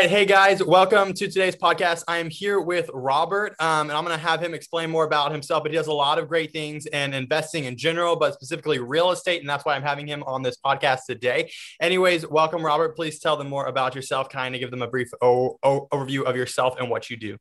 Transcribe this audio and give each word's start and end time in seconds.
right. 0.00 0.08
Hey, 0.08 0.24
guys. 0.24 0.64
Welcome 0.64 1.12
to 1.12 1.28
today's 1.28 1.54
podcast. 1.54 2.04
I 2.08 2.16
am 2.16 2.30
here 2.30 2.58
with 2.58 2.88
Robert, 2.94 3.54
um, 3.60 3.90
and 3.90 3.92
I'm 3.92 4.02
going 4.02 4.16
to 4.16 4.26
have 4.26 4.42
him 4.42 4.54
explain 4.54 4.88
more 4.88 5.04
about 5.04 5.30
himself. 5.30 5.62
But 5.62 5.72
he 5.72 5.76
does 5.76 5.88
a 5.88 5.92
lot 5.92 6.18
of 6.18 6.26
great 6.26 6.52
things 6.52 6.86
in 6.86 7.12
investing 7.12 7.64
in 7.64 7.76
general, 7.76 8.16
but 8.16 8.32
specifically 8.32 8.78
real 8.78 9.10
estate. 9.10 9.42
And 9.42 9.50
that's 9.50 9.62
why 9.66 9.76
I'm 9.76 9.82
having 9.82 10.06
him 10.06 10.22
on 10.22 10.40
this 10.42 10.56
podcast 10.56 11.00
today. 11.06 11.52
Anyways, 11.82 12.26
welcome, 12.26 12.64
Robert. 12.64 12.96
Please 12.96 13.18
tell 13.18 13.36
them 13.36 13.50
more 13.50 13.66
about 13.66 13.94
yourself, 13.94 14.30
kind 14.30 14.54
of 14.54 14.60
give 14.62 14.70
them 14.70 14.80
a 14.80 14.88
brief 14.88 15.10
o- 15.20 15.58
o- 15.62 15.86
overview 15.92 16.22
of 16.22 16.34
yourself 16.34 16.76
and 16.78 16.88
what 16.88 17.10
you 17.10 17.18
do. 17.18 17.36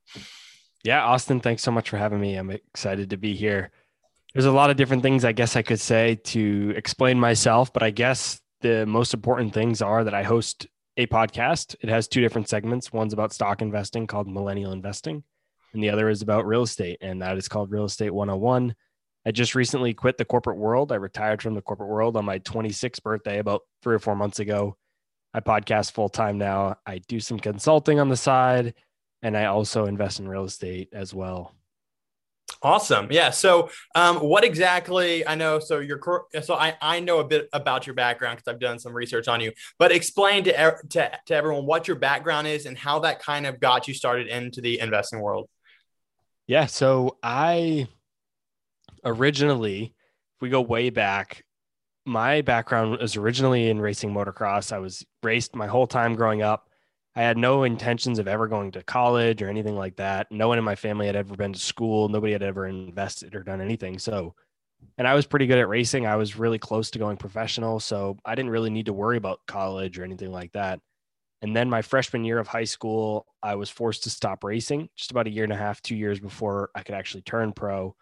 Yeah, 0.84 1.06
Austin, 1.06 1.40
thanks 1.40 1.64
so 1.64 1.72
much 1.72 1.90
for 1.90 1.96
having 1.96 2.20
me. 2.20 2.36
I'm 2.36 2.52
excited 2.52 3.12
to 3.12 3.18
be 3.18 3.36
here. 3.36 3.72
There's 4.34 4.44
a 4.44 4.52
lot 4.52 4.70
of 4.70 4.76
different 4.76 5.02
things 5.02 5.24
I 5.24 5.32
guess 5.32 5.56
I 5.56 5.62
could 5.62 5.80
say 5.80 6.16
to 6.26 6.74
explain 6.76 7.22
myself, 7.22 7.72
but 7.72 7.84
I 7.84 7.92
guess 7.92 8.42
the 8.60 8.86
most 8.86 9.14
important 9.14 9.54
things 9.54 9.82
are 9.82 10.04
that 10.04 10.14
I 10.14 10.24
host 10.24 10.68
a 11.00 11.08
podcast. 11.08 11.78
It 11.80 11.88
has 11.88 12.10
two 12.10 12.20
different 12.20 12.50
segments. 12.50 12.92
One's 12.92 13.14
about 13.14 13.32
stock 13.32 13.62
investing 13.62 14.06
called 14.06 14.28
Millennial 14.28 14.74
Investing, 14.74 15.24
and 15.74 15.82
the 15.82 15.90
other 15.90 16.10
is 16.10 16.22
about 16.22 16.46
real 16.46 16.64
estate, 16.64 16.98
and 17.00 17.22
that 17.22 17.38
is 17.38 17.48
called 17.48 17.72
Real 17.72 17.86
Estate 17.86 18.14
101. 18.14 18.76
I 19.26 19.32
just 19.32 19.56
recently 19.56 19.94
quit 19.94 20.18
the 20.18 20.26
corporate 20.26 20.58
world. 20.58 20.92
I 20.92 20.96
retired 20.96 21.42
from 21.42 21.54
the 21.54 21.62
corporate 21.62 21.88
world 21.88 22.18
on 22.18 22.26
my 22.26 22.40
26th 22.40 23.02
birthday 23.02 23.40
about 23.40 23.62
three 23.82 23.96
or 23.96 24.00
four 24.00 24.14
months 24.14 24.40
ago. 24.40 24.76
I 25.34 25.40
podcast 25.40 25.94
full 25.94 26.10
time 26.10 26.38
now. 26.38 26.76
I 26.86 26.98
do 27.08 27.22
some 27.22 27.40
consulting 27.40 28.02
on 28.02 28.10
the 28.10 28.18
side, 28.18 28.74
and 29.22 29.38
I 29.38 29.46
also 29.46 29.86
invest 29.86 30.20
in 30.20 30.28
real 30.28 30.44
estate 30.44 30.90
as 30.92 31.14
well. 31.14 31.56
Awesome. 32.62 33.08
Yeah. 33.10 33.30
So, 33.30 33.70
um, 33.96 34.18
what 34.18 34.44
exactly? 34.44 35.26
I 35.26 35.36
know. 35.36 35.60
So 35.60 35.80
you're 35.80 36.02
so 36.42 36.56
I 36.56 36.76
I 36.82 37.00
know 37.00 37.20
a 37.20 37.24
bit 37.24 37.48
about 37.54 37.88
your 37.88 37.94
background 37.94 38.38
because 38.38 38.54
I've 38.54 38.60
done 38.60 38.80
some 38.80 38.94
research 38.94 39.30
on 39.30 39.40
you. 39.40 39.54
But 39.78 39.94
explain 39.94 40.44
to, 40.44 40.76
to 40.90 41.12
to 41.28 41.34
everyone 41.34 41.66
what 41.66 41.88
your 41.88 41.98
background 41.98 42.48
is 42.48 42.66
and 42.66 42.78
how 42.78 43.00
that 43.00 43.22
kind 43.22 43.46
of 43.46 43.62
got 43.62 43.88
you 43.88 43.94
started 43.94 44.28
into 44.28 44.60
the 44.60 44.80
investing 44.80 45.22
world. 45.22 45.48
Yeah. 46.48 46.66
So 46.66 47.18
I 47.24 47.88
originally, 49.06 49.94
if 50.36 50.42
we 50.42 50.50
go 50.50 50.60
way 50.60 50.90
back, 50.90 51.46
my 52.06 52.42
background 52.42 53.00
was 53.00 53.16
originally 53.16 53.70
in 53.70 53.80
racing 53.80 54.14
motocross. 54.14 54.74
I 54.74 54.80
was 54.80 55.06
raced 55.24 55.56
my 55.56 55.68
whole 55.68 55.88
time 55.88 56.16
growing 56.16 56.42
up. 56.42 56.69
I 57.20 57.24
had 57.24 57.38
no 57.38 57.64
intentions 57.64 58.18
of 58.18 58.30
ever 58.30 58.48
going 58.48 58.72
to 58.72 58.84
college 58.84 59.42
or 59.42 59.50
anything 59.50 59.76
like 59.76 59.98
that. 59.98 60.32
No 60.32 60.48
one 60.48 60.58
in 60.58 60.64
my 60.64 60.76
family 60.76 61.06
had 61.06 61.18
ever 61.18 61.36
been 61.36 61.52
to 61.52 61.60
school. 61.60 62.08
Nobody 62.08 62.32
had 62.32 62.42
ever 62.42 62.66
invested 62.66 63.36
or 63.36 63.44
done 63.44 63.60
anything. 63.60 64.00
So, 64.00 64.36
and 64.98 65.06
I 65.06 65.16
was 65.16 65.28
pretty 65.28 65.46
good 65.46 65.58
at 65.58 65.68
racing. 65.68 66.08
I 66.08 66.16
was 66.16 66.40
really 66.40 66.60
close 66.60 66.90
to 66.92 67.00
going 67.00 67.18
professional. 67.18 67.82
So 67.82 68.16
I 68.24 68.36
didn't 68.36 68.52
really 68.52 68.70
need 68.70 68.86
to 68.86 68.94
worry 68.94 69.18
about 69.18 69.42
college 69.48 70.00
or 70.00 70.06
anything 70.06 70.32
like 70.32 70.54
that. 70.54 70.80
And 71.42 71.54
then 71.54 71.70
my 71.70 71.82
freshman 71.82 72.24
year 72.24 72.40
of 72.40 72.48
high 72.48 72.64
school, 72.64 73.26
I 73.44 73.56
was 73.56 73.70
forced 73.70 74.04
to 74.04 74.10
stop 74.10 74.46
racing 74.46 74.88
just 74.96 75.12
about 75.12 75.28
a 75.28 75.30
year 75.30 75.44
and 75.44 75.52
a 75.52 75.58
half, 75.58 75.82
two 75.82 75.98
years 75.98 76.22
before 76.22 76.70
I 76.74 76.84
could 76.84 76.96
actually 76.96 77.24
turn 77.24 77.52
pro. 77.52 77.98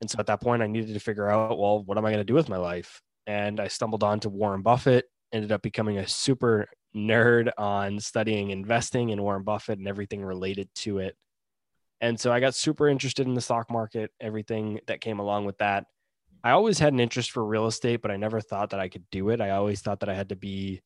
And 0.00 0.08
so 0.08 0.20
at 0.20 0.26
that 0.26 0.40
point, 0.40 0.62
I 0.62 0.68
needed 0.68 0.94
to 0.94 1.00
figure 1.00 1.28
out, 1.28 1.58
well, 1.58 1.82
what 1.82 1.98
am 1.98 2.06
I 2.06 2.10
going 2.10 2.20
to 2.20 2.24
do 2.24 2.34
with 2.34 2.48
my 2.48 2.58
life? 2.58 3.02
And 3.26 3.58
I 3.58 3.66
stumbled 3.66 4.04
on 4.04 4.20
to 4.20 4.28
Warren 4.28 4.62
Buffett, 4.62 5.06
ended 5.32 5.50
up 5.50 5.62
becoming 5.62 5.98
a 5.98 6.06
super 6.06 6.68
nerd 6.96 7.50
on 7.58 7.98
studying 8.00 8.50
investing 8.50 9.10
and 9.10 9.20
Warren 9.20 9.42
Buffett 9.42 9.78
and 9.78 9.88
everything 9.88 10.24
related 10.24 10.68
to 10.76 10.98
it. 10.98 11.16
And 12.00 12.18
so 12.18 12.32
I 12.32 12.40
got 12.40 12.54
super 12.54 12.88
interested 12.88 13.26
in 13.26 13.34
the 13.34 13.40
stock 13.40 13.70
market, 13.70 14.10
everything 14.20 14.80
that 14.86 15.00
came 15.00 15.18
along 15.18 15.44
with 15.46 15.58
that. 15.58 15.84
I 16.42 16.50
always 16.50 16.78
had 16.78 16.92
an 16.92 17.00
interest 17.00 17.30
for 17.30 17.44
real 17.44 17.66
estate, 17.66 18.02
but 18.02 18.10
I 18.10 18.16
never 18.16 18.40
thought 18.40 18.70
that 18.70 18.80
I 18.80 18.88
could 18.88 19.04
do 19.10 19.30
it. 19.30 19.40
I 19.40 19.50
always 19.50 19.80
thought 19.80 20.00
that 20.00 20.10
I 20.10 20.14
had 20.14 20.28
to 20.28 20.36
be 20.36 20.82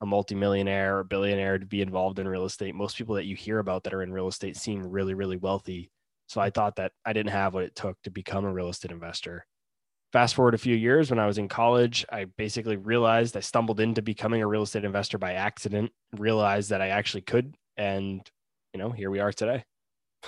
a 0.00 0.06
multimillionaire 0.06 0.98
or 0.98 1.04
billionaire 1.04 1.58
to 1.58 1.66
be 1.66 1.82
involved 1.82 2.18
in 2.18 2.26
real 2.26 2.46
estate. 2.46 2.74
Most 2.74 2.96
people 2.96 3.16
that 3.16 3.26
you 3.26 3.36
hear 3.36 3.58
about 3.58 3.84
that 3.84 3.94
are 3.94 4.02
in 4.02 4.12
real 4.12 4.28
estate 4.28 4.56
seem 4.56 4.86
really, 4.86 5.14
really 5.14 5.36
wealthy. 5.36 5.90
So 6.26 6.40
I 6.40 6.50
thought 6.50 6.76
that 6.76 6.92
I 7.04 7.12
didn't 7.12 7.32
have 7.32 7.52
what 7.52 7.64
it 7.64 7.76
took 7.76 8.00
to 8.02 8.10
become 8.10 8.46
a 8.46 8.52
real 8.52 8.68
estate 8.68 8.90
investor 8.90 9.44
fast 10.12 10.34
forward 10.34 10.54
a 10.54 10.58
few 10.58 10.76
years 10.76 11.10
when 11.10 11.18
I 11.18 11.26
was 11.26 11.38
in 11.38 11.48
college, 11.48 12.04
I 12.10 12.26
basically 12.26 12.76
realized 12.76 13.36
I 13.36 13.40
stumbled 13.40 13.80
into 13.80 14.02
becoming 14.02 14.42
a 14.42 14.46
real 14.46 14.62
estate 14.62 14.84
investor 14.84 15.18
by 15.18 15.32
accident, 15.34 15.90
realized 16.16 16.70
that 16.70 16.82
I 16.82 16.88
actually 16.88 17.22
could. 17.22 17.56
And, 17.76 18.20
you 18.74 18.78
know, 18.78 18.90
here 18.90 19.10
we 19.10 19.20
are 19.20 19.32
today. 19.32 19.64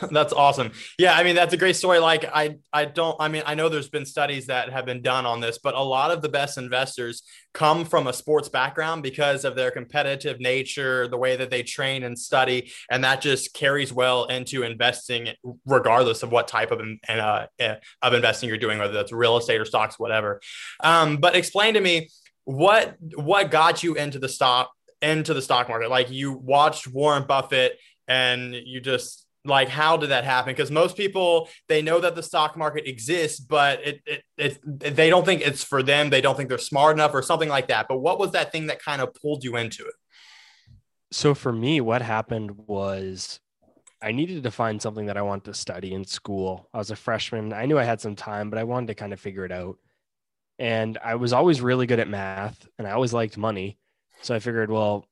That's 0.10 0.32
awesome. 0.32 0.72
Yeah, 0.99 1.15
I 1.15 1.22
mean 1.22 1.37
that's 1.37 1.55
a 1.55 1.56
great 1.56 1.77
story. 1.77 2.00
Like 2.00 2.25
I 2.25 2.56
I 2.72 2.84
don't 2.84 3.16
I 3.21 3.28
mean 3.28 3.44
I 3.47 3.55
know 3.55 3.69
there's 3.69 3.88
been 3.88 4.06
studies 4.06 4.47
that 4.47 4.71
have 4.71 4.84
been 4.84 5.03
done 5.03 5.25
on 5.25 5.41
this, 5.41 5.59
but 5.62 5.75
a 5.75 5.82
lot 5.82 6.10
of 6.10 6.21
the 6.21 6.28
best 6.28 6.59
investors 6.59 7.22
come 7.53 7.84
from 7.84 8.09
a 8.09 8.12
sports 8.12 8.49
background 8.49 9.05
because 9.05 9.44
of 9.44 9.55
their 9.55 9.71
competitive 9.71 10.41
nature, 10.41 11.06
the 11.06 11.16
way 11.16 11.37
that 11.37 11.50
they 11.50 11.62
train 11.62 12.03
and 12.03 12.19
study, 12.19 12.72
and 12.91 13.05
that 13.05 13.21
just 13.21 13.55
carries 13.55 13.93
well 13.93 14.25
into 14.25 14.65
investing 14.65 15.28
regardless 15.65 16.25
of 16.25 16.32
what 16.32 16.49
type 16.49 16.72
of 16.72 16.81
uh, 17.09 17.47
eh, 17.61 17.76
of 18.03 18.15
investing 18.15 18.49
you're 18.49 18.59
doing, 18.59 18.78
whether 18.78 18.93
that's 18.93 19.12
real 19.12 19.37
estate 19.37 19.61
or 19.61 19.65
stocks, 19.65 19.97
whatever. 19.97 20.41
Um, 20.81 21.19
but 21.19 21.37
explain 21.37 21.75
to 21.75 21.81
me 21.81 22.09
what 22.44 22.97
what 23.15 23.53
got 23.53 23.84
you 23.84 23.94
into 23.94 24.19
the 24.19 24.28
stock 24.28 24.72
into 25.00 25.34
the 25.34 25.43
stock 25.43 25.69
market. 25.69 25.91
Like 25.91 26.11
you 26.11 26.32
watched 26.32 26.88
Warren 26.88 27.25
Buffett 27.26 27.78
and 28.09 28.55
you 28.55 28.81
just 28.81 29.23
like 29.44 29.69
how 29.69 29.97
did 29.97 30.10
that 30.10 30.25
happen? 30.25 30.53
Because 30.53 30.71
most 30.71 30.97
people 30.97 31.49
they 31.69 31.82
know 31.82 32.00
that 32.00 32.15
the 32.15 32.22
stock 32.22 32.56
market 32.56 32.88
exists 32.88 33.41
but 33.41 33.81
it, 33.87 34.03
it, 34.06 34.22
it 34.38 34.97
they 34.97 35.10
don't 35.10 35.25
think 35.25 35.43
it's 35.43 35.62
for 35.62 35.82
them. 35.82 36.10
They 36.10 36.21
don't 36.21 36.37
think 36.37 36.49
they're 36.49 36.59
smart 36.59 36.97
enough 36.97 37.15
or 37.15 37.22
something 37.22 37.49
like 37.49 37.69
that. 37.69 37.87
But 37.88 37.99
what 37.99 38.19
was 38.19 38.32
that 38.32 38.53
thing 38.53 38.66
that 38.69 38.82
kind 38.82 39.03
of 39.03 39.15
pulled 39.15 39.44
you 39.44 39.56
into 39.56 39.84
it? 39.84 39.94
So 41.12 41.34
for 41.34 41.53
me 41.53 41.81
what 41.81 42.03
happened 42.03 42.53
was 42.66 43.41
i 44.03 44.12
needed 44.12 44.43
to 44.43 44.50
find 44.50 44.82
something 44.82 45.06
that 45.06 45.16
i 45.16 45.22
wanted 45.22 45.44
to 45.44 45.55
study 45.55 45.93
in 45.93 46.05
school. 46.05 46.69
I 46.72 46.78
was 46.78 46.91
a 46.91 46.97
freshman. 46.97 47.53
I 47.53 47.66
knew 47.66 47.78
i 47.78 47.84
had 47.84 48.00
some 48.00 48.16
time 48.16 48.50
but 48.50 48.59
i 48.59 48.65
wanted 48.65 48.88
to 48.88 48.94
kind 48.94 49.12
of 49.12 49.21
figure 49.21 49.44
it 49.44 49.53
out. 49.53 49.76
And 50.59 50.99
i 51.05 51.16
was 51.16 51.32
always 51.32 51.61
really 51.61 51.87
good 51.87 52.00
at 52.00 52.09
math 52.09 52.66
and 52.78 52.88
i 52.88 52.93
always 52.93 53.12
liked 53.12 53.37
money. 53.37 53.78
So 54.22 54.34
i 54.34 54.38
figured 54.38 54.71
well 54.71 55.06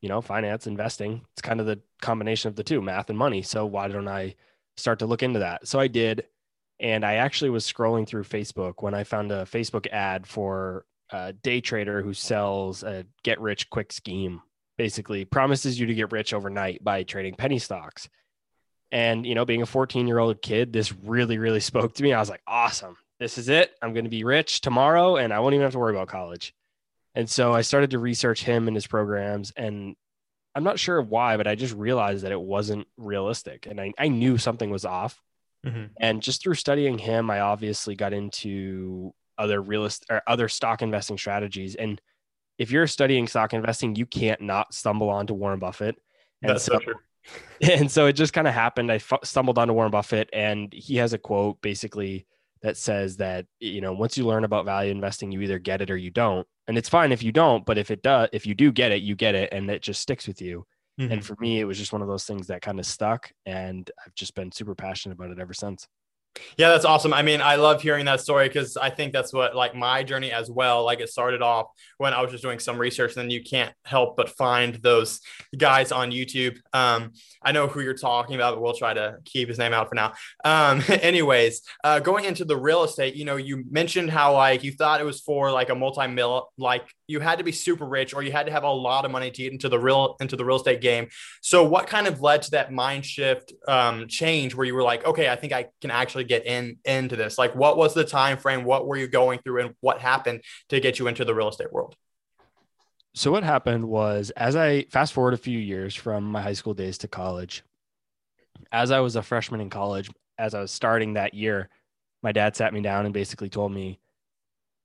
you 0.00 0.08
know, 0.08 0.20
finance, 0.20 0.66
investing. 0.66 1.22
It's 1.32 1.42
kind 1.42 1.60
of 1.60 1.66
the 1.66 1.80
combination 2.00 2.48
of 2.48 2.56
the 2.56 2.64
two, 2.64 2.80
math 2.80 3.10
and 3.10 3.18
money. 3.18 3.42
So 3.42 3.66
why 3.66 3.88
don't 3.88 4.08
I 4.08 4.34
start 4.76 5.00
to 5.00 5.06
look 5.06 5.22
into 5.22 5.40
that? 5.40 5.66
So 5.66 5.80
I 5.80 5.88
did. 5.88 6.24
And 6.80 7.04
I 7.04 7.14
actually 7.14 7.50
was 7.50 7.70
scrolling 7.70 8.06
through 8.06 8.22
Facebook 8.22 8.74
when 8.82 8.94
I 8.94 9.02
found 9.02 9.32
a 9.32 9.44
Facebook 9.44 9.88
ad 9.88 10.26
for 10.26 10.86
a 11.10 11.32
day 11.32 11.60
trader 11.60 12.02
who 12.02 12.14
sells 12.14 12.84
a 12.84 13.04
get 13.24 13.40
rich 13.40 13.68
quick 13.70 13.92
scheme, 13.92 14.42
basically 14.76 15.24
promises 15.24 15.80
you 15.80 15.86
to 15.86 15.94
get 15.94 16.12
rich 16.12 16.32
overnight 16.32 16.84
by 16.84 17.02
trading 17.02 17.34
penny 17.34 17.58
stocks. 17.58 18.08
And, 18.92 19.26
you 19.26 19.34
know, 19.34 19.44
being 19.44 19.62
a 19.62 19.66
14 19.66 20.06
year 20.06 20.18
old 20.20 20.40
kid, 20.40 20.72
this 20.72 20.94
really, 20.94 21.38
really 21.38 21.60
spoke 21.60 21.94
to 21.94 22.02
me. 22.02 22.12
I 22.12 22.20
was 22.20 22.30
like, 22.30 22.42
awesome. 22.46 22.96
This 23.18 23.38
is 23.38 23.48
it. 23.48 23.74
I'm 23.82 23.92
going 23.92 24.04
to 24.04 24.10
be 24.10 24.22
rich 24.22 24.60
tomorrow 24.60 25.16
and 25.16 25.32
I 25.32 25.40
won't 25.40 25.54
even 25.54 25.64
have 25.64 25.72
to 25.72 25.78
worry 25.78 25.94
about 25.94 26.06
college. 26.06 26.54
And 27.18 27.28
so 27.28 27.52
I 27.52 27.62
started 27.62 27.90
to 27.90 27.98
research 27.98 28.44
him 28.44 28.68
and 28.68 28.76
his 28.76 28.86
programs. 28.86 29.52
And 29.56 29.96
I'm 30.54 30.62
not 30.62 30.78
sure 30.78 31.02
why, 31.02 31.36
but 31.36 31.48
I 31.48 31.56
just 31.56 31.74
realized 31.74 32.22
that 32.22 32.30
it 32.30 32.40
wasn't 32.40 32.86
realistic. 32.96 33.66
And 33.66 33.80
I, 33.80 33.92
I 33.98 34.06
knew 34.06 34.38
something 34.38 34.70
was 34.70 34.84
off. 34.84 35.20
Mm-hmm. 35.66 35.86
And 35.98 36.22
just 36.22 36.40
through 36.40 36.54
studying 36.54 36.96
him, 36.96 37.28
I 37.28 37.40
obviously 37.40 37.96
got 37.96 38.12
into 38.12 39.12
other 39.36 39.60
realist 39.60 40.06
or 40.08 40.22
other 40.28 40.48
stock 40.48 40.80
investing 40.80 41.18
strategies. 41.18 41.74
And 41.74 42.00
if 42.56 42.70
you're 42.70 42.86
studying 42.86 43.26
stock 43.26 43.52
investing, 43.52 43.96
you 43.96 44.06
can't 44.06 44.40
not 44.40 44.72
stumble 44.72 45.10
onto 45.10 45.34
Warren 45.34 45.58
Buffett. 45.58 45.96
And 46.40 46.50
That's 46.50 46.62
so, 46.62 46.74
so 46.74 46.78
true. 46.78 46.94
And 47.60 47.90
so 47.90 48.06
it 48.06 48.12
just 48.12 48.32
kind 48.32 48.46
of 48.46 48.54
happened. 48.54 48.92
I 48.92 48.94
f- 48.94 49.24
stumbled 49.24 49.58
onto 49.58 49.74
Warren 49.74 49.90
Buffett, 49.90 50.30
and 50.32 50.72
he 50.72 50.96
has 50.96 51.12
a 51.12 51.18
quote 51.18 51.60
basically 51.60 52.26
that 52.62 52.76
says 52.76 53.16
that 53.18 53.46
you 53.60 53.80
know 53.80 53.92
once 53.92 54.16
you 54.16 54.26
learn 54.26 54.44
about 54.44 54.64
value 54.64 54.90
investing 54.90 55.32
you 55.32 55.40
either 55.40 55.58
get 55.58 55.80
it 55.80 55.90
or 55.90 55.96
you 55.96 56.10
don't. 56.10 56.46
And 56.66 56.76
it's 56.76 56.88
fine 56.88 57.12
if 57.12 57.22
you 57.22 57.32
don't 57.32 57.64
but 57.64 57.78
if 57.78 57.90
it 57.90 58.02
does 58.02 58.28
if 58.32 58.46
you 58.46 58.54
do 58.54 58.70
get 58.72 58.92
it 58.92 59.02
you 59.02 59.14
get 59.14 59.34
it 59.34 59.52
and 59.52 59.70
it 59.70 59.82
just 59.82 60.00
sticks 60.00 60.26
with 60.26 60.40
you. 60.40 60.66
Mm-hmm. 61.00 61.12
and 61.12 61.24
for 61.24 61.36
me 61.38 61.60
it 61.60 61.64
was 61.64 61.78
just 61.78 61.92
one 61.92 62.02
of 62.02 62.08
those 62.08 62.24
things 62.24 62.48
that 62.48 62.60
kind 62.60 62.80
of 62.80 62.84
stuck 62.84 63.30
and 63.46 63.88
i've 64.04 64.16
just 64.16 64.34
been 64.34 64.50
super 64.50 64.74
passionate 64.74 65.14
about 65.14 65.30
it 65.30 65.38
ever 65.38 65.54
since 65.54 65.86
yeah, 66.56 66.68
that's 66.68 66.84
awesome. 66.84 67.14
I 67.14 67.22
mean, 67.22 67.40
I 67.40 67.56
love 67.56 67.82
hearing 67.82 68.04
that 68.06 68.20
story 68.20 68.48
because 68.48 68.76
I 68.76 68.90
think 68.90 69.12
that's 69.12 69.32
what 69.32 69.54
like 69.54 69.74
my 69.74 70.02
journey 70.02 70.32
as 70.32 70.50
well. 70.50 70.84
Like 70.84 71.00
it 71.00 71.08
started 71.08 71.42
off 71.42 71.68
when 71.98 72.12
I 72.12 72.20
was 72.20 72.30
just 72.30 72.42
doing 72.42 72.58
some 72.58 72.78
research, 72.78 73.16
and 73.16 73.22
then 73.22 73.30
you 73.30 73.42
can't 73.42 73.72
help 73.84 74.16
but 74.16 74.30
find 74.30 74.74
those 74.76 75.20
guys 75.56 75.92
on 75.92 76.10
YouTube. 76.10 76.58
Um, 76.72 77.12
I 77.42 77.52
know 77.52 77.66
who 77.66 77.80
you're 77.80 77.94
talking 77.94 78.34
about, 78.34 78.54
but 78.54 78.62
we'll 78.62 78.74
try 78.74 78.94
to 78.94 79.18
keep 79.24 79.48
his 79.48 79.58
name 79.58 79.72
out 79.72 79.88
for 79.88 79.94
now. 79.94 80.14
Um, 80.44 80.82
anyways, 80.88 81.62
uh, 81.84 82.00
going 82.00 82.24
into 82.24 82.44
the 82.44 82.56
real 82.56 82.84
estate, 82.84 83.14
you 83.14 83.24
know, 83.24 83.36
you 83.36 83.64
mentioned 83.70 84.10
how 84.10 84.34
like 84.34 84.64
you 84.64 84.72
thought 84.72 85.00
it 85.00 85.04
was 85.04 85.20
for 85.20 85.50
like 85.50 85.70
a 85.70 85.74
multi-mill, 85.74 86.50
like 86.58 86.84
you 87.08 87.20
had 87.20 87.38
to 87.38 87.44
be 87.44 87.52
super 87.52 87.86
rich 87.86 88.14
or 88.14 88.22
you 88.22 88.30
had 88.30 88.46
to 88.46 88.52
have 88.52 88.62
a 88.62 88.70
lot 88.70 89.04
of 89.04 89.10
money 89.10 89.30
to 89.30 89.42
get 89.42 89.52
into 89.52 89.68
the 89.68 89.78
real 89.78 90.16
into 90.20 90.36
the 90.36 90.44
real 90.44 90.56
estate 90.56 90.80
game. 90.80 91.08
So 91.40 91.64
what 91.64 91.88
kind 91.88 92.06
of 92.06 92.20
led 92.20 92.42
to 92.42 92.50
that 92.52 92.72
mind 92.72 93.04
shift 93.04 93.52
um, 93.66 94.06
change 94.06 94.54
where 94.54 94.66
you 94.66 94.74
were 94.74 94.82
like, 94.82 95.04
okay, 95.04 95.28
I 95.28 95.36
think 95.36 95.52
I 95.52 95.68
can 95.80 95.90
actually 95.90 96.24
get 96.24 96.46
in 96.46 96.76
into 96.84 97.16
this? 97.16 97.38
Like 97.38 97.54
what 97.56 97.76
was 97.76 97.94
the 97.94 98.04
time 98.04 98.38
frame? 98.38 98.64
What 98.64 98.86
were 98.86 98.96
you 98.96 99.08
going 99.08 99.40
through 99.40 99.62
and 99.62 99.74
what 99.80 100.00
happened 100.00 100.42
to 100.68 100.78
get 100.78 100.98
you 100.98 101.08
into 101.08 101.24
the 101.24 101.34
real 101.34 101.48
estate 101.48 101.72
world? 101.72 101.96
so 103.14 103.32
what 103.32 103.42
happened 103.42 103.84
was 103.84 104.30
as 104.36 104.54
I 104.54 104.84
fast 104.90 105.12
forward 105.12 105.34
a 105.34 105.38
few 105.38 105.58
years 105.58 105.92
from 105.92 106.22
my 106.22 106.40
high 106.40 106.52
school 106.52 106.72
days 106.72 106.98
to 106.98 107.08
college, 107.08 107.64
as 108.70 108.92
I 108.92 109.00
was 109.00 109.16
a 109.16 109.22
freshman 109.22 109.60
in 109.60 109.70
college, 109.70 110.08
as 110.38 110.54
I 110.54 110.60
was 110.60 110.70
starting 110.70 111.14
that 111.14 111.34
year, 111.34 111.68
my 112.22 112.30
dad 112.30 112.54
sat 112.54 112.72
me 112.72 112.80
down 112.80 113.06
and 113.06 113.14
basically 113.14 113.48
told 113.48 113.72
me, 113.72 113.98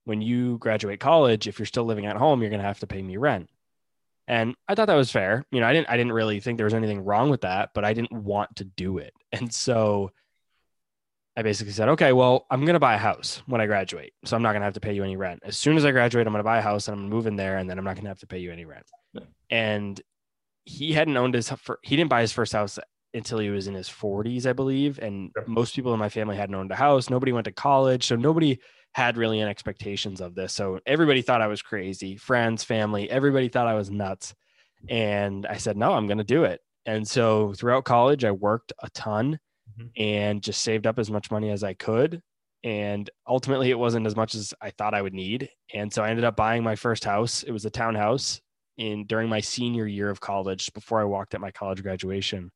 when 0.05 0.21
you 0.21 0.57
graduate 0.57 0.99
college, 0.99 1.47
if 1.47 1.59
you're 1.59 1.65
still 1.65 1.85
living 1.85 2.05
at 2.05 2.17
home, 2.17 2.41
you're 2.41 2.49
going 2.49 2.61
to 2.61 2.67
have 2.67 2.79
to 2.79 2.87
pay 2.87 3.01
me 3.01 3.17
rent. 3.17 3.49
And 4.27 4.55
I 4.67 4.75
thought 4.75 4.87
that 4.87 4.95
was 4.95 5.11
fair. 5.11 5.45
You 5.51 5.59
know, 5.59 5.67
I 5.67 5.73
didn't 5.73 5.89
I 5.89 5.97
didn't 5.97 6.13
really 6.13 6.39
think 6.39 6.57
there 6.57 6.65
was 6.65 6.73
anything 6.73 7.03
wrong 7.03 7.29
with 7.29 7.41
that, 7.41 7.71
but 7.73 7.83
I 7.83 7.93
didn't 7.93 8.11
want 8.11 8.55
to 8.57 8.63
do 8.63 8.97
it. 8.97 9.13
And 9.33 9.51
so 9.51 10.11
I 11.35 11.41
basically 11.41 11.73
said, 11.73 11.89
okay, 11.89 12.13
well, 12.13 12.45
I'm 12.51 12.61
going 12.61 12.75
to 12.75 12.79
buy 12.79 12.93
a 12.93 12.99
house 12.99 13.41
when 13.47 13.59
I 13.59 13.65
graduate. 13.65 14.13
So 14.23 14.35
I'm 14.35 14.43
not 14.43 14.51
going 14.51 14.61
to 14.61 14.65
have 14.65 14.75
to 14.75 14.79
pay 14.79 14.93
you 14.93 15.03
any 15.03 15.17
rent. 15.17 15.41
As 15.43 15.57
soon 15.57 15.75
as 15.75 15.85
I 15.85 15.89
graduate, 15.89 16.27
I'm 16.27 16.33
going 16.33 16.39
to 16.39 16.43
buy 16.43 16.59
a 16.59 16.61
house 16.61 16.87
and 16.87 16.93
I'm 16.93 17.01
going 17.01 17.09
to 17.09 17.15
move 17.15 17.25
in 17.25 17.35
there 17.35 17.57
and 17.57 17.67
then 17.67 17.79
I'm 17.79 17.83
not 17.83 17.95
going 17.95 18.03
to 18.03 18.09
have 18.09 18.19
to 18.19 18.27
pay 18.27 18.37
you 18.37 18.51
any 18.51 18.65
rent. 18.65 18.85
And 19.49 19.99
he 20.65 20.93
hadn't 20.93 21.17
owned 21.17 21.33
his, 21.33 21.51
he 21.81 21.95
didn't 21.95 22.11
buy 22.11 22.21
his 22.21 22.31
first 22.31 22.53
house 22.53 22.77
until 23.15 23.39
he 23.39 23.49
was 23.49 23.67
in 23.67 23.73
his 23.73 23.89
40s, 23.89 24.45
I 24.45 24.53
believe. 24.53 24.99
And 24.99 25.31
most 25.47 25.75
people 25.75 25.93
in 25.93 25.99
my 25.99 26.09
family 26.09 26.37
hadn't 26.37 26.53
owned 26.53 26.71
a 26.71 26.75
house. 26.75 27.09
Nobody 27.09 27.31
went 27.31 27.45
to 27.45 27.51
college. 27.51 28.05
So 28.05 28.15
nobody 28.15 28.59
had 28.93 29.17
really 29.17 29.41
any 29.41 29.49
expectations 29.49 30.21
of 30.21 30.35
this. 30.35 30.53
So 30.53 30.79
everybody 30.85 31.21
thought 31.21 31.41
I 31.41 31.47
was 31.47 31.61
crazy. 31.61 32.15
Friends, 32.15 32.63
family, 32.63 33.09
everybody 33.09 33.49
thought 33.49 33.67
I 33.67 33.73
was 33.73 33.89
nuts. 33.89 34.35
And 34.89 35.45
I 35.45 35.57
said, 35.57 35.77
no, 35.77 35.93
I'm 35.93 36.07
going 36.07 36.19
to 36.19 36.23
do 36.23 36.43
it. 36.43 36.61
And 36.85 37.07
so 37.07 37.53
throughout 37.53 37.85
college, 37.85 38.23
I 38.25 38.31
worked 38.31 38.73
a 38.79 38.89
ton 38.89 39.39
mm-hmm. 39.79 39.87
and 39.97 40.41
just 40.41 40.61
saved 40.61 40.85
up 40.85 40.99
as 40.99 41.09
much 41.09 41.31
money 41.31 41.49
as 41.49 41.63
I 41.63 41.73
could. 41.73 42.21
And 42.63 43.09
ultimately, 43.27 43.71
it 43.71 43.79
wasn't 43.79 44.07
as 44.07 44.15
much 44.15 44.35
as 44.35 44.53
I 44.61 44.69
thought 44.69 44.93
I 44.93 45.01
would 45.01 45.13
need. 45.13 45.49
And 45.73 45.91
so 45.91 46.03
I 46.03 46.09
ended 46.09 46.25
up 46.25 46.35
buying 46.35 46.63
my 46.63 46.75
first 46.75 47.03
house. 47.03 47.43
It 47.43 47.51
was 47.51 47.65
a 47.65 47.69
townhouse 47.69 48.41
in 48.77 49.05
during 49.05 49.27
my 49.27 49.39
senior 49.41 49.85
year 49.85 50.09
of 50.09 50.21
college 50.21 50.71
before 50.73 51.01
I 51.01 51.05
walked 51.05 51.33
at 51.33 51.41
my 51.41 51.51
college 51.51 51.83
graduation. 51.83 52.51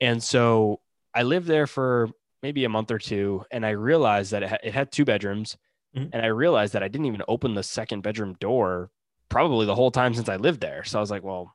And 0.00 0.22
so 0.22 0.80
I 1.14 1.24
lived 1.24 1.46
there 1.46 1.66
for 1.66 2.10
maybe 2.42 2.64
a 2.64 2.68
month 2.68 2.90
or 2.90 2.98
two, 2.98 3.44
and 3.50 3.64
I 3.64 3.70
realized 3.70 4.32
that 4.32 4.42
it, 4.42 4.48
ha- 4.48 4.58
it 4.62 4.74
had 4.74 4.92
two 4.92 5.04
bedrooms. 5.04 5.56
Mm-hmm. 5.96 6.10
And 6.12 6.22
I 6.22 6.28
realized 6.28 6.74
that 6.74 6.82
I 6.82 6.88
didn't 6.88 7.06
even 7.06 7.22
open 7.26 7.54
the 7.54 7.62
second 7.62 8.02
bedroom 8.02 8.36
door 8.38 8.90
probably 9.28 9.66
the 9.66 9.74
whole 9.74 9.90
time 9.90 10.14
since 10.14 10.28
I 10.28 10.36
lived 10.36 10.60
there. 10.60 10.84
So 10.84 10.98
I 10.98 11.00
was 11.00 11.10
like, 11.10 11.24
well, 11.24 11.54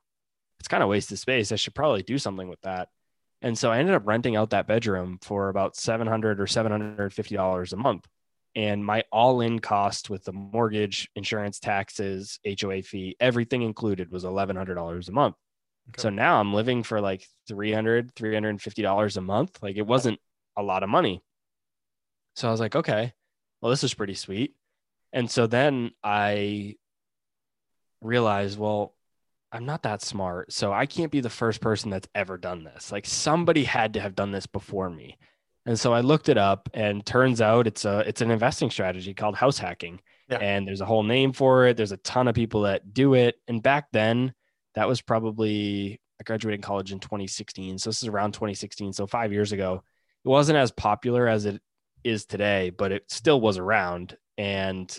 it's 0.58 0.68
kind 0.68 0.82
of 0.82 0.88
wasted 0.88 1.18
space. 1.18 1.52
I 1.52 1.56
should 1.56 1.74
probably 1.74 2.02
do 2.02 2.18
something 2.18 2.48
with 2.48 2.60
that. 2.62 2.88
And 3.42 3.56
so 3.56 3.70
I 3.70 3.78
ended 3.78 3.94
up 3.94 4.06
renting 4.06 4.36
out 4.36 4.50
that 4.50 4.66
bedroom 4.66 5.18
for 5.22 5.48
about 5.48 5.76
700 5.76 6.40
or 6.40 6.46
$750 6.46 7.72
a 7.72 7.76
month. 7.76 8.06
And 8.54 8.84
my 8.84 9.04
all 9.12 9.42
in 9.42 9.58
cost 9.58 10.08
with 10.08 10.24
the 10.24 10.32
mortgage, 10.32 11.10
insurance, 11.14 11.60
taxes, 11.60 12.40
HOA 12.44 12.82
fee, 12.82 13.14
everything 13.20 13.60
included 13.60 14.10
was 14.10 14.24
$1,100 14.24 15.08
a 15.08 15.12
month. 15.12 15.36
Okay. 15.90 16.02
So 16.02 16.08
now 16.08 16.40
I'm 16.40 16.54
living 16.54 16.82
for 16.82 17.00
like 17.00 17.26
300, 17.48 18.14
$350 18.14 19.16
a 19.16 19.20
month. 19.20 19.58
Like 19.62 19.76
it 19.76 19.86
wasn't 19.86 20.18
a 20.56 20.62
lot 20.62 20.82
of 20.82 20.88
money. 20.88 21.22
So 22.34 22.48
I 22.48 22.50
was 22.50 22.60
like, 22.60 22.76
okay, 22.76 23.12
well, 23.60 23.70
this 23.70 23.84
is 23.84 23.94
pretty 23.94 24.14
sweet. 24.14 24.54
And 25.12 25.30
so 25.30 25.46
then 25.46 25.92
I 26.04 26.76
realized, 28.00 28.58
well, 28.58 28.94
I'm 29.52 29.64
not 29.64 29.84
that 29.84 30.02
smart. 30.02 30.52
So 30.52 30.72
I 30.72 30.86
can't 30.86 31.12
be 31.12 31.20
the 31.20 31.30
first 31.30 31.60
person 31.60 31.90
that's 31.90 32.08
ever 32.14 32.36
done 32.36 32.64
this. 32.64 32.92
Like 32.92 33.06
somebody 33.06 33.64
had 33.64 33.94
to 33.94 34.00
have 34.00 34.14
done 34.14 34.32
this 34.32 34.46
before 34.46 34.90
me. 34.90 35.16
And 35.64 35.78
so 35.78 35.92
I 35.92 36.00
looked 36.00 36.28
it 36.28 36.38
up 36.38 36.68
and 36.74 37.04
turns 37.04 37.40
out 37.40 37.66
it's 37.66 37.84
a 37.84 38.00
it's 38.00 38.20
an 38.20 38.30
investing 38.30 38.70
strategy 38.70 39.14
called 39.14 39.34
house 39.34 39.58
hacking. 39.58 40.00
Yeah. 40.28 40.38
And 40.38 40.66
there's 40.66 40.80
a 40.80 40.86
whole 40.86 41.02
name 41.02 41.32
for 41.32 41.66
it. 41.66 41.76
There's 41.76 41.92
a 41.92 41.96
ton 41.98 42.28
of 42.28 42.34
people 42.34 42.62
that 42.62 42.92
do 42.92 43.14
it. 43.14 43.36
And 43.48 43.62
back 43.62 43.86
then, 43.92 44.34
that 44.74 44.88
was 44.88 45.00
probably 45.00 46.00
I 46.20 46.24
graduated 46.24 46.62
college 46.62 46.92
in 46.92 47.00
2016. 47.00 47.78
So 47.78 47.90
this 47.90 48.02
is 48.02 48.08
around 48.08 48.32
2016. 48.32 48.92
So 48.92 49.06
five 49.06 49.32
years 49.32 49.52
ago. 49.52 49.82
It 50.26 50.28
wasn't 50.28 50.58
as 50.58 50.72
popular 50.72 51.28
as 51.28 51.44
it 51.44 51.62
is 52.02 52.24
today, 52.24 52.70
but 52.70 52.90
it 52.90 53.04
still 53.08 53.40
was 53.40 53.58
around. 53.58 54.16
And 54.36 54.98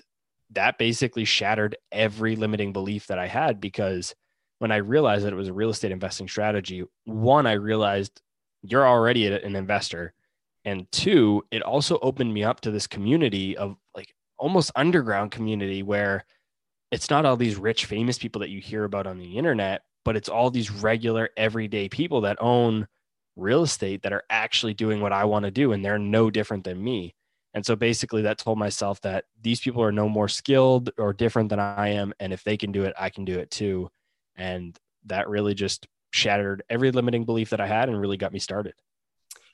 that 0.51 0.77
basically 0.77 1.25
shattered 1.25 1.75
every 1.91 2.37
limiting 2.37 2.71
belief 2.71 3.07
that 3.07 3.19
I 3.19 3.27
had 3.27 3.59
because 3.59 4.15
when 4.59 4.71
I 4.71 4.77
realized 4.77 5.25
that 5.25 5.33
it 5.33 5.37
was 5.37 5.49
a 5.49 5.53
real 5.53 5.69
estate 5.69 5.91
investing 5.91 6.29
strategy, 6.29 6.85
one, 7.03 7.45
I 7.45 7.53
realized 7.53 8.21
you're 8.61 8.87
already 8.87 9.27
an 9.27 9.57
investor. 9.57 10.13
And 10.63 10.89
two, 10.93 11.43
it 11.51 11.61
also 11.61 11.99
opened 12.01 12.33
me 12.33 12.45
up 12.45 12.61
to 12.61 12.71
this 12.71 12.87
community 12.87 13.57
of 13.57 13.75
like 13.93 14.13
almost 14.37 14.71
underground 14.77 15.31
community 15.31 15.83
where 15.83 16.23
it's 16.89 17.09
not 17.09 17.25
all 17.25 17.35
these 17.35 17.57
rich, 17.57 17.83
famous 17.83 18.17
people 18.17 18.39
that 18.39 18.49
you 18.49 18.61
hear 18.61 18.85
about 18.85 19.05
on 19.05 19.17
the 19.17 19.37
internet, 19.37 19.83
but 20.05 20.15
it's 20.15 20.29
all 20.29 20.49
these 20.49 20.71
regular, 20.71 21.31
everyday 21.35 21.89
people 21.89 22.21
that 22.21 22.37
own 22.39 22.87
real 23.37 23.63
estate 23.63 24.01
that 24.03 24.13
are 24.13 24.23
actually 24.29 24.73
doing 24.73 24.99
what 24.99 25.13
I 25.13 25.23
want 25.25 25.45
to 25.45 25.51
do. 25.51 25.71
And 25.71 25.85
they're 25.85 25.99
no 25.99 26.29
different 26.29 26.63
than 26.63 26.83
me. 26.83 27.13
And 27.53 27.65
so 27.65 27.75
basically, 27.75 28.23
that 28.23 28.37
told 28.37 28.57
myself 28.57 29.01
that 29.01 29.25
these 29.41 29.61
people 29.61 29.81
are 29.81 29.91
no 29.91 30.09
more 30.09 30.27
skilled 30.27 30.91
or 30.97 31.13
different 31.13 31.49
than 31.49 31.59
I 31.59 31.89
am. 31.89 32.13
And 32.19 32.33
if 32.33 32.43
they 32.43 32.57
can 32.57 32.71
do 32.71 32.83
it, 32.83 32.93
I 32.99 33.09
can 33.09 33.25
do 33.25 33.39
it 33.39 33.49
too. 33.49 33.89
And 34.35 34.77
that 35.05 35.29
really 35.29 35.53
just 35.53 35.87
shattered 36.11 36.63
every 36.69 36.91
limiting 36.91 37.25
belief 37.25 37.49
that 37.51 37.61
I 37.61 37.67
had 37.67 37.89
and 37.89 37.99
really 37.99 38.17
got 38.17 38.33
me 38.33 38.39
started. 38.39 38.73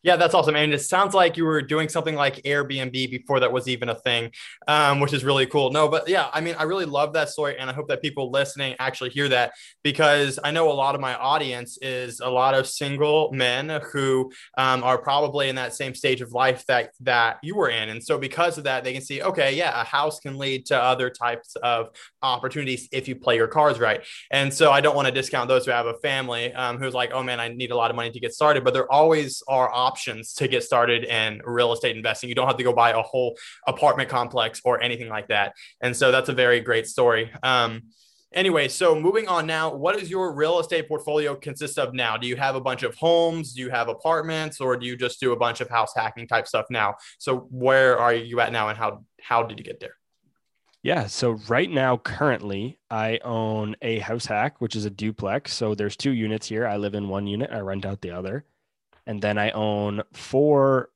Yeah, 0.03 0.17
that's 0.17 0.33
awesome. 0.33 0.57
And 0.57 0.73
it 0.73 0.81
sounds 0.81 1.13
like 1.13 1.37
you 1.37 1.45
were 1.45 1.61
doing 1.61 1.87
something 1.87 2.13
like 2.15 2.35
Airbnb 2.43 2.91
before 3.09 3.39
that 3.39 3.53
was 3.53 3.69
even 3.69 3.87
a 3.87 3.95
thing, 3.95 4.31
um, 4.67 4.99
which 4.99 5.13
is 5.13 5.23
really 5.23 5.45
cool. 5.45 5.71
No, 5.71 5.87
but 5.87 6.09
yeah, 6.09 6.29
I 6.33 6.41
mean, 6.41 6.55
I 6.59 6.63
really 6.63 6.83
love 6.83 7.13
that 7.13 7.29
story. 7.29 7.57
And 7.57 7.69
I 7.69 7.73
hope 7.73 7.87
that 7.87 8.01
people 8.01 8.29
listening 8.29 8.75
actually 8.79 9.11
hear 9.11 9.29
that 9.29 9.53
because 9.81 10.39
I 10.43 10.51
know 10.51 10.69
a 10.69 10.73
lot 10.73 10.93
of 10.93 10.99
my 10.99 11.15
audience 11.15 11.77
is 11.81 12.19
a 12.19 12.29
lot 12.29 12.53
of 12.53 12.67
single 12.67 13.31
men 13.31 13.81
who 13.93 14.29
um, 14.57 14.83
are 14.83 14.97
probably 14.97 15.47
in 15.47 15.55
that 15.55 15.73
same 15.73 15.95
stage 15.95 16.19
of 16.19 16.33
life 16.33 16.65
that, 16.65 16.91
that 16.99 17.37
you 17.41 17.55
were 17.55 17.69
in. 17.69 17.87
And 17.87 18.03
so 18.03 18.17
because 18.17 18.57
of 18.57 18.65
that, 18.65 18.83
they 18.83 18.91
can 18.91 19.01
see, 19.01 19.21
okay, 19.21 19.55
yeah, 19.55 19.79
a 19.79 19.85
house 19.85 20.19
can 20.19 20.37
lead 20.37 20.65
to 20.65 20.77
other 20.77 21.09
types 21.09 21.55
of 21.63 21.91
opportunities 22.21 22.89
if 22.91 23.07
you 23.07 23.15
play 23.15 23.37
your 23.37 23.47
cards 23.47 23.79
right. 23.79 24.01
And 24.31 24.53
so 24.53 24.69
I 24.69 24.81
don't 24.81 24.97
want 24.97 25.05
to 25.05 25.13
discount 25.13 25.47
those 25.47 25.63
who 25.63 25.71
have 25.71 25.85
a 25.85 25.97
family 25.99 26.53
um, 26.55 26.77
who's 26.77 26.93
like, 26.93 27.13
oh 27.13 27.23
man, 27.23 27.39
I 27.39 27.47
need 27.47 27.71
a 27.71 27.75
lot 27.77 27.89
of 27.89 27.95
money 27.95 28.11
to 28.11 28.19
get 28.19 28.33
started, 28.33 28.65
but 28.65 28.73
there 28.73 28.91
always 28.91 29.41
are 29.47 29.69
options 29.71 29.92
options 29.93 30.33
to 30.33 30.47
get 30.47 30.63
started 30.63 31.03
in 31.03 31.39
real 31.45 31.71
estate 31.71 31.95
investing. 31.95 32.27
You 32.27 32.33
don't 32.35 32.47
have 32.47 32.57
to 32.57 32.63
go 32.63 32.73
buy 32.73 32.91
a 32.91 33.01
whole 33.01 33.37
apartment 33.67 34.09
complex 34.09 34.59
or 34.65 34.81
anything 34.81 35.07
like 35.07 35.27
that. 35.27 35.53
And 35.81 35.95
so 35.95 36.11
that's 36.11 36.29
a 36.29 36.33
very 36.33 36.61
great 36.61 36.87
story. 36.87 37.31
Um, 37.43 37.83
anyway, 38.33 38.69
so 38.69 38.99
moving 38.99 39.27
on 39.27 39.45
now, 39.45 39.75
what 39.75 39.99
does 39.99 40.09
your 40.09 40.33
real 40.33 40.59
estate 40.59 40.87
portfolio 40.87 41.35
consist 41.35 41.77
of 41.77 41.93
now? 41.93 42.17
Do 42.17 42.25
you 42.25 42.35
have 42.37 42.55
a 42.55 42.61
bunch 42.61 42.81
of 42.81 42.95
homes? 42.95 43.53
Do 43.53 43.61
you 43.61 43.69
have 43.69 43.87
apartments, 43.87 44.59
or 44.59 44.75
do 44.77 44.87
you 44.87 44.95
just 44.97 45.19
do 45.19 45.31
a 45.31 45.37
bunch 45.37 45.61
of 45.61 45.69
house 45.69 45.93
hacking 45.95 46.27
type 46.27 46.47
stuff 46.47 46.65
now? 46.71 46.95
So 47.19 47.47
where 47.51 47.99
are 47.99 48.15
you 48.15 48.39
at 48.39 48.51
now, 48.51 48.69
and 48.69 48.77
how 48.77 49.05
how 49.21 49.43
did 49.43 49.59
you 49.59 49.63
get 49.63 49.79
there? 49.79 49.95
Yeah. 50.81 51.05
So 51.07 51.33
right 51.47 51.69
now, 51.69 51.97
currently, 51.97 52.79
I 52.89 53.19
own 53.23 53.75
a 53.81 53.99
house 53.99 54.25
hack, 54.25 54.59
which 54.59 54.75
is 54.75 54.85
a 54.85 54.89
duplex. 54.89 55.53
So 55.53 55.75
there's 55.75 55.95
two 55.95 56.11
units 56.11 56.47
here. 56.47 56.67
I 56.67 56.77
live 56.77 56.95
in 56.95 57.07
one 57.07 57.27
unit. 57.27 57.51
I 57.53 57.59
rent 57.59 57.85
out 57.85 58.01
the 58.01 58.11
other 58.11 58.43
and 59.05 59.21
then 59.21 59.37
I 59.37 59.51
own 59.51 60.03
four 60.13 60.89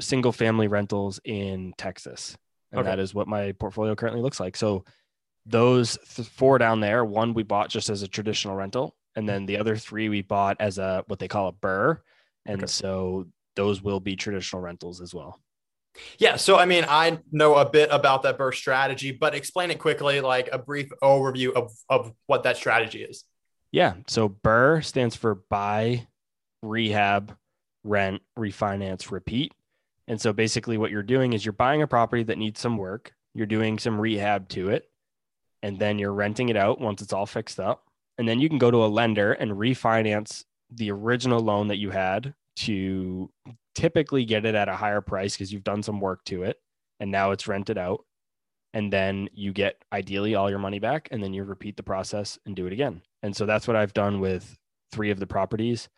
single 0.00 0.32
family 0.32 0.68
rentals 0.68 1.20
in 1.24 1.74
Texas. 1.76 2.36
And 2.72 2.80
okay. 2.80 2.90
that 2.90 2.98
is 2.98 3.14
what 3.14 3.28
my 3.28 3.52
portfolio 3.52 3.94
currently 3.94 4.22
looks 4.22 4.40
like. 4.40 4.56
So 4.56 4.84
those 5.46 5.98
th- 6.14 6.28
four 6.28 6.58
down 6.58 6.80
there, 6.80 7.04
one 7.04 7.34
we 7.34 7.42
bought 7.42 7.68
just 7.68 7.90
as 7.90 8.02
a 8.02 8.08
traditional 8.08 8.54
rental, 8.54 8.94
and 9.16 9.28
then 9.28 9.46
the 9.46 9.58
other 9.58 9.76
three 9.76 10.08
we 10.08 10.22
bought 10.22 10.56
as 10.60 10.78
a 10.78 11.04
what 11.08 11.18
they 11.18 11.28
call 11.28 11.48
a 11.48 11.52
BRRRR. 11.52 11.98
And 12.46 12.62
okay. 12.62 12.66
so 12.66 13.26
those 13.56 13.82
will 13.82 14.00
be 14.00 14.16
traditional 14.16 14.62
rentals 14.62 15.00
as 15.00 15.12
well. 15.12 15.40
Yeah, 16.18 16.36
so 16.36 16.56
I 16.56 16.66
mean, 16.66 16.84
I 16.88 17.18
know 17.32 17.56
a 17.56 17.68
bit 17.68 17.88
about 17.90 18.22
that 18.22 18.38
BRRRR 18.38 18.54
strategy, 18.54 19.10
but 19.10 19.34
explain 19.34 19.70
it 19.70 19.80
quickly, 19.80 20.20
like 20.20 20.48
a 20.52 20.58
brief 20.58 20.90
overview 21.02 21.52
of, 21.52 21.72
of 21.88 22.12
what 22.26 22.44
that 22.44 22.56
strategy 22.56 23.02
is. 23.02 23.24
Yeah, 23.72 23.94
so 24.06 24.28
BRRRR 24.28 24.84
stands 24.84 25.16
for 25.16 25.34
buy, 25.34 26.06
rehab, 26.62 27.36
rent, 27.84 28.22
refinance, 28.38 29.10
repeat. 29.10 29.52
And 30.08 30.20
so 30.20 30.32
basically, 30.32 30.76
what 30.76 30.90
you're 30.90 31.02
doing 31.02 31.32
is 31.32 31.44
you're 31.44 31.52
buying 31.52 31.82
a 31.82 31.86
property 31.86 32.22
that 32.24 32.38
needs 32.38 32.60
some 32.60 32.76
work, 32.76 33.12
you're 33.34 33.46
doing 33.46 33.78
some 33.78 34.00
rehab 34.00 34.48
to 34.50 34.70
it, 34.70 34.90
and 35.62 35.78
then 35.78 35.98
you're 35.98 36.12
renting 36.12 36.48
it 36.48 36.56
out 36.56 36.80
once 36.80 37.02
it's 37.02 37.12
all 37.12 37.26
fixed 37.26 37.60
up. 37.60 37.84
And 38.18 38.28
then 38.28 38.40
you 38.40 38.48
can 38.48 38.58
go 38.58 38.70
to 38.70 38.84
a 38.84 38.86
lender 38.86 39.32
and 39.32 39.52
refinance 39.52 40.44
the 40.70 40.90
original 40.90 41.40
loan 41.40 41.68
that 41.68 41.78
you 41.78 41.90
had 41.90 42.34
to 42.56 43.30
typically 43.74 44.24
get 44.24 44.44
it 44.44 44.54
at 44.54 44.68
a 44.68 44.76
higher 44.76 45.00
price 45.00 45.34
because 45.34 45.52
you've 45.52 45.64
done 45.64 45.82
some 45.82 46.00
work 46.00 46.24
to 46.24 46.42
it 46.42 46.60
and 46.98 47.10
now 47.10 47.30
it's 47.30 47.48
rented 47.48 47.78
out. 47.78 48.04
And 48.72 48.92
then 48.92 49.28
you 49.32 49.52
get 49.52 49.82
ideally 49.92 50.34
all 50.34 50.50
your 50.50 50.58
money 50.58 50.78
back 50.78 51.08
and 51.10 51.22
then 51.22 51.32
you 51.32 51.42
repeat 51.44 51.76
the 51.76 51.82
process 51.82 52.38
and 52.46 52.54
do 52.54 52.66
it 52.66 52.72
again. 52.72 53.02
And 53.22 53.34
so 53.34 53.46
that's 53.46 53.66
what 53.66 53.76
I've 53.76 53.94
done 53.94 54.20
with 54.20 54.56
three 54.92 55.10
of 55.10 55.18
the 55.18 55.26
properties. 55.26 55.88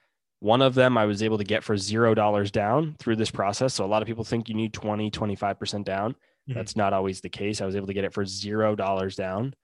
One 0.43 0.61
of 0.61 0.75
them 0.75 0.99
I 0.99 1.07
was 1.07 1.23
able 1.23 1.39
to 1.39 1.45
get 1.45 1.63
for 1.63 1.77
$0 1.77 2.51
down 2.51 2.97
through 2.99 3.15
this 3.15 3.31
process. 3.31 3.75
So 3.75 3.85
a 3.85 3.87
lot 3.87 4.03
of 4.03 4.09
people 4.09 4.25
think 4.25 4.49
you 4.49 4.57
need 4.57 4.73
20, 4.73 5.09
25% 5.09 5.85
down. 5.85 6.15
Mm-hmm. 6.15 6.55
That's 6.55 6.75
not 6.75 6.93
always 6.93 7.21
the 7.21 7.29
case. 7.29 7.61
I 7.61 7.65
was 7.65 7.77
able 7.77 7.87
to 7.87 7.95
get 7.95 8.03
it 8.03 8.13
for 8.13 8.25
$0 8.25 9.15
down. 9.15 9.55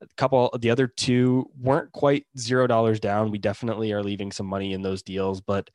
A 0.00 0.06
couple, 0.16 0.56
the 0.60 0.70
other 0.70 0.86
two 0.86 1.50
weren't 1.60 1.90
quite 1.90 2.26
zero 2.38 2.68
dollars 2.68 3.00
down. 3.00 3.32
We 3.32 3.38
definitely 3.38 3.90
are 3.90 4.04
leaving 4.04 4.30
some 4.30 4.46
money 4.46 4.72
in 4.72 4.82
those 4.82 5.02
deals, 5.02 5.40
but 5.40 5.68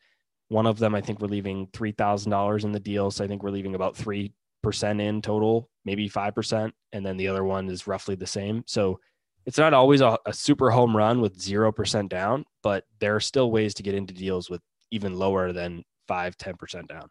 one 0.48 0.66
of 0.66 0.80
them, 0.80 0.96
I 0.96 1.02
think 1.02 1.20
we're 1.20 1.28
leaving 1.28 1.68
three 1.74 1.92
thousand 1.92 2.32
dollars 2.32 2.64
in 2.64 2.72
the 2.72 2.80
deal. 2.80 3.12
So 3.12 3.24
I 3.24 3.28
think 3.28 3.44
we're 3.44 3.52
leaving 3.52 3.76
about 3.76 3.96
three 3.96 4.34
percent 4.64 5.00
in 5.00 5.22
total, 5.22 5.70
maybe 5.84 6.08
five 6.08 6.34
percent, 6.34 6.74
and 6.92 7.06
then 7.06 7.18
the 7.18 7.28
other 7.28 7.44
one 7.44 7.70
is 7.70 7.86
roughly 7.86 8.16
the 8.16 8.26
same. 8.26 8.64
So 8.66 9.00
it's 9.46 9.58
not 9.58 9.74
always 9.74 10.02
a, 10.02 10.18
a 10.26 10.34
super 10.34 10.72
home 10.72 10.96
run 10.96 11.22
with 11.22 11.40
zero 11.40 11.72
percent 11.72 12.10
down, 12.10 12.46
but 12.64 12.86
there 13.00 13.16
are 13.16 13.20
still 13.20 13.52
ways 13.52 13.74
to 13.76 13.84
get 13.84 13.96
into 13.96 14.14
deals 14.14 14.50
with 14.50 14.62
even 14.92 15.18
lower 15.18 15.52
than 15.52 15.84
five, 16.08 16.38
10% 16.38 16.88
down. 16.88 17.10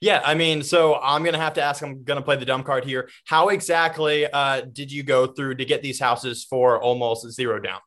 Yeah, 0.00 0.22
I 0.24 0.34
mean, 0.34 0.62
so 0.62 0.96
I'm 0.96 1.22
gonna 1.24 1.38
have 1.38 1.54
to 1.54 1.62
ask. 1.62 1.82
I'm 1.82 2.02
gonna 2.02 2.22
play 2.22 2.36
the 2.36 2.44
dumb 2.44 2.64
card 2.64 2.84
here. 2.84 3.08
How 3.24 3.48
exactly 3.48 4.26
uh, 4.26 4.62
did 4.72 4.90
you 4.90 5.04
go 5.04 5.28
through 5.28 5.56
to 5.56 5.64
get 5.64 5.82
these 5.82 6.00
houses 6.00 6.44
for 6.44 6.82
almost 6.82 7.30
zero 7.30 7.60
down? 7.60 7.78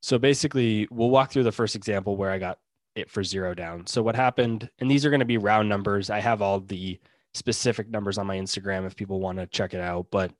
So 0.00 0.18
basically, 0.18 0.86
we'll 0.90 1.10
walk 1.10 1.32
through 1.32 1.42
the 1.42 1.52
first 1.52 1.74
example 1.74 2.16
where 2.16 2.30
I 2.30 2.38
got 2.38 2.58
it 2.94 3.10
for 3.10 3.24
zero 3.24 3.54
down. 3.54 3.86
So 3.86 4.02
what 4.02 4.14
happened, 4.14 4.70
and 4.78 4.90
these 4.90 5.04
are 5.04 5.10
going 5.10 5.20
to 5.20 5.26
be 5.26 5.38
round 5.38 5.68
numbers. 5.68 6.10
I 6.10 6.20
have 6.20 6.42
all 6.42 6.60
the 6.60 7.00
specific 7.34 7.88
numbers 7.88 8.18
on 8.18 8.26
my 8.26 8.38
Instagram 8.38 8.86
if 8.86 8.96
people 8.96 9.20
want 9.20 9.38
to 9.38 9.46
check 9.46 9.74
it 9.74 9.80
out, 9.80 10.06
but 10.10 10.32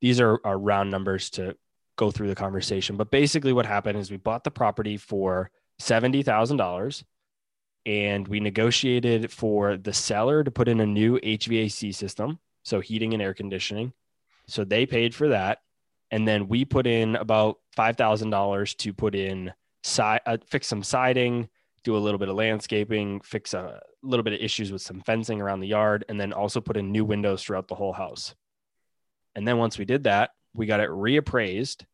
these 0.00 0.20
are, 0.20 0.40
are 0.44 0.58
round 0.58 0.90
numbers 0.90 1.30
to 1.30 1.56
go 1.96 2.10
through 2.10 2.28
the 2.28 2.34
conversation. 2.34 2.96
But 2.96 3.10
basically, 3.10 3.52
what 3.52 3.66
happened 3.66 3.98
is 3.98 4.10
we 4.10 4.16
bought 4.16 4.44
the 4.44 4.50
property 4.50 4.96
for 4.96 5.50
seventy 5.78 6.22
thousand 6.22 6.58
dollars 6.58 7.04
and 7.84 8.26
we 8.26 8.40
negotiated 8.40 9.30
for 9.30 9.76
the 9.76 9.92
seller 9.92 10.42
to 10.42 10.50
put 10.50 10.66
in 10.66 10.80
a 10.80 10.86
new 10.86 11.20
HVAC 11.20 11.94
system, 11.94 12.40
so 12.64 12.80
heating 12.80 13.14
and 13.14 13.22
air 13.22 13.32
conditioning. 13.32 13.92
So 14.48 14.64
they 14.64 14.86
paid 14.86 15.14
for 15.14 15.28
that, 15.28 15.58
and 16.10 16.26
then 16.26 16.48
we 16.48 16.64
put 16.64 16.86
in 16.86 17.16
about 17.16 17.58
five 17.74 17.96
thousand 17.96 18.30
dollars 18.30 18.74
to 18.74 18.92
put 18.92 19.14
in 19.14 19.52
uh, 19.98 20.36
fix 20.48 20.66
some 20.66 20.82
siding, 20.82 21.48
do 21.84 21.96
a 21.96 21.98
little 21.98 22.18
bit 22.18 22.28
of 22.28 22.34
landscaping, 22.34 23.20
fix 23.20 23.54
a 23.54 23.80
little 24.02 24.24
bit 24.24 24.32
of 24.32 24.40
issues 24.40 24.72
with 24.72 24.82
some 24.82 25.00
fencing 25.00 25.40
around 25.40 25.60
the 25.60 25.68
yard, 25.68 26.04
and 26.08 26.20
then 26.20 26.32
also 26.32 26.60
put 26.60 26.76
in 26.76 26.92
new 26.92 27.04
windows 27.04 27.42
throughout 27.42 27.68
the 27.68 27.74
whole 27.74 27.92
house. 27.92 28.34
And 29.34 29.46
then 29.46 29.58
once 29.58 29.78
we 29.78 29.84
did 29.84 30.04
that, 30.04 30.30
we 30.56 30.66
got 30.66 30.80
it 30.80 30.90
reappraised, 30.90 31.84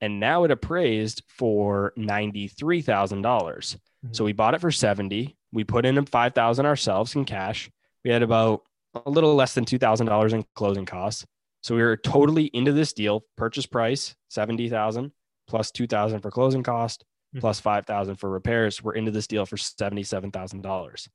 and 0.00 0.20
now 0.20 0.44
it 0.44 0.50
appraised 0.50 1.22
for 1.28 1.92
ninety 1.96 2.48
three 2.48 2.82
thousand 2.82 3.22
dollars. 3.22 3.76
So 4.12 4.24
we 4.24 4.32
bought 4.32 4.54
it 4.54 4.60
for 4.60 4.70
70. 4.70 5.36
We 5.52 5.64
put 5.64 5.86
in 5.86 6.04
5,000 6.04 6.66
ourselves 6.66 7.14
in 7.14 7.24
cash. 7.24 7.70
We 8.04 8.10
had 8.10 8.22
about 8.22 8.62
a 8.94 9.10
little 9.10 9.34
less 9.34 9.54
than 9.54 9.64
$2,000 9.64 10.32
in 10.32 10.44
closing 10.54 10.86
costs. 10.86 11.26
So 11.62 11.74
we 11.74 11.82
were 11.82 11.96
totally 11.96 12.44
into 12.44 12.72
this 12.72 12.92
deal. 12.92 13.24
Purchase 13.36 13.66
price 13.66 14.14
70,000 14.30 15.12
plus 15.48 15.70
2,000 15.70 16.20
for 16.20 16.30
closing 16.30 16.62
cost 16.62 17.04
mm-hmm. 17.30 17.40
plus 17.40 17.60
5,000 17.60 18.16
for 18.16 18.30
repairs. 18.30 18.82
We're 18.82 18.94
into 18.94 19.10
this 19.10 19.26
deal 19.26 19.46
for 19.46 19.56
$77,000. 19.56 21.08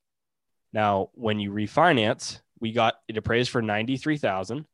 Now, 0.74 1.10
when 1.14 1.40
you 1.40 1.52
refinance, 1.52 2.42
we 2.60 2.72
got 2.72 2.96
it 3.08 3.18
appraised 3.18 3.50
for 3.50 3.62
93,000 3.62 4.66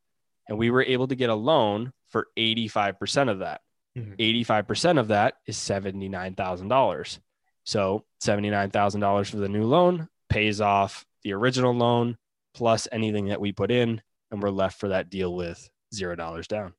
and 0.48 0.58
we 0.58 0.70
were 0.72 0.84
able 0.84 1.08
to 1.08 1.16
get 1.16 1.30
a 1.30 1.36
loan 1.36 1.92
for 2.10 2.28
85% 2.38 3.30
of 3.30 3.40
that. 3.40 3.62
Mm-hmm. 3.98 4.14
85% 4.54 5.00
of 5.00 5.08
that 5.10 5.36
is 5.46 5.58
$79,000. 5.58 7.20
So 7.66 8.06
$79,000 8.24 9.30
for 9.30 9.38
the 9.38 9.50
new 9.50 9.64
loan 9.64 10.08
pays 10.30 10.62
off 10.62 11.06
the 11.24 11.34
original 11.34 11.74
loan 11.74 12.18
plus 12.54 12.88
anything 12.92 13.28
that 13.28 13.42
we 13.42 13.52
put 13.52 13.72
in, 13.72 14.02
and 14.32 14.42
we're 14.42 14.50
left 14.50 14.80
for 14.80 14.90
that 14.90 15.10
deal 15.10 15.34
with 15.34 15.70
zero 15.94 16.16
dollars 16.16 16.48
down. 16.48 16.74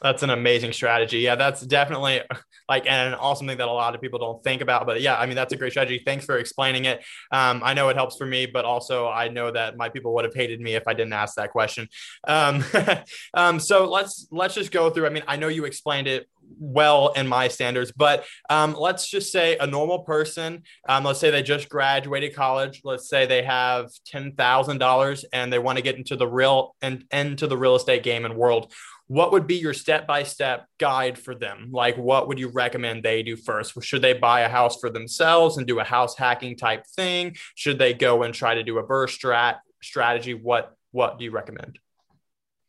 That's 0.00 0.22
an 0.22 0.30
amazing 0.30 0.72
strategy. 0.72 1.18
Yeah, 1.18 1.34
that's 1.34 1.60
definitely 1.62 2.22
like 2.68 2.86
an 2.86 3.14
awesome 3.14 3.46
thing 3.46 3.58
that 3.58 3.68
a 3.68 3.72
lot 3.72 3.94
of 3.94 4.00
people 4.00 4.18
don't 4.18 4.42
think 4.44 4.62
about. 4.62 4.86
But 4.86 5.00
yeah, 5.00 5.18
I 5.18 5.26
mean, 5.26 5.36
that's 5.36 5.52
a 5.52 5.56
great 5.56 5.72
strategy. 5.72 6.02
Thanks 6.04 6.24
for 6.24 6.38
explaining 6.38 6.84
it. 6.84 7.04
Um, 7.32 7.62
I 7.64 7.74
know 7.74 7.88
it 7.88 7.96
helps 7.96 8.16
for 8.16 8.26
me, 8.26 8.46
but 8.46 8.64
also 8.64 9.08
I 9.08 9.28
know 9.28 9.50
that 9.50 9.76
my 9.76 9.88
people 9.88 10.14
would 10.14 10.24
have 10.24 10.34
hated 10.34 10.60
me 10.60 10.74
if 10.74 10.86
I 10.86 10.94
didn't 10.94 11.14
ask 11.14 11.34
that 11.36 11.50
question. 11.50 11.88
Um, 12.26 12.64
um, 13.34 13.58
so 13.58 13.88
let's 13.88 14.28
let's 14.30 14.54
just 14.54 14.70
go 14.70 14.90
through. 14.90 15.06
I 15.06 15.10
mean, 15.10 15.24
I 15.26 15.36
know 15.36 15.48
you 15.48 15.64
explained 15.64 16.06
it 16.06 16.28
well 16.58 17.08
in 17.08 17.26
my 17.26 17.48
standards, 17.48 17.92
but 17.92 18.24
um, 18.50 18.74
let's 18.74 19.08
just 19.08 19.32
say 19.32 19.56
a 19.58 19.66
normal 19.66 20.00
person, 20.00 20.62
um, 20.88 21.04
let's 21.04 21.20
say 21.20 21.30
they 21.30 21.42
just 21.42 21.68
graduated 21.68 22.34
college, 22.34 22.80
let's 22.84 23.08
say 23.08 23.26
they 23.26 23.42
have 23.42 23.90
ten 24.06 24.32
thousand 24.32 24.78
dollars 24.78 25.24
and 25.32 25.52
they 25.52 25.58
want 25.58 25.76
to 25.76 25.82
get 25.82 25.96
into 25.96 26.16
the 26.16 26.26
real 26.26 26.74
and 26.82 27.04
into 27.12 27.46
the 27.46 27.56
real 27.56 27.76
estate 27.76 28.02
game 28.02 28.24
and 28.24 28.36
world 28.36 28.72
what 29.08 29.32
would 29.32 29.46
be 29.46 29.56
your 29.56 29.72
step 29.72 30.06
by 30.06 30.22
step 30.22 30.66
guide 30.78 31.18
for 31.18 31.34
them? 31.34 31.70
Like, 31.72 31.96
what 31.96 32.28
would 32.28 32.38
you 32.38 32.48
recommend 32.48 33.02
they 33.02 33.22
do 33.22 33.36
first? 33.36 33.72
Should 33.82 34.02
they 34.02 34.12
buy 34.12 34.40
a 34.40 34.48
house 34.48 34.78
for 34.78 34.90
themselves 34.90 35.56
and 35.56 35.66
do 35.66 35.80
a 35.80 35.84
house 35.84 36.14
hacking 36.14 36.56
type 36.56 36.86
thing? 36.94 37.36
Should 37.54 37.78
they 37.78 37.94
go 37.94 38.22
and 38.22 38.34
try 38.34 38.54
to 38.54 38.62
do 38.62 38.78
a 38.78 38.84
BRRRR 38.84 39.08
strat 39.08 39.56
strategy? 39.82 40.34
What 40.34 40.74
what 40.90 41.18
do 41.18 41.24
you 41.24 41.30
recommend? 41.30 41.78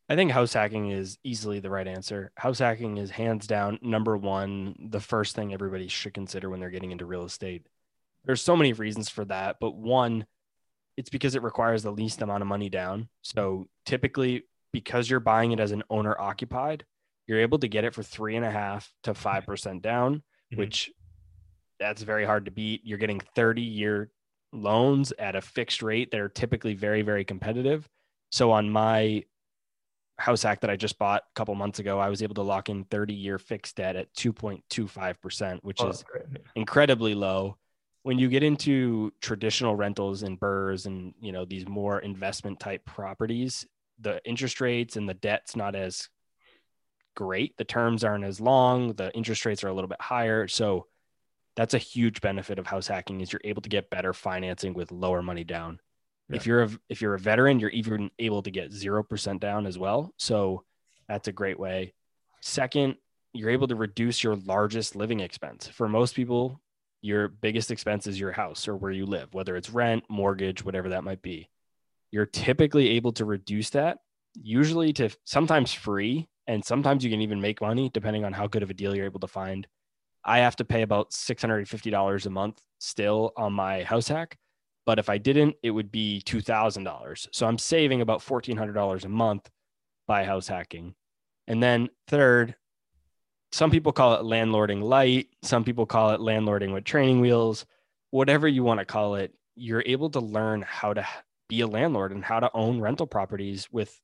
I 0.10 0.16
think 0.16 0.32
house 0.32 0.54
hacking 0.54 0.90
is 0.90 1.20
easily 1.24 1.60
the 1.60 1.70
right 1.70 1.88
answer. 1.88 2.32
House 2.36 2.58
hacking 2.58 2.98
is 2.98 3.12
hands 3.12 3.46
down 3.46 3.78
number 3.84 4.18
one, 4.18 4.76
the 4.90 5.00
first 5.00 5.36
thing 5.36 5.54
everybody 5.54 5.88
should 5.88 6.16
consider 6.16 6.50
when 6.50 6.60
they're 6.60 6.72
getting 6.72 6.92
into 6.92 7.06
real 7.06 7.26
estate. 7.26 7.68
There's 8.26 8.42
so 8.42 8.58
many 8.58 8.74
reasons 8.74 9.08
for 9.08 9.24
that, 9.26 9.58
but 9.62 9.76
one, 9.76 10.26
it's 10.98 11.12
because 11.12 11.36
it 11.36 11.44
requires 11.44 11.84
the 11.84 11.92
least 11.92 12.24
amount 12.24 12.42
of 12.42 12.48
money 12.48 12.70
down. 12.70 13.08
So 13.22 13.68
typically, 13.86 14.46
because 14.74 15.10
you're 15.10 15.20
buying 15.20 15.52
it 15.52 15.60
as 15.60 15.72
an 15.72 15.84
owner 15.92 16.20
occupied, 16.20 16.86
you're 17.28 17.40
able 17.40 17.60
to 17.60 17.68
get 17.68 17.86
it 17.86 17.94
for 17.94 18.02
three 18.02 18.36
and 18.36 18.46
a 18.46 18.52
half 18.52 18.92
to 19.04 19.14
five 19.14 19.46
percent 19.46 19.84
down, 19.84 20.16
mm-hmm. 20.16 20.58
which 20.58 20.92
that's 21.80 22.02
very 22.02 22.26
hard 22.26 22.46
to 22.46 22.52
beat. 22.52 22.82
You're 22.84 22.98
getting 22.98 23.22
30 23.36 23.62
year 23.62 24.10
loans 24.52 25.14
at 25.20 25.36
a 25.36 25.42
fixed 25.42 25.84
rate 25.84 26.10
that 26.12 26.20
are 26.20 26.30
typically 26.30 26.74
very, 26.74 27.04
very 27.04 27.24
competitive. 27.24 27.88
So 28.32 28.52
on 28.52 28.70
my 28.70 29.24
house 30.20 30.44
hack 30.44 30.62
that 30.62 30.70
I 30.70 30.76
just 30.76 31.00
bought 31.00 31.24
a 31.24 31.34
couple 31.36 31.56
months 31.56 31.80
ago, 31.80 32.00
I 32.00 32.10
was 32.10 32.22
able 32.22 32.36
to 32.36 32.42
lock 32.42 32.70
in 32.70 32.84
30 32.86 33.14
year 33.14 33.40
fixed 33.40 33.78
debt 33.78 33.96
at 33.96 34.14
2.25%, 34.14 35.60
which 35.64 35.82
oh, 35.82 35.90
is 35.90 36.04
incredibly 36.56 37.16
low. 37.16 37.58
When 38.04 38.20
you 38.20 38.28
get 38.30 38.44
into 38.44 39.12
traditional 39.22 39.76
rentals 39.76 40.24
and 40.24 40.40
BRRRRs 40.40 40.86
and 40.86 41.14
you 41.20 41.32
know 41.32 41.46
these 41.46 41.68
more 41.68 42.00
investment 42.00 42.60
type 42.60 42.86
properties, 42.86 43.66
the 44.00 44.22
interest 44.26 44.62
rates 44.62 44.96
and 44.96 45.08
the 45.08 45.14
debt's 45.14 45.56
not 45.56 45.76
as 45.76 46.10
great. 47.16 47.58
The 47.58 47.66
terms 47.66 48.04
aren't 48.04 48.24
as 48.24 48.40
long. 48.40 48.94
The 48.94 49.14
interest 49.14 49.46
rates 49.46 49.64
are 49.64 49.68
a 49.68 49.74
little 49.74 49.90
bit 49.90 50.02
higher. 50.02 50.48
So 50.48 50.88
that's 51.56 51.74
a 51.74 51.80
huge 51.80 52.22
benefit 52.22 52.60
of 52.60 52.68
house 52.68 52.88
hacking 52.88 53.20
is 53.20 53.34
you're 53.34 53.42
able 53.44 53.62
to 53.62 53.70
get 53.70 53.90
better 53.90 54.14
financing 54.14 54.74
with 54.74 54.92
lower 54.92 55.22
money 55.22 55.44
down. 55.44 55.80
Yeah. 56.30 56.36
If 56.38 56.46
you're 56.46 56.64
a 56.64 56.70
if 56.90 57.02
you're 57.02 57.16
a 57.16 57.20
veteran, 57.20 57.60
you're 57.60 57.70
even 57.72 58.12
able 58.20 58.42
to 58.44 58.52
get 58.52 58.72
zero 58.72 59.04
percent 59.04 59.42
down 59.42 59.66
as 59.66 59.78
well. 59.78 60.14
So 60.18 60.64
that's 61.08 61.28
a 61.28 61.32
great 61.34 61.60
way. 61.60 61.94
Second, 62.42 62.96
you're 63.34 63.50
able 63.50 63.68
to 63.68 63.76
reduce 63.76 64.24
your 64.24 64.36
largest 64.36 64.96
living 64.96 65.20
expense. 65.20 65.68
For 65.68 65.90
most 65.90 66.16
people, 66.16 66.62
your 67.02 67.28
biggest 67.28 67.72
expense 67.72 68.08
is 68.08 68.20
your 68.20 68.32
house 68.32 68.68
or 68.68 68.76
where 68.76 68.92
you 68.92 69.06
live, 69.06 69.34
whether 69.34 69.56
it's 69.56 69.70
rent, 69.70 70.04
mortgage, 70.10 70.64
whatever 70.64 70.90
that 70.90 71.04
might 71.04 71.22
be 71.22 71.50
you're 72.12 72.26
typically 72.26 72.90
able 72.90 73.12
to 73.14 73.26
reduce 73.26 73.70
that 73.72 74.00
usually 74.36 74.94
to 74.94 75.10
sometimes 75.26 75.74
free 75.74 76.28
and 76.48 76.64
sometimes 76.64 77.04
you 77.04 77.10
can 77.10 77.22
even 77.22 77.42
make 77.42 77.62
money 77.62 77.90
depending 77.94 78.24
on 78.24 78.34
how 78.34 78.48
good 78.48 78.64
of 78.64 78.70
a 78.70 78.74
deal 78.74 78.96
you're 78.96 79.06
able 79.06 79.20
to 79.20 79.28
find 79.28 79.68
i 80.24 80.40
have 80.40 80.56
to 80.56 80.66
pay 80.66 80.82
about 80.82 81.12
$650 81.12 82.26
a 82.26 82.30
month 82.30 82.62
still 82.80 83.32
on 83.36 83.54
my 83.54 83.84
house 83.84 84.08
hack 84.08 84.38
but 84.90 84.98
if 84.98 85.08
i 85.08 85.20
didn't 85.20 85.56
it 85.62 85.70
would 85.70 85.92
be 85.92 86.20
$2000 86.26 87.28
so 87.32 87.46
i'm 87.46 87.60
saving 87.60 88.02
about 88.02 88.22
$1400 88.22 89.06
a 89.06 89.10
month 89.10 89.48
by 90.08 90.24
house 90.24 90.48
hacking. 90.48 90.96
And 91.48 91.62
then 91.62 91.90
third 92.08 92.56
some 93.52 93.70
people 93.70 93.92
call 93.92 94.16
it 94.16 94.24
landlording 94.24 94.82
light. 94.82 95.28
Some 95.44 95.64
people 95.64 95.86
call 95.86 96.10
it 96.10 96.20
landlording 96.20 96.74
with 96.74 96.86
training 96.86 97.22
wheels. 97.22 97.68
Whatever 98.10 98.48
you 98.48 98.64
want 98.64 98.80
to 98.80 98.86
call 98.86 99.14
it 99.14 99.32
you're 99.56 99.84
able 99.86 100.10
to 100.10 100.20
learn 100.20 100.64
how 100.68 100.94
to 100.96 101.06
be 101.50 101.62
a 101.62 101.68
landlord 101.68 102.12
and 102.12 102.26
how 102.26 102.40
to 102.40 102.50
own 102.56 102.82
rental 102.82 103.06
properties 103.06 103.70
with 103.72 104.02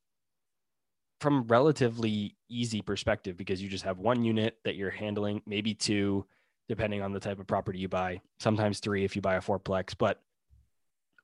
from 1.20 1.48
relatively 1.48 2.36
easy 2.48 2.82
perspective 2.82 3.38
because 3.38 3.60
you 3.64 3.70
just 3.70 3.86
have 3.86 3.98
one 3.98 4.24
unit 4.24 4.60
that 4.66 4.76
you're 4.76 4.92
handling, 4.92 5.42
maybe 5.48 5.74
two, 5.74 6.26
depending 6.68 7.02
on 7.02 7.14
the 7.14 7.20
type 7.20 7.40
of 7.40 7.48
property 7.48 7.80
you 7.80 7.88
buy, 7.88 8.22
sometimes 8.40 8.80
three 8.80 9.06
if 9.06 9.16
you 9.16 9.22
buy 9.22 9.36
a 9.36 9.42
fourplex. 9.42 9.96
But 9.98 10.22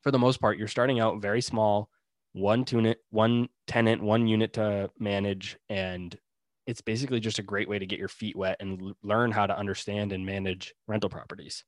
for 0.01 0.11
the 0.11 0.19
most 0.19 0.41
part, 0.41 0.57
you're 0.57 0.67
starting 0.67 0.99
out 0.99 1.21
very 1.21 1.41
small, 1.41 1.89
one 2.33 2.65
unit, 2.69 2.99
one 3.09 3.49
tenant, 3.67 4.01
one 4.01 4.27
unit 4.27 4.53
to 4.53 4.89
manage. 4.99 5.57
And 5.69 6.17
it's 6.67 6.81
basically 6.81 7.19
just 7.19 7.39
a 7.39 7.43
great 7.43 7.69
way 7.69 7.79
to 7.79 7.85
get 7.85 7.99
your 7.99 8.07
feet 8.07 8.35
wet 8.35 8.57
and 8.59 8.93
learn 9.03 9.31
how 9.31 9.47
to 9.47 9.57
understand 9.57 10.11
and 10.11 10.25
manage 10.25 10.73
rental 10.87 11.09
properties. 11.09 11.63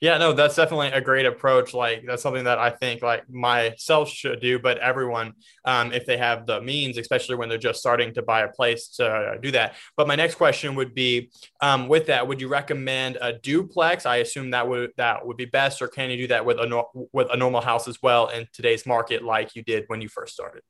Yeah, 0.00 0.18
no, 0.18 0.32
that's 0.32 0.56
definitely 0.56 0.88
a 0.88 1.00
great 1.00 1.24
approach. 1.24 1.72
Like 1.72 2.04
that's 2.06 2.22
something 2.22 2.44
that 2.44 2.58
I 2.58 2.70
think 2.70 3.02
like 3.02 3.28
myself 3.30 4.10
should 4.10 4.40
do, 4.40 4.58
but 4.58 4.78
everyone, 4.78 5.32
um, 5.64 5.92
if 5.92 6.04
they 6.04 6.18
have 6.18 6.46
the 6.46 6.60
means, 6.60 6.98
especially 6.98 7.36
when 7.36 7.48
they're 7.48 7.56
just 7.56 7.80
starting 7.80 8.12
to 8.14 8.22
buy 8.22 8.42
a 8.42 8.48
place 8.48 8.88
to 8.96 9.38
do 9.40 9.50
that. 9.52 9.74
But 9.96 10.06
my 10.06 10.14
next 10.14 10.34
question 10.34 10.74
would 10.74 10.94
be, 10.94 11.30
um, 11.60 11.88
with 11.88 12.06
that, 12.06 12.28
would 12.28 12.40
you 12.40 12.48
recommend 12.48 13.16
a 13.20 13.32
duplex? 13.32 14.04
I 14.04 14.16
assume 14.16 14.50
that 14.50 14.68
would 14.68 14.90
that 14.96 15.26
would 15.26 15.38
be 15.38 15.46
best, 15.46 15.80
or 15.80 15.88
can 15.88 16.10
you 16.10 16.18
do 16.18 16.26
that 16.28 16.44
with 16.44 16.58
a 16.58 16.82
with 17.12 17.28
a 17.32 17.36
normal 17.36 17.62
house 17.62 17.88
as 17.88 18.02
well 18.02 18.28
in 18.28 18.46
today's 18.52 18.84
market, 18.84 19.24
like 19.24 19.56
you 19.56 19.62
did 19.62 19.84
when 19.86 20.02
you 20.02 20.08
first 20.08 20.34
started? 20.34 20.62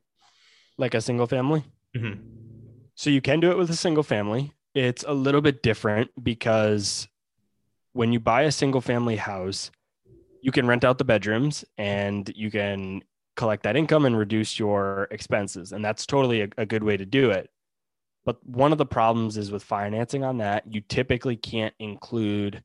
Like 0.79 0.95
a 0.95 1.01
single 1.01 1.27
family. 1.27 1.65
Mm-hmm. 1.97 2.21
So 2.95 3.11
you 3.11 3.21
can 3.21 3.41
do 3.41 3.51
it 3.51 3.59
with 3.59 3.71
a 3.71 3.77
single 3.77 4.03
family. 4.03 4.53
It's 4.75 5.05
a 5.07 5.13
little 5.13 5.41
bit 5.41 5.63
different 5.63 6.11
because 6.23 7.09
when 7.97 8.13
you 8.13 8.21
buy 8.21 8.43
a 8.43 8.53
single 8.53 8.81
family 8.81 9.17
house, 9.17 9.71
you 10.43 10.53
can 10.53 10.67
rent 10.67 10.85
out 10.85 10.99
the 10.99 11.05
bedrooms 11.05 11.65
and 11.79 12.31
you 12.37 12.51
can 12.51 13.03
collect 13.37 13.63
that 13.63 13.77
income 13.77 14.05
and 14.05 14.17
reduce 14.17 14.59
your 14.59 15.09
expenses. 15.11 15.73
And 15.73 15.85
that's 15.85 16.07
totally 16.07 16.43
a, 16.43 16.49
a, 16.59 16.67
good 16.67 16.83
way 16.83 16.97
to 16.97 17.07
do 17.07 17.31
it. 17.31 17.51
But 18.25 18.45
one 18.47 18.73
of 18.73 18.79
the 18.79 18.87
problems 18.87 19.37
is 19.37 19.51
with 19.51 19.63
financing 19.63 20.25
on 20.25 20.39
that, 20.39 20.65
you 20.73 20.83
typically 20.83 21.37
can't 21.37 21.75
include 21.79 22.63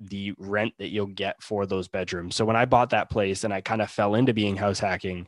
the 0.00 0.32
rent 0.38 0.74
that 0.78 0.88
you'll 0.88 1.06
get 1.06 1.42
for 1.42 1.66
those 1.66 1.88
bedrooms. 1.88 2.34
So 2.34 2.44
when 2.44 2.56
I 2.56 2.64
bought 2.64 2.90
that 2.90 3.10
place 3.10 3.44
and 3.44 3.52
I 3.52 3.60
kind 3.60 3.82
of 3.82 3.90
fell 3.90 4.14
into 4.14 4.34
being 4.34 4.56
house 4.56 4.80
hacking, 4.80 5.26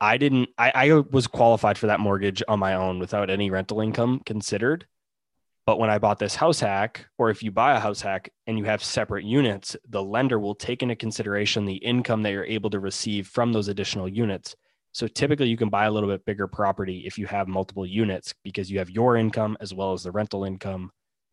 I 0.00 0.18
didn't, 0.18 0.50
I, 0.58 0.72
I 0.74 0.92
was 1.10 1.26
qualified 1.26 1.78
for 1.78 1.86
that 1.86 2.00
mortgage 2.00 2.42
on 2.48 2.58
my 2.58 2.74
own 2.74 2.98
without 2.98 3.30
any 3.30 3.50
rental 3.50 3.80
income 3.80 4.20
considered. 4.26 4.86
But 5.64 5.78
when 5.78 5.90
I 5.90 5.98
bought 5.98 6.18
this 6.18 6.34
house 6.34 6.58
hack, 6.58 7.06
or 7.18 7.30
if 7.30 7.42
you 7.42 7.52
buy 7.52 7.76
a 7.76 7.80
house 7.80 8.00
hack 8.00 8.32
and 8.46 8.58
you 8.58 8.64
have 8.64 8.82
separate 8.82 9.24
units, 9.24 9.76
the 9.88 10.02
lender 10.02 10.40
will 10.40 10.56
take 10.56 10.82
into 10.82 10.96
consideration 10.96 11.64
the 11.64 11.76
income 11.76 12.22
that 12.22 12.32
you're 12.32 12.44
able 12.44 12.70
to 12.70 12.80
receive 12.80 13.28
from 13.28 13.52
those 13.52 13.68
additional 13.68 14.08
units. 14.08 14.56
So 14.90 15.06
typically, 15.06 15.48
you 15.48 15.56
can 15.56 15.70
buy 15.70 15.86
a 15.86 15.90
little 15.90 16.08
bit 16.08 16.24
bigger 16.26 16.48
property 16.48 17.04
if 17.06 17.16
you 17.16 17.26
have 17.26 17.46
multiple 17.46 17.86
units 17.86 18.34
because 18.42 18.70
you 18.70 18.78
have 18.78 18.90
your 18.90 19.16
income 19.16 19.56
as 19.60 19.72
well 19.72 19.92
as 19.92 20.02
the 20.02 20.10
rental 20.10 20.44
income 20.44 20.90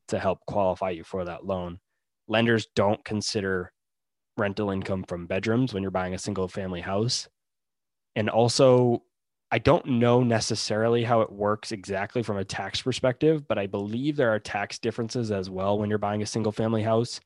to 0.09 0.19
help 0.19 0.45
qualify 0.45 0.91
you 0.91 1.03
for 1.03 1.25
that 1.25 1.45
loan. 1.45 1.79
Lenders 2.27 2.67
don't 2.75 3.03
consider 3.03 3.73
rental 4.37 4.69
income 4.69 5.03
from 5.07 5.27
bedrooms 5.27 5.73
when 5.73 5.81
you're 5.83 5.91
buying 5.91 6.13
a 6.13 6.19
single 6.19 6.47
family 6.47 6.81
house. 6.81 7.27
And 8.15 8.29
also, 8.29 9.03
I 9.51 9.57
don't 9.57 9.85
know 9.85 10.21
necessarily 10.21 11.03
how 11.03 11.21
it 11.21 11.31
works 11.31 11.71
exactly 11.71 12.21
from 12.21 12.37
a 12.37 12.45
tax 12.45 12.81
perspective, 12.81 13.47
but 13.47 13.57
I 13.57 13.65
believe 13.65 14.15
there 14.15 14.33
are 14.33 14.39
tax 14.39 14.77
differences 14.77 15.31
as 15.31 15.49
well 15.49 15.79
when 15.79 15.89
you're 15.89 15.97
buying 15.97 16.21
a 16.21 16.27
single 16.27 16.51
family 16.51 16.83
house. 16.83 17.19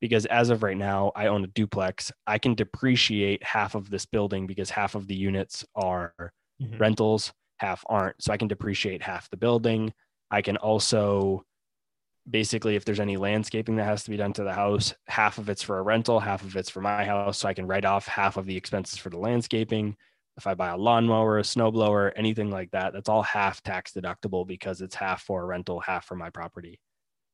Because 0.00 0.26
as 0.26 0.50
of 0.50 0.62
right 0.62 0.76
now, 0.76 1.10
I 1.16 1.26
own 1.26 1.42
a 1.42 1.48
duplex. 1.48 2.12
I 2.26 2.38
can 2.38 2.54
depreciate 2.54 3.42
half 3.42 3.74
of 3.74 3.90
this 3.90 4.06
building 4.06 4.46
because 4.46 4.70
half 4.70 4.94
of 4.94 5.08
the 5.08 5.14
units 5.14 5.64
are 5.74 6.12
mm-hmm. 6.62 6.78
rentals, 6.78 7.32
half 7.56 7.84
aren't. 7.88 8.22
So 8.22 8.32
I 8.32 8.36
can 8.36 8.46
depreciate 8.46 9.02
half 9.02 9.28
the 9.30 9.36
building. 9.36 9.92
I 10.30 10.40
can 10.42 10.56
also 10.56 11.44
basically, 12.30 12.76
if 12.76 12.84
there's 12.84 13.00
any 13.00 13.16
landscaping 13.16 13.76
that 13.76 13.84
has 13.84 14.04
to 14.04 14.10
be 14.10 14.16
done 14.16 14.32
to 14.34 14.44
the 14.44 14.52
house, 14.52 14.94
half 15.08 15.38
of 15.38 15.48
it's 15.48 15.62
for 15.62 15.78
a 15.78 15.82
rental, 15.82 16.20
half 16.20 16.44
of 16.44 16.56
it's 16.56 16.70
for 16.70 16.80
my 16.80 17.04
house. 17.04 17.38
So 17.38 17.48
I 17.48 17.54
can 17.54 17.66
write 17.66 17.84
off 17.84 18.06
half 18.06 18.36
of 18.36 18.46
the 18.46 18.56
expenses 18.56 18.98
for 18.98 19.10
the 19.10 19.18
landscaping 19.18 19.96
if 20.38 20.46
I 20.46 20.54
buy 20.54 20.68
a 20.68 20.76
lawnmower, 20.76 21.38
a 21.38 21.42
snowblower, 21.42 22.12
anything 22.14 22.48
like 22.48 22.70
that, 22.70 22.92
that's 22.92 23.08
all 23.08 23.22
half 23.22 23.60
tax 23.60 23.92
deductible 23.92 24.46
because 24.46 24.80
it's 24.80 24.94
half 24.94 25.22
for 25.22 25.42
a 25.42 25.46
rental, 25.46 25.80
half 25.80 26.06
for 26.06 26.14
my 26.14 26.30
property. 26.30 26.78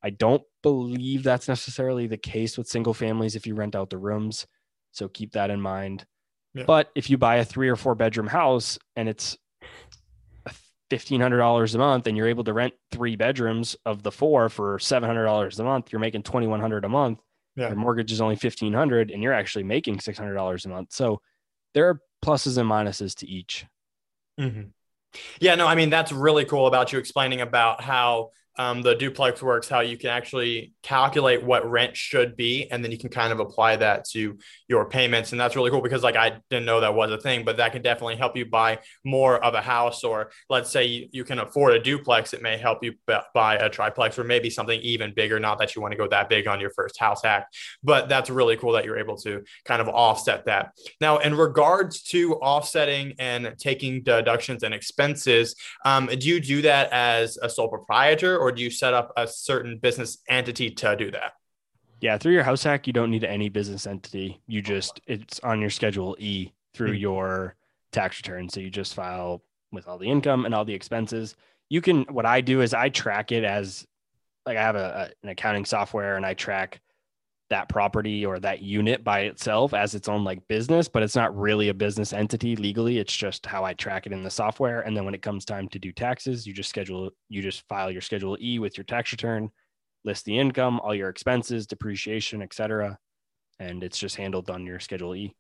I 0.03 0.11
don't 0.11 0.43
believe 0.63 1.23
that's 1.23 1.47
necessarily 1.47 2.07
the 2.07 2.17
case 2.17 2.57
with 2.57 2.67
single 2.67 2.95
families 2.95 3.37
if 3.37 3.47
you 3.47 3.55
rent 3.55 3.77
out 3.77 3.91
the 3.91 3.99
rooms. 3.99 4.47
So 4.93 5.09
keep 5.09 5.33
that 5.33 5.51
in 5.51 5.61
mind. 5.61 6.07
Yeah. 6.55 6.65
But 6.67 6.91
if 6.95 7.11
you 7.11 7.19
buy 7.19 7.37
a 7.37 7.45
three 7.45 7.69
or 7.69 7.77
four 7.77 7.95
bedroom 7.95 8.27
house 8.27 8.79
and 8.97 9.07
it's 9.09 9.37
$1,500 10.91 11.75
a 11.75 11.79
month 11.79 12.07
and 12.07 12.17
you're 12.17 12.29
able 12.29 12.45
to 12.45 12.55
rent 12.55 12.73
three 12.91 13.17
bedrooms 13.17 13.77
of 13.85 14.03
the 14.03 14.13
four 14.13 14.49
for 14.49 14.79
$700 14.79 15.59
a 15.59 15.63
month, 15.63 15.93
you're 15.93 16.01
making 16.01 16.23
2100 16.23 16.85
a 16.87 16.89
month. 16.89 17.19
Yeah. 17.55 17.69
Your 17.69 17.77
mortgage 17.77 18.13
is 18.13 18.23
only 18.23 18.37
1500 18.37 19.11
and 19.11 19.23
you're 19.23 19.33
actually 19.33 19.65
making 19.65 19.99
$600 19.99 20.65
a 20.65 20.69
month. 20.69 20.93
So 20.93 21.21
there 21.75 21.89
are 21.89 22.01
pluses 22.25 22.59
and 22.59 22.71
minuses 22.71 23.15
to 23.17 23.29
each. 23.29 23.67
Mm-hmm. 24.41 24.69
Yeah, 25.41 25.55
no, 25.55 25.67
I 25.67 25.75
mean, 25.75 25.91
that's 25.91 26.11
really 26.11 26.45
cool 26.45 26.67
about 26.67 26.93
you 26.93 26.99
explaining 26.99 27.41
about 27.41 27.81
how 27.83 28.31
um, 28.57 28.83
the 28.83 28.95
duplex 28.95 29.43
works, 29.43 29.69
how 29.69 29.81
you 29.81 29.97
can 29.97 30.11
actually 30.11 30.73
calculate 30.83 31.43
what 31.43 31.69
rent 31.69 31.97
should 31.97 32.37
be, 32.37 32.71
and 32.71 32.85
then 32.85 32.93
you 32.93 32.99
can 32.99 33.11
kind 33.11 33.33
of 33.33 33.41
apply 33.41 33.77
that 33.77 34.05
to 34.11 34.39
your 34.69 34.89
payments. 34.89 35.33
And 35.33 35.41
that's 35.41 35.57
really 35.57 35.71
cool 35.71 35.81
because, 35.81 36.03
like, 36.03 36.17
I 36.17 36.39
didn't 36.51 36.67
know 36.67 36.81
that 36.81 36.95
was 36.95 37.11
a 37.11 37.19
thing, 37.19 37.45
but 37.45 37.57
that 37.57 37.73
can 37.73 37.83
definitely 37.83 38.17
help 38.17 38.37
you 38.37 38.47
buy 38.47 38.79
more 39.05 39.43
of 39.43 39.55
a 39.55 39.61
house. 39.61 40.05
Or 40.05 40.31
let's 40.49 40.71
say 40.71 40.85
you, 40.85 41.09
you 41.13 41.25
can 41.25 41.39
afford 41.39 41.75
a 41.75 41.81
duplex, 41.81 42.33
it 42.33 42.43
may 42.43 42.57
help 42.57 42.85
you 42.85 42.95
buy 43.35 43.57
a 43.57 43.69
triplex 43.69 44.19
or 44.19 44.25
maybe 44.25 44.51
something 44.51 44.81
even 44.81 45.13
bigger. 45.15 45.41
Not 45.41 45.59
that 45.59 45.75
you 45.75 45.83
want 45.83 45.93
to 45.93 45.99
go 45.99 46.09
that 46.09 46.29
big 46.29 46.47
on 46.47 46.61
your 46.61 46.71
first 46.71 46.99
house 46.99 47.23
hack, 47.25 47.49
but 47.83 48.09
that's 48.09 48.31
really 48.31 48.57
cool 48.57 48.73
that 48.73 48.85
you're 48.85 48.99
able 48.99 49.17
to 49.19 49.43
kind 49.65 49.83
of 49.83 49.89
offset 49.89 50.47
that. 50.47 50.73
Now, 51.01 51.19
in 51.19 51.35
regards 51.35 52.03
to 52.05 52.35
offsetting 52.37 53.15
and 53.19 53.55
taking 53.59 54.03
deductions 54.03 54.63
and 54.63 54.73
expenses, 54.73 55.57
um, 55.85 56.07
do 56.07 56.29
you 56.29 56.41
do 56.41 56.63
that 56.63 56.93
as 56.93 57.37
a 57.43 57.49
sole 57.49 57.69
proprietor? 57.69 58.44
Or 58.45 58.53
do 58.53 58.63
you 58.63 58.69
set 58.69 58.93
up 58.93 59.11
a 59.17 59.27
certain 59.27 59.79
business 59.79 60.19
entity 60.29 60.71
to 60.71 60.95
do 60.97 61.11
that? 61.11 61.33
Yeah, 62.03 62.19
through 62.19 62.35
your 62.35 62.43
house 62.43 62.63
hack, 62.63 62.87
you 62.87 62.93
don't 62.93 63.11
need 63.11 63.25
any 63.25 63.49
business 63.49 63.87
entity. 63.87 64.43
You 64.47 64.61
just 64.61 65.01
it's 65.07 65.41
on 65.41 65.63
your 65.63 65.71
schedule 65.71 66.15
E 66.21 66.53
through 66.75 66.91
mm-hmm. 66.91 67.01
your 67.01 67.57
tax 67.91 68.19
return. 68.19 68.51
So 68.51 68.61
you 68.61 68.69
just 68.69 68.95
file 68.95 69.43
with 69.73 69.89
all 69.89 69.97
the 69.97 70.11
income 70.11 70.45
and 70.45 70.55
all 70.55 70.67
the 70.67 70.75
expenses. 70.75 71.37
You 71.71 71.81
can 71.81 72.03
what 72.05 72.27
I 72.27 72.43
do 72.43 72.61
is 72.61 72.75
I 72.75 72.91
track 72.91 73.33
it 73.33 73.45
as 73.45 73.87
like 74.45 74.59
I 74.59 74.63
have 74.63 74.77
a, 74.77 75.09
a, 75.09 75.25
an 75.25 75.31
accounting 75.31 75.65
software 75.65 76.17
and 76.17 76.27
I 76.27 76.35
track 76.35 76.83
that 77.51 77.69
property 77.69 78.25
or 78.25 78.39
that 78.41 78.63
unit 78.63 79.05
by 79.05 79.21
itself 79.21 79.75
as 79.75 79.95
its 79.95 80.09
own 80.09 80.25
like 80.25 80.47
business, 80.49 80.89
but 80.89 81.03
it's 81.03 81.17
not 81.17 81.37
really 81.37 81.69
a 81.69 81.75
business 81.75 82.13
entity 82.13 82.57
legally. 82.57 82.99
It's 82.99 83.15
just 83.15 83.45
how 83.45 83.65
I 83.65 83.75
track 83.75 84.07
it 84.07 84.13
in 84.13 84.23
the 84.23 84.31
software. 84.31 84.81
And 84.81 84.97
then 84.97 85.05
when 85.05 85.15
it 85.15 85.23
comes 85.23 85.45
time 85.45 85.69
to 85.69 85.79
do 85.79 85.93
taxes, 85.93 86.47
you 86.47 86.55
just 86.55 86.71
schedule, 86.71 87.11
you 87.29 87.43
just 87.43 87.67
file 87.69 87.91
your 87.91 88.01
schedule 88.01 88.39
E 88.41 88.59
with 88.59 88.79
your 88.79 88.85
tax 88.85 89.13
return, 89.13 89.51
list 90.05 90.25
the 90.25 90.39
income, 90.39 90.81
all 90.81 90.95
your 90.95 91.11
expenses, 91.11 91.67
depreciation, 91.67 92.41
etc. 92.41 92.99
And 93.59 93.85
it's 93.85 93.99
just 93.99 94.17
handled 94.17 94.49
on 94.51 94.65
your 94.65 94.81
schedule 94.81 95.15
E. 95.15 95.35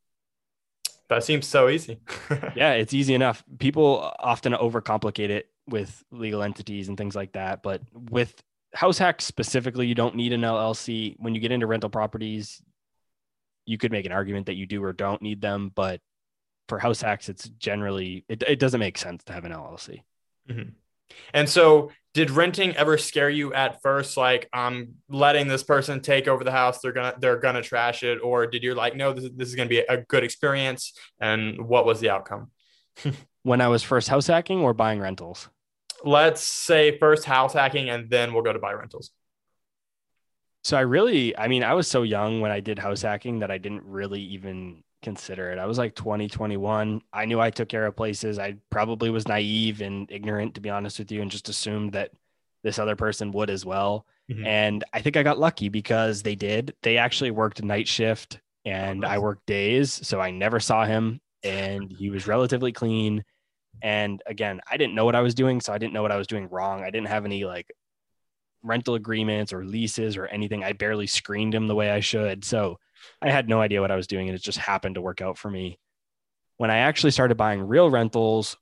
That 1.08 1.24
seems 1.24 1.46
so 1.46 1.68
easy. 1.68 2.00
yeah, 2.54 2.72
it's 2.72 2.94
easy 2.94 3.14
enough. 3.14 3.44
People 3.58 4.12
often 4.18 4.52
overcomplicate 4.52 5.30
it 5.30 5.48
with 5.68 6.02
legal 6.10 6.42
entities 6.42 6.88
and 6.88 6.96
things 6.96 7.14
like 7.14 7.32
that. 7.32 7.62
But 7.62 7.82
with 8.10 8.42
house 8.74 8.98
hacks 8.98 9.24
specifically, 9.24 9.86
you 9.86 9.94
don't 9.94 10.16
need 10.16 10.32
an 10.32 10.42
LLC. 10.42 11.14
When 11.18 11.34
you 11.34 11.40
get 11.40 11.52
into 11.52 11.66
rental 11.66 11.90
properties, 11.90 12.62
you 13.66 13.78
could 13.78 13.92
make 13.92 14.06
an 14.06 14.12
argument 14.12 14.46
that 14.46 14.54
you 14.54 14.66
do 14.66 14.82
or 14.82 14.92
don't 14.92 15.22
need 15.22 15.40
them, 15.40 15.70
but 15.74 16.00
for 16.68 16.78
house 16.78 17.00
hacks, 17.00 17.28
it's 17.28 17.48
generally 17.48 18.24
it, 18.28 18.42
it 18.46 18.58
doesn't 18.58 18.80
make 18.80 18.98
sense 18.98 19.24
to 19.24 19.32
have 19.32 19.44
an 19.44 19.52
LLC. 19.52 20.02
Mm-hmm. 20.50 20.70
And 21.32 21.48
so, 21.48 21.90
did 22.14 22.30
renting 22.30 22.76
ever 22.76 22.96
scare 22.96 23.28
you 23.28 23.52
at 23.52 23.82
first? 23.82 24.16
Like, 24.16 24.48
I'm 24.52 24.94
letting 25.08 25.48
this 25.48 25.62
person 25.62 26.00
take 26.00 26.28
over 26.28 26.44
the 26.44 26.50
house; 26.50 26.80
they're 26.80 26.92
gonna 26.92 27.14
they're 27.18 27.38
gonna 27.38 27.62
trash 27.62 28.02
it, 28.02 28.18
or 28.22 28.46
did 28.46 28.62
you 28.62 28.74
like, 28.74 28.96
no, 28.96 29.12
this, 29.12 29.30
this 29.34 29.48
is 29.48 29.54
gonna 29.54 29.68
be 29.68 29.80
a 29.80 29.98
good 29.98 30.24
experience? 30.24 30.92
And 31.20 31.66
what 31.68 31.86
was 31.86 32.00
the 32.00 32.10
outcome? 32.10 32.50
when 33.42 33.60
I 33.60 33.68
was 33.68 33.82
first 33.82 34.08
house 34.08 34.26
hacking 34.26 34.60
or 34.60 34.72
buying 34.72 35.00
rentals? 35.00 35.48
Let's 36.04 36.42
say 36.42 36.98
first 36.98 37.24
house 37.24 37.52
hacking 37.52 37.88
and 37.88 38.10
then 38.10 38.32
we'll 38.32 38.42
go 38.42 38.52
to 38.52 38.58
buy 38.58 38.72
rentals. 38.72 39.10
So 40.62 40.76
I 40.76 40.80
really, 40.80 41.36
I 41.36 41.48
mean, 41.48 41.62
I 41.62 41.74
was 41.74 41.88
so 41.88 42.02
young 42.02 42.40
when 42.40 42.50
I 42.50 42.60
did 42.60 42.78
house 42.78 43.02
hacking 43.02 43.40
that 43.40 43.50
I 43.50 43.58
didn't 43.58 43.84
really 43.84 44.20
even 44.20 44.82
consider 45.02 45.52
it. 45.52 45.58
I 45.58 45.66
was 45.66 45.76
like 45.76 45.94
20, 45.94 46.28
21. 46.28 47.02
I 47.12 47.24
knew 47.26 47.38
I 47.38 47.50
took 47.50 47.68
care 47.68 47.86
of 47.86 47.96
places. 47.96 48.38
I 48.38 48.56
probably 48.70 49.10
was 49.10 49.28
naive 49.28 49.82
and 49.82 50.10
ignorant, 50.10 50.54
to 50.54 50.60
be 50.60 50.70
honest 50.70 50.98
with 50.98 51.12
you, 51.12 51.20
and 51.20 51.30
just 51.30 51.50
assumed 51.50 51.92
that 51.92 52.12
this 52.62 52.78
other 52.78 52.96
person 52.96 53.30
would 53.32 53.50
as 53.50 53.66
well. 53.66 54.06
Mm-hmm. 54.30 54.46
And 54.46 54.84
I 54.92 55.02
think 55.02 55.16
I 55.16 55.22
got 55.22 55.38
lucky 55.38 55.68
because 55.68 56.22
they 56.22 56.34
did. 56.34 56.74
They 56.82 56.96
actually 56.96 57.30
worked 57.30 57.62
night 57.62 57.86
shift 57.86 58.40
and 58.64 59.04
I 59.04 59.18
worked 59.18 59.46
days. 59.46 59.92
So 59.92 60.20
I 60.20 60.30
never 60.30 60.58
saw 60.58 60.86
him 60.86 61.20
and 61.42 61.92
he 61.92 62.08
was 62.08 62.26
relatively 62.26 62.72
clean. 62.72 63.22
And 63.82 64.22
again, 64.26 64.60
I 64.70 64.76
didn't 64.76 64.94
know 64.94 65.04
what 65.04 65.14
I 65.14 65.20
was 65.20 65.34
doing, 65.34 65.60
so 65.60 65.72
I 65.72 65.78
didn't 65.78 65.92
know 65.92 66.02
what 66.02 66.12
I 66.12 66.16
was 66.16 66.26
doing 66.26 66.48
wrong. 66.50 66.82
I 66.82 66.90
didn't 66.90 67.08
have 67.08 67.24
any 67.24 67.44
like 67.44 67.70
rental 68.62 68.94
agreements 68.94 69.52
or 69.52 69.64
leases 69.64 70.16
or 70.16 70.26
anything. 70.26 70.64
I 70.64 70.72
barely 70.72 71.06
screened 71.06 71.54
him 71.54 71.66
the 71.66 71.74
way 71.74 71.90
I 71.90 72.00
should. 72.00 72.44
So 72.44 72.78
I 73.20 73.30
had 73.30 73.48
no 73.48 73.60
idea 73.60 73.80
what 73.80 73.90
I 73.90 73.96
was 73.96 74.06
doing, 74.06 74.28
and 74.28 74.36
it 74.36 74.42
just 74.42 74.58
happened 74.58 74.94
to 74.94 75.02
work 75.02 75.20
out 75.20 75.38
for 75.38 75.50
me. 75.50 75.78
When 76.56 76.70
I 76.70 76.78
actually 76.78 77.10
started 77.10 77.36
buying 77.36 77.60
real 77.60 77.90
rentals, 77.90 78.56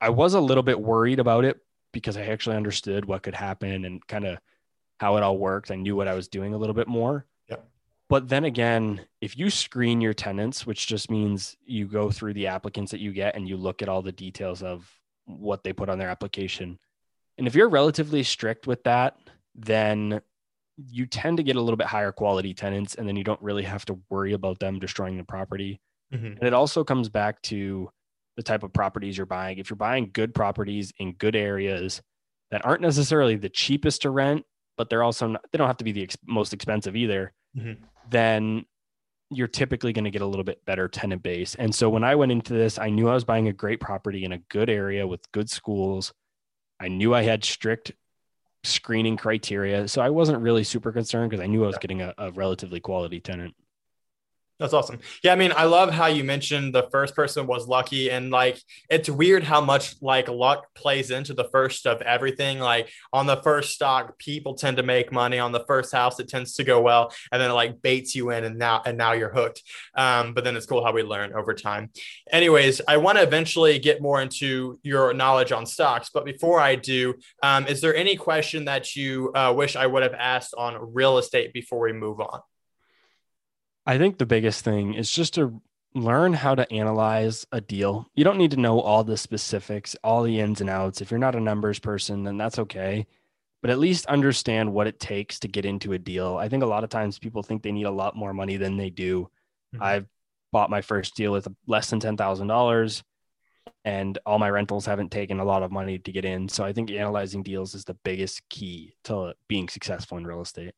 I 0.00 0.10
was 0.10 0.34
a 0.34 0.40
little 0.40 0.62
bit 0.62 0.80
worried 0.80 1.20
about 1.20 1.44
it 1.44 1.58
because 1.92 2.16
I 2.16 2.22
actually 2.22 2.56
understood 2.56 3.04
what 3.04 3.22
could 3.22 3.34
happen 3.34 3.84
and 3.84 4.06
kind 4.06 4.26
of 4.26 4.38
how 4.98 5.16
it 5.16 5.22
all 5.22 5.38
worked. 5.38 5.70
I 5.70 5.76
knew 5.76 5.96
what 5.96 6.08
I 6.08 6.14
was 6.14 6.28
doing 6.28 6.54
a 6.54 6.58
little 6.58 6.74
bit 6.74 6.88
more. 6.88 7.26
But 8.08 8.28
then 8.28 8.44
again, 8.44 9.00
if 9.20 9.36
you 9.36 9.50
screen 9.50 10.00
your 10.00 10.14
tenants, 10.14 10.64
which 10.64 10.86
just 10.86 11.10
means 11.10 11.56
you 11.64 11.86
go 11.86 12.10
through 12.10 12.34
the 12.34 12.46
applicants 12.46 12.92
that 12.92 13.00
you 13.00 13.12
get 13.12 13.34
and 13.34 13.48
you 13.48 13.56
look 13.56 13.82
at 13.82 13.88
all 13.88 14.02
the 14.02 14.12
details 14.12 14.62
of 14.62 14.88
what 15.24 15.64
they 15.64 15.72
put 15.72 15.88
on 15.88 15.98
their 15.98 16.08
application. 16.08 16.78
And 17.36 17.46
if 17.46 17.54
you're 17.54 17.68
relatively 17.68 18.22
strict 18.22 18.66
with 18.66 18.84
that, 18.84 19.18
then 19.54 20.20
you 20.76 21.06
tend 21.06 21.38
to 21.38 21.42
get 21.42 21.56
a 21.56 21.60
little 21.60 21.76
bit 21.76 21.86
higher 21.86 22.12
quality 22.12 22.54
tenants 22.54 22.94
and 22.94 23.08
then 23.08 23.16
you 23.16 23.24
don't 23.24 23.42
really 23.42 23.64
have 23.64 23.84
to 23.86 23.98
worry 24.08 24.34
about 24.34 24.60
them 24.60 24.78
destroying 24.78 25.16
the 25.16 25.24
property. 25.24 25.80
Mm-hmm. 26.12 26.26
And 26.26 26.42
it 26.42 26.52
also 26.52 26.84
comes 26.84 27.08
back 27.08 27.42
to 27.42 27.90
the 28.36 28.42
type 28.42 28.62
of 28.62 28.72
properties 28.72 29.16
you're 29.16 29.26
buying. 29.26 29.58
If 29.58 29.70
you're 29.70 29.76
buying 29.76 30.10
good 30.12 30.34
properties 30.34 30.92
in 30.98 31.14
good 31.14 31.34
areas 31.34 32.02
that 32.50 32.64
aren't 32.64 32.82
necessarily 32.82 33.36
the 33.36 33.48
cheapest 33.48 34.02
to 34.02 34.10
rent, 34.10 34.44
but 34.76 34.90
they're 34.90 35.02
also 35.02 35.28
not, 35.28 35.44
they 35.50 35.58
don't 35.58 35.66
have 35.66 35.78
to 35.78 35.84
be 35.84 35.92
the 35.92 36.02
ex- 36.02 36.18
most 36.26 36.52
expensive 36.52 36.94
either, 36.94 37.32
mm-hmm. 37.56 37.82
Then 38.10 38.64
you're 39.30 39.48
typically 39.48 39.92
going 39.92 40.04
to 40.04 40.10
get 40.10 40.22
a 40.22 40.26
little 40.26 40.44
bit 40.44 40.64
better 40.64 40.88
tenant 40.88 41.22
base. 41.22 41.54
And 41.56 41.74
so 41.74 41.88
when 41.88 42.04
I 42.04 42.14
went 42.14 42.32
into 42.32 42.52
this, 42.52 42.78
I 42.78 42.90
knew 42.90 43.08
I 43.08 43.14
was 43.14 43.24
buying 43.24 43.48
a 43.48 43.52
great 43.52 43.80
property 43.80 44.24
in 44.24 44.32
a 44.32 44.38
good 44.38 44.70
area 44.70 45.06
with 45.06 45.20
good 45.32 45.50
schools. 45.50 46.12
I 46.78 46.88
knew 46.88 47.14
I 47.14 47.22
had 47.22 47.44
strict 47.44 47.92
screening 48.62 49.16
criteria. 49.16 49.88
So 49.88 50.00
I 50.00 50.10
wasn't 50.10 50.42
really 50.42 50.64
super 50.64 50.92
concerned 50.92 51.30
because 51.30 51.42
I 51.42 51.46
knew 51.46 51.64
I 51.64 51.68
was 51.68 51.78
getting 51.78 52.02
a, 52.02 52.14
a 52.18 52.30
relatively 52.32 52.80
quality 52.80 53.20
tenant. 53.20 53.54
That's 54.58 54.72
awesome. 54.72 55.00
Yeah, 55.22 55.34
I 55.34 55.36
mean, 55.36 55.52
I 55.54 55.64
love 55.64 55.90
how 55.90 56.06
you 56.06 56.24
mentioned 56.24 56.74
the 56.74 56.88
first 56.90 57.14
person 57.14 57.46
was 57.46 57.68
lucky, 57.68 58.10
and 58.10 58.30
like 58.30 58.58
it's 58.88 59.10
weird 59.10 59.44
how 59.44 59.60
much 59.60 59.96
like 60.00 60.28
luck 60.28 60.64
plays 60.74 61.10
into 61.10 61.34
the 61.34 61.44
first 61.44 61.86
of 61.86 62.00
everything. 62.00 62.58
Like 62.58 62.88
on 63.12 63.26
the 63.26 63.36
first 63.36 63.72
stock, 63.72 64.18
people 64.18 64.54
tend 64.54 64.78
to 64.78 64.82
make 64.82 65.12
money. 65.12 65.38
On 65.38 65.52
the 65.52 65.64
first 65.66 65.92
house, 65.92 66.18
it 66.20 66.28
tends 66.28 66.54
to 66.54 66.64
go 66.64 66.80
well, 66.80 67.12
and 67.30 67.40
then 67.40 67.50
it 67.50 67.54
like 67.54 67.82
baits 67.82 68.14
you 68.14 68.30
in, 68.30 68.44
and 68.44 68.56
now 68.56 68.80
and 68.86 68.96
now 68.96 69.12
you're 69.12 69.32
hooked. 69.32 69.62
Um, 69.94 70.32
but 70.32 70.42
then 70.42 70.56
it's 70.56 70.64
cool 70.64 70.82
how 70.82 70.92
we 70.92 71.02
learn 71.02 71.34
over 71.34 71.52
time. 71.52 71.90
Anyways, 72.32 72.80
I 72.88 72.96
want 72.96 73.18
to 73.18 73.24
eventually 73.24 73.78
get 73.78 74.00
more 74.00 74.22
into 74.22 74.78
your 74.82 75.12
knowledge 75.12 75.52
on 75.52 75.66
stocks, 75.66 76.08
but 76.14 76.24
before 76.24 76.60
I 76.60 76.76
do, 76.76 77.14
um, 77.42 77.66
is 77.66 77.82
there 77.82 77.94
any 77.94 78.16
question 78.16 78.64
that 78.64 78.96
you 78.96 79.32
uh, 79.34 79.52
wish 79.54 79.76
I 79.76 79.86
would 79.86 80.02
have 80.02 80.14
asked 80.14 80.54
on 80.56 80.94
real 80.94 81.18
estate 81.18 81.52
before 81.52 81.80
we 81.80 81.92
move 81.92 82.20
on? 82.20 82.40
I 83.86 83.98
think 83.98 84.18
the 84.18 84.26
biggest 84.26 84.64
thing 84.64 84.94
is 84.94 85.10
just 85.10 85.34
to 85.34 85.60
learn 85.94 86.32
how 86.32 86.54
to 86.54 86.70
analyze 86.72 87.46
a 87.52 87.60
deal. 87.60 88.10
You 88.14 88.24
don't 88.24 88.38
need 88.38 88.50
to 88.50 88.60
know 88.60 88.80
all 88.80 89.04
the 89.04 89.16
specifics, 89.16 89.96
all 90.04 90.22
the 90.22 90.40
ins 90.40 90.60
and 90.60 90.68
outs. 90.68 91.00
If 91.00 91.10
you're 91.10 91.18
not 91.18 91.34
a 91.34 91.40
numbers 91.40 91.78
person, 91.78 92.24
then 92.24 92.36
that's 92.36 92.58
okay. 92.58 93.06
But 93.62 93.70
at 93.70 93.78
least 93.78 94.06
understand 94.06 94.72
what 94.72 94.86
it 94.86 95.00
takes 95.00 95.40
to 95.40 95.48
get 95.48 95.64
into 95.64 95.92
a 95.92 95.98
deal. 95.98 96.36
I 96.36 96.48
think 96.48 96.62
a 96.62 96.66
lot 96.66 96.84
of 96.84 96.90
times 96.90 97.18
people 97.18 97.42
think 97.42 97.62
they 97.62 97.72
need 97.72 97.86
a 97.86 97.90
lot 97.90 98.16
more 98.16 98.34
money 98.34 98.56
than 98.56 98.76
they 98.76 98.90
do. 98.90 99.30
Mm-hmm. 99.74 99.82
I've 99.82 100.06
bought 100.52 100.70
my 100.70 100.82
first 100.82 101.16
deal 101.16 101.32
with 101.32 101.48
less 101.66 101.88
than 101.90 102.00
$10,000 102.00 103.02
and 103.84 104.18
all 104.26 104.38
my 104.38 104.50
rentals 104.50 104.86
haven't 104.86 105.10
taken 105.10 105.38
a 105.40 105.44
lot 105.44 105.62
of 105.62 105.70
money 105.70 105.98
to 105.98 106.12
get 106.12 106.24
in. 106.24 106.48
So 106.48 106.64
I 106.64 106.72
think 106.72 106.90
analyzing 106.90 107.42
deals 107.42 107.74
is 107.74 107.84
the 107.84 107.94
biggest 107.94 108.42
key 108.48 108.94
to 109.04 109.34
being 109.48 109.68
successful 109.68 110.18
in 110.18 110.26
real 110.26 110.42
estate. 110.42 110.74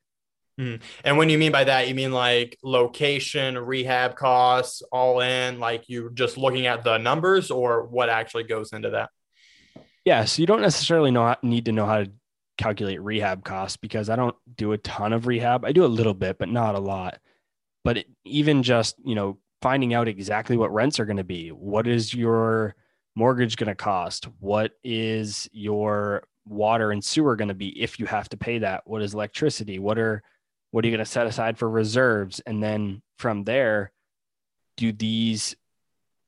Mm. 0.59 0.81
And 1.05 1.17
when 1.17 1.29
you 1.29 1.37
mean 1.37 1.53
by 1.53 1.63
that, 1.63 1.87
you 1.87 1.95
mean 1.95 2.11
like 2.11 2.57
location, 2.63 3.57
rehab 3.57 4.15
costs, 4.15 4.81
all 4.91 5.21
in, 5.21 5.59
like 5.59 5.85
you're 5.87 6.09
just 6.09 6.37
looking 6.37 6.67
at 6.67 6.83
the 6.83 6.97
numbers 6.97 7.49
or 7.49 7.85
what 7.85 8.09
actually 8.09 8.43
goes 8.43 8.73
into 8.73 8.89
that? 8.89 9.09
Yeah. 10.03 10.25
So 10.25 10.41
you 10.41 10.47
don't 10.47 10.61
necessarily 10.61 11.11
know 11.11 11.35
need 11.41 11.65
to 11.65 11.71
know 11.71 11.85
how 11.85 11.99
to 11.99 12.11
calculate 12.57 13.01
rehab 13.01 13.45
costs 13.45 13.77
because 13.77 14.09
I 14.09 14.17
don't 14.17 14.35
do 14.53 14.73
a 14.73 14.77
ton 14.77 15.13
of 15.13 15.27
rehab. 15.27 15.63
I 15.63 15.71
do 15.71 15.85
a 15.85 15.87
little 15.87 16.13
bit, 16.13 16.37
but 16.37 16.49
not 16.49 16.75
a 16.75 16.79
lot. 16.79 17.19
But 17.85 17.99
it, 17.99 18.07
even 18.25 18.61
just, 18.61 18.97
you 19.05 19.15
know, 19.15 19.37
finding 19.61 19.93
out 19.93 20.09
exactly 20.09 20.57
what 20.57 20.73
rents 20.73 20.99
are 20.99 21.05
going 21.05 21.17
to 21.17 21.23
be. 21.23 21.49
What 21.49 21.87
is 21.87 22.13
your 22.13 22.75
mortgage 23.15 23.55
going 23.55 23.69
to 23.69 23.75
cost? 23.75 24.27
What 24.39 24.73
is 24.83 25.49
your 25.53 26.23
water 26.45 26.91
and 26.91 27.03
sewer 27.03 27.37
going 27.37 27.47
to 27.47 27.53
be 27.53 27.81
if 27.81 27.97
you 27.99 28.05
have 28.07 28.27
to 28.29 28.37
pay 28.37 28.59
that? 28.59 28.81
What 28.85 29.01
is 29.01 29.13
electricity? 29.13 29.79
What 29.79 29.97
are 29.97 30.21
what 30.71 30.83
are 30.83 30.87
you 30.87 30.95
going 30.95 31.05
to 31.05 31.11
set 31.11 31.27
aside 31.27 31.57
for 31.57 31.69
reserves? 31.69 32.39
And 32.41 32.61
then 32.61 33.01
from 33.17 33.43
there, 33.43 33.91
do 34.77 34.91
these 34.91 35.55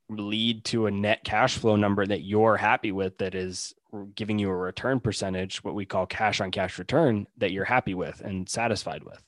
lead 0.10 0.66
to 0.66 0.88
a 0.88 0.92
net 0.92 1.24
cash 1.24 1.58
flow 1.58 1.76
number 1.76 2.06
that 2.06 2.22
you're 2.22 2.58
happy 2.58 2.92
with 2.92 3.18
that 3.20 3.36
is 3.36 3.74
giving 4.16 4.40
you 4.40 4.50
a 4.50 4.56
return 4.56 5.00
percentage, 5.00 5.64
what 5.64 5.76
we 5.76 5.86
call 5.86 6.06
cash 6.06 6.42
on 6.42 6.52
cash 6.52 6.80
return 6.80 7.28
that 7.38 7.52
you're 7.52 7.66
happy 7.66 7.94
with 7.94 8.22
and 8.22 8.50
satisfied 8.50 9.04
with? 9.04 9.22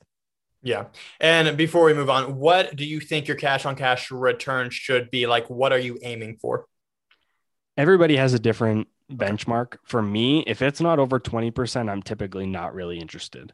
Yeah. 0.62 0.86
And 1.20 1.56
before 1.56 1.84
we 1.84 1.94
move 1.94 2.08
on, 2.08 2.36
what 2.36 2.74
do 2.74 2.86
you 2.86 2.98
think 2.98 3.28
your 3.28 3.36
cash 3.36 3.66
on 3.66 3.76
cash 3.76 4.10
return 4.10 4.70
should 4.70 5.10
be? 5.10 5.26
Like, 5.26 5.48
what 5.50 5.72
are 5.72 5.78
you 5.78 5.98
aiming 6.02 6.38
for? 6.40 6.66
Everybody 7.76 8.16
has 8.16 8.32
a 8.32 8.38
different 8.38 8.88
benchmark. 9.12 9.76
For 9.84 10.00
me, 10.00 10.40
if 10.46 10.62
it's 10.62 10.80
not 10.80 10.98
over 10.98 11.20
20%, 11.20 11.90
I'm 11.90 12.02
typically 12.02 12.46
not 12.46 12.74
really 12.74 12.98
interested. 12.98 13.52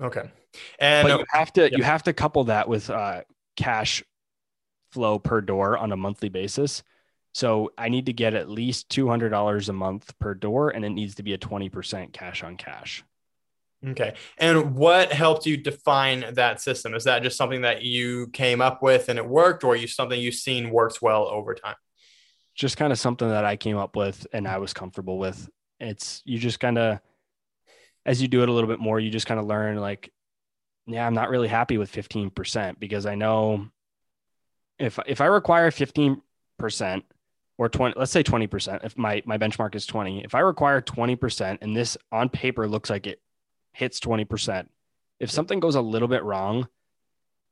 Okay. 0.00 0.30
And 0.78 1.08
but 1.08 1.18
you 1.18 1.24
have 1.32 1.52
to 1.54 1.76
you 1.76 1.82
have 1.82 2.02
to 2.04 2.12
couple 2.12 2.44
that 2.44 2.68
with 2.68 2.88
uh, 2.90 3.22
cash 3.56 4.02
flow 4.92 5.18
per 5.18 5.40
door 5.40 5.76
on 5.76 5.92
a 5.92 5.96
monthly 5.96 6.28
basis. 6.28 6.82
So 7.34 7.72
I 7.76 7.88
need 7.88 8.06
to 8.06 8.12
get 8.12 8.34
at 8.34 8.48
least 8.48 8.88
two 8.88 9.08
hundred 9.08 9.30
dollars 9.30 9.68
a 9.68 9.72
month 9.72 10.18
per 10.18 10.34
door, 10.34 10.70
and 10.70 10.84
it 10.84 10.90
needs 10.90 11.16
to 11.16 11.22
be 11.22 11.34
a 11.34 11.38
twenty 11.38 11.68
percent 11.68 12.12
cash 12.12 12.42
on 12.42 12.56
cash. 12.56 13.04
Okay. 13.86 14.14
And 14.38 14.74
what 14.74 15.12
helped 15.12 15.46
you 15.46 15.56
define 15.56 16.24
that 16.34 16.60
system? 16.60 16.94
Is 16.94 17.04
that 17.04 17.22
just 17.22 17.36
something 17.36 17.60
that 17.62 17.82
you 17.82 18.26
came 18.28 18.60
up 18.60 18.82
with 18.82 19.08
and 19.08 19.18
it 19.18 19.28
worked, 19.28 19.62
or 19.62 19.76
you 19.76 19.86
something 19.86 20.20
you've 20.20 20.34
seen 20.34 20.70
works 20.70 21.00
well 21.00 21.26
over 21.28 21.54
time? 21.54 21.76
Just 22.56 22.76
kind 22.76 22.92
of 22.92 22.98
something 22.98 23.28
that 23.28 23.44
I 23.44 23.56
came 23.56 23.76
up 23.76 23.94
with 23.94 24.26
and 24.32 24.48
I 24.48 24.58
was 24.58 24.72
comfortable 24.72 25.18
with. 25.18 25.48
It's 25.78 26.22
you 26.24 26.38
just 26.38 26.58
kind 26.58 26.76
of 26.76 26.98
as 28.08 28.22
you 28.22 28.26
do 28.26 28.42
it 28.42 28.48
a 28.48 28.52
little 28.52 28.70
bit 28.70 28.80
more, 28.80 28.98
you 28.98 29.10
just 29.10 29.26
kind 29.26 29.38
of 29.38 29.44
learn 29.44 29.76
like, 29.76 30.10
yeah, 30.86 31.06
I'm 31.06 31.12
not 31.12 31.28
really 31.28 31.46
happy 31.46 31.76
with 31.76 31.92
15% 31.92 32.78
because 32.80 33.04
I 33.04 33.14
know 33.14 33.68
if 34.78 34.98
if 35.06 35.20
I 35.20 35.26
require 35.26 35.70
15% 35.70 36.22
or 37.58 37.68
20, 37.68 37.94
let's 37.98 38.10
say 38.10 38.22
20%, 38.22 38.84
if 38.84 38.96
my 38.96 39.22
my 39.26 39.36
benchmark 39.36 39.74
is 39.74 39.84
20, 39.84 40.24
if 40.24 40.34
I 40.34 40.40
require 40.40 40.80
20% 40.80 41.58
and 41.60 41.76
this 41.76 41.98
on 42.10 42.30
paper 42.30 42.66
looks 42.66 42.88
like 42.88 43.06
it 43.06 43.20
hits 43.72 44.00
20%, 44.00 44.66
if 45.20 45.30
something 45.30 45.60
goes 45.60 45.74
a 45.74 45.82
little 45.82 46.08
bit 46.08 46.24
wrong 46.24 46.66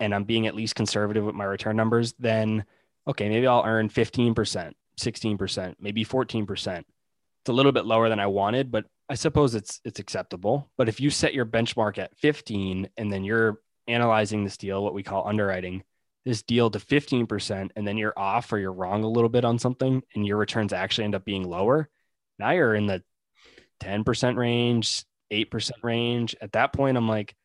and 0.00 0.14
I'm 0.14 0.24
being 0.24 0.46
at 0.46 0.54
least 0.54 0.74
conservative 0.74 1.24
with 1.24 1.34
my 1.34 1.44
return 1.44 1.76
numbers, 1.76 2.14
then 2.18 2.64
okay, 3.06 3.28
maybe 3.28 3.46
I'll 3.46 3.62
earn 3.66 3.90
15%, 3.90 4.72
16%, 4.98 5.74
maybe 5.80 6.02
14%. 6.02 6.84
It's 7.46 7.50
a 7.50 7.52
little 7.52 7.70
bit 7.70 7.86
lower 7.86 8.08
than 8.08 8.18
I 8.18 8.26
wanted, 8.26 8.72
but 8.72 8.86
I 9.08 9.14
suppose 9.14 9.54
it's 9.54 9.80
it's 9.84 10.00
acceptable. 10.00 10.68
But 10.76 10.88
if 10.88 10.98
you 10.98 11.10
set 11.10 11.32
your 11.32 11.46
benchmark 11.46 11.96
at 11.96 12.18
15 12.18 12.88
and 12.96 13.12
then 13.12 13.22
you're 13.22 13.60
analyzing 13.86 14.42
this 14.42 14.56
deal, 14.56 14.82
what 14.82 14.94
we 14.94 15.04
call 15.04 15.28
underwriting, 15.28 15.84
this 16.24 16.42
deal 16.42 16.70
to 16.70 16.80
15%, 16.80 17.70
and 17.76 17.86
then 17.86 17.96
you're 17.96 18.18
off 18.18 18.52
or 18.52 18.58
you're 18.58 18.72
wrong 18.72 19.04
a 19.04 19.08
little 19.08 19.28
bit 19.28 19.44
on 19.44 19.60
something 19.60 20.02
and 20.16 20.26
your 20.26 20.38
returns 20.38 20.72
actually 20.72 21.04
end 21.04 21.14
up 21.14 21.24
being 21.24 21.44
lower, 21.44 21.88
now 22.40 22.50
you're 22.50 22.74
in 22.74 22.88
the 22.88 23.00
10% 23.80 24.36
range, 24.36 25.04
8% 25.32 25.70
range. 25.84 26.34
At 26.40 26.50
that 26.54 26.72
point, 26.72 26.96
I'm 26.96 27.08
like, 27.08 27.36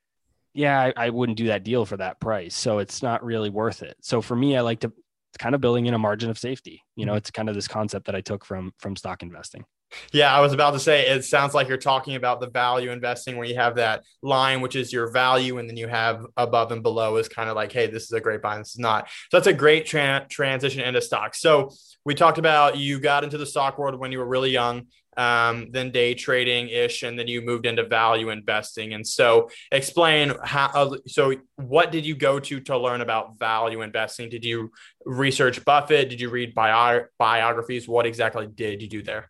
yeah, 0.56 0.80
I, 0.82 0.94
I 0.98 1.10
wouldn't 1.12 1.38
do 1.38 1.50
that 1.50 1.64
deal 1.64 1.86
for 1.86 1.98
that 1.98 2.20
price. 2.20 2.56
So 2.56 2.80
it's 2.80 3.04
not 3.04 3.24
really 3.24 3.52
worth 3.52 3.84
it. 3.84 3.98
So 4.02 4.20
for 4.20 4.36
me, 4.36 4.58
I 4.58 4.62
like 4.62 4.80
to 4.80 4.92
it's 5.32 5.38
kind 5.38 5.54
of 5.54 5.62
building 5.62 5.86
in 5.86 5.94
a 5.94 6.00
margin 6.00 6.32
of 6.32 6.40
safety. 6.40 6.82
You 6.96 7.06
know, 7.06 7.12
mm-hmm. 7.12 7.18
it's 7.18 7.30
kind 7.30 7.50
of 7.50 7.56
this 7.56 7.68
concept 7.68 8.08
that 8.08 8.16
I 8.16 8.22
took 8.22 8.44
from 8.44 8.74
from 8.80 8.96
stock 8.96 9.22
investing. 9.22 9.64
Yeah, 10.12 10.34
I 10.34 10.40
was 10.40 10.54
about 10.54 10.72
to 10.72 10.80
say 10.80 11.08
it 11.08 11.26
sounds 11.26 11.54
like 11.54 11.68
you're 11.68 11.78
talking 11.78 12.16
about 12.16 12.40
the 12.40 12.50
value 12.50 12.92
investing 12.92 13.38
where 13.38 13.48
you 13.48 13.56
have 13.56 13.76
that 13.76 14.04
line, 14.22 14.62
which 14.62 14.76
is 14.76 14.92
your 14.92 15.12
value, 15.12 15.58
and 15.58 15.70
then 15.70 15.78
you 15.78 15.88
have 15.88 16.26
above 16.38 16.72
and 16.72 16.84
below 16.84 17.18
is 17.18 17.28
kind 17.28 17.50
of 17.50 17.56
like, 17.56 17.72
hey, 17.72 17.88
this 17.88 18.04
is 18.04 18.12
a 18.12 18.22
great 18.22 18.42
buy, 18.42 18.58
this 18.58 18.72
is 18.72 18.80
not. 18.80 19.10
So 19.30 19.38
that's 19.38 19.48
a 19.48 19.54
great 19.54 19.86
tra- 19.86 20.26
transition 20.30 20.82
into 20.82 21.02
stocks. 21.02 21.42
So 21.42 21.72
we 22.06 22.16
talked 22.16 22.38
about 22.38 22.78
you 22.78 23.00
got 23.00 23.24
into 23.24 23.38
the 23.38 23.46
stock 23.46 23.78
world 23.78 24.00
when 24.00 24.12
you 24.12 24.20
were 24.20 24.28
really 24.28 24.52
young, 24.52 24.88
um, 25.18 25.68
then 25.72 25.92
day 25.92 26.14
trading 26.14 26.70
ish, 26.70 27.04
and 27.04 27.20
then 27.20 27.28
you 27.28 27.42
moved 27.42 27.66
into 27.66 27.86
value 27.86 28.30
investing. 28.30 28.94
And 28.94 29.06
so 29.06 29.50
explain 29.72 30.34
how. 30.44 30.70
Uh, 30.74 30.98
so 31.06 31.36
what 31.58 31.92
did 31.92 32.06
you 32.06 32.16
go 32.16 32.40
to 32.40 32.60
to 32.62 32.78
learn 32.78 33.02
about 33.02 33.38
value 33.38 33.82
investing? 33.82 34.30
Did 34.30 34.46
you 34.46 34.72
research 35.06 35.64
Buffett? 35.66 36.10
Did 36.10 36.22
you 36.22 36.30
read 36.30 36.56
bio- 36.56 37.06
biographies? 37.20 37.88
What 37.88 38.06
exactly 38.06 38.48
did 38.48 38.82
you 38.82 38.88
do 38.88 39.04
there? 39.04 39.30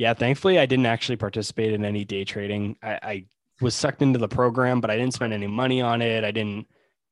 Yeah, 0.00 0.14
thankfully, 0.14 0.58
I 0.58 0.64
didn't 0.64 0.86
actually 0.86 1.16
participate 1.16 1.74
in 1.74 1.84
any 1.84 2.06
day 2.06 2.24
trading. 2.24 2.78
I, 2.82 2.98
I 3.02 3.24
was 3.60 3.74
sucked 3.74 4.00
into 4.00 4.18
the 4.18 4.28
program, 4.28 4.80
but 4.80 4.90
I 4.90 4.96
didn't 4.96 5.12
spend 5.12 5.34
any 5.34 5.46
money 5.46 5.82
on 5.82 6.00
it. 6.00 6.24
I 6.24 6.30
didn't 6.30 6.68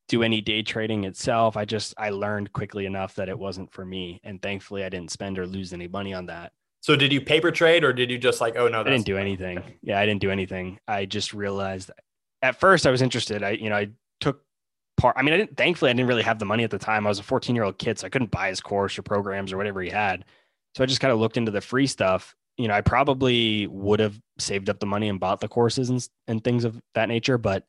do 0.08 0.22
any 0.22 0.40
day 0.40 0.62
trading 0.62 1.04
itself. 1.04 1.54
I 1.54 1.66
just 1.66 1.92
I 1.98 2.08
learned 2.08 2.54
quickly 2.54 2.86
enough 2.86 3.14
that 3.16 3.28
it 3.28 3.38
wasn't 3.38 3.70
for 3.70 3.84
me, 3.84 4.22
and 4.24 4.40
thankfully, 4.40 4.84
I 4.84 4.88
didn't 4.88 5.10
spend 5.10 5.38
or 5.38 5.46
lose 5.46 5.74
any 5.74 5.86
money 5.86 6.14
on 6.14 6.24
that. 6.26 6.52
So, 6.80 6.96
did 6.96 7.12
you 7.12 7.20
paper 7.20 7.50
trade, 7.50 7.84
or 7.84 7.92
did 7.92 8.10
you 8.10 8.16
just 8.16 8.40
like, 8.40 8.56
oh 8.56 8.68
no, 8.68 8.80
I 8.80 8.84
didn't 8.84 9.04
do 9.04 9.18
anything. 9.18 9.62
Yeah, 9.82 10.00
I 10.00 10.06
didn't 10.06 10.22
do 10.22 10.30
anything. 10.30 10.80
I 10.88 11.04
just 11.04 11.34
realized 11.34 11.90
at 12.40 12.58
first 12.58 12.86
I 12.86 12.90
was 12.90 13.02
interested. 13.02 13.42
I 13.42 13.50
you 13.50 13.68
know 13.68 13.76
I 13.76 13.90
took 14.22 14.40
part. 14.96 15.14
I 15.18 15.22
mean, 15.22 15.34
I 15.34 15.36
didn't. 15.36 15.58
Thankfully, 15.58 15.90
I 15.90 15.92
didn't 15.92 16.08
really 16.08 16.22
have 16.22 16.38
the 16.38 16.46
money 16.46 16.64
at 16.64 16.70
the 16.70 16.78
time. 16.78 17.06
I 17.06 17.10
was 17.10 17.18
a 17.18 17.22
14 17.22 17.54
year 17.54 17.64
old 17.64 17.76
kid, 17.76 17.98
so 17.98 18.06
I 18.06 18.08
couldn't 18.08 18.30
buy 18.30 18.48
his 18.48 18.62
course 18.62 18.98
or 18.98 19.02
programs 19.02 19.52
or 19.52 19.58
whatever 19.58 19.82
he 19.82 19.90
had. 19.90 20.24
So 20.74 20.82
I 20.82 20.86
just 20.86 21.02
kind 21.02 21.12
of 21.12 21.18
looked 21.18 21.36
into 21.36 21.50
the 21.50 21.60
free 21.60 21.86
stuff. 21.86 22.34
You 22.58 22.68
know, 22.68 22.74
I 22.74 22.80
probably 22.80 23.66
would 23.68 24.00
have 24.00 24.20
saved 24.38 24.68
up 24.68 24.80
the 24.80 24.86
money 24.86 25.08
and 25.08 25.20
bought 25.20 25.40
the 25.40 25.48
courses 25.48 25.90
and 25.90 26.06
and 26.26 26.42
things 26.42 26.64
of 26.64 26.80
that 26.94 27.08
nature, 27.08 27.38
but 27.38 27.64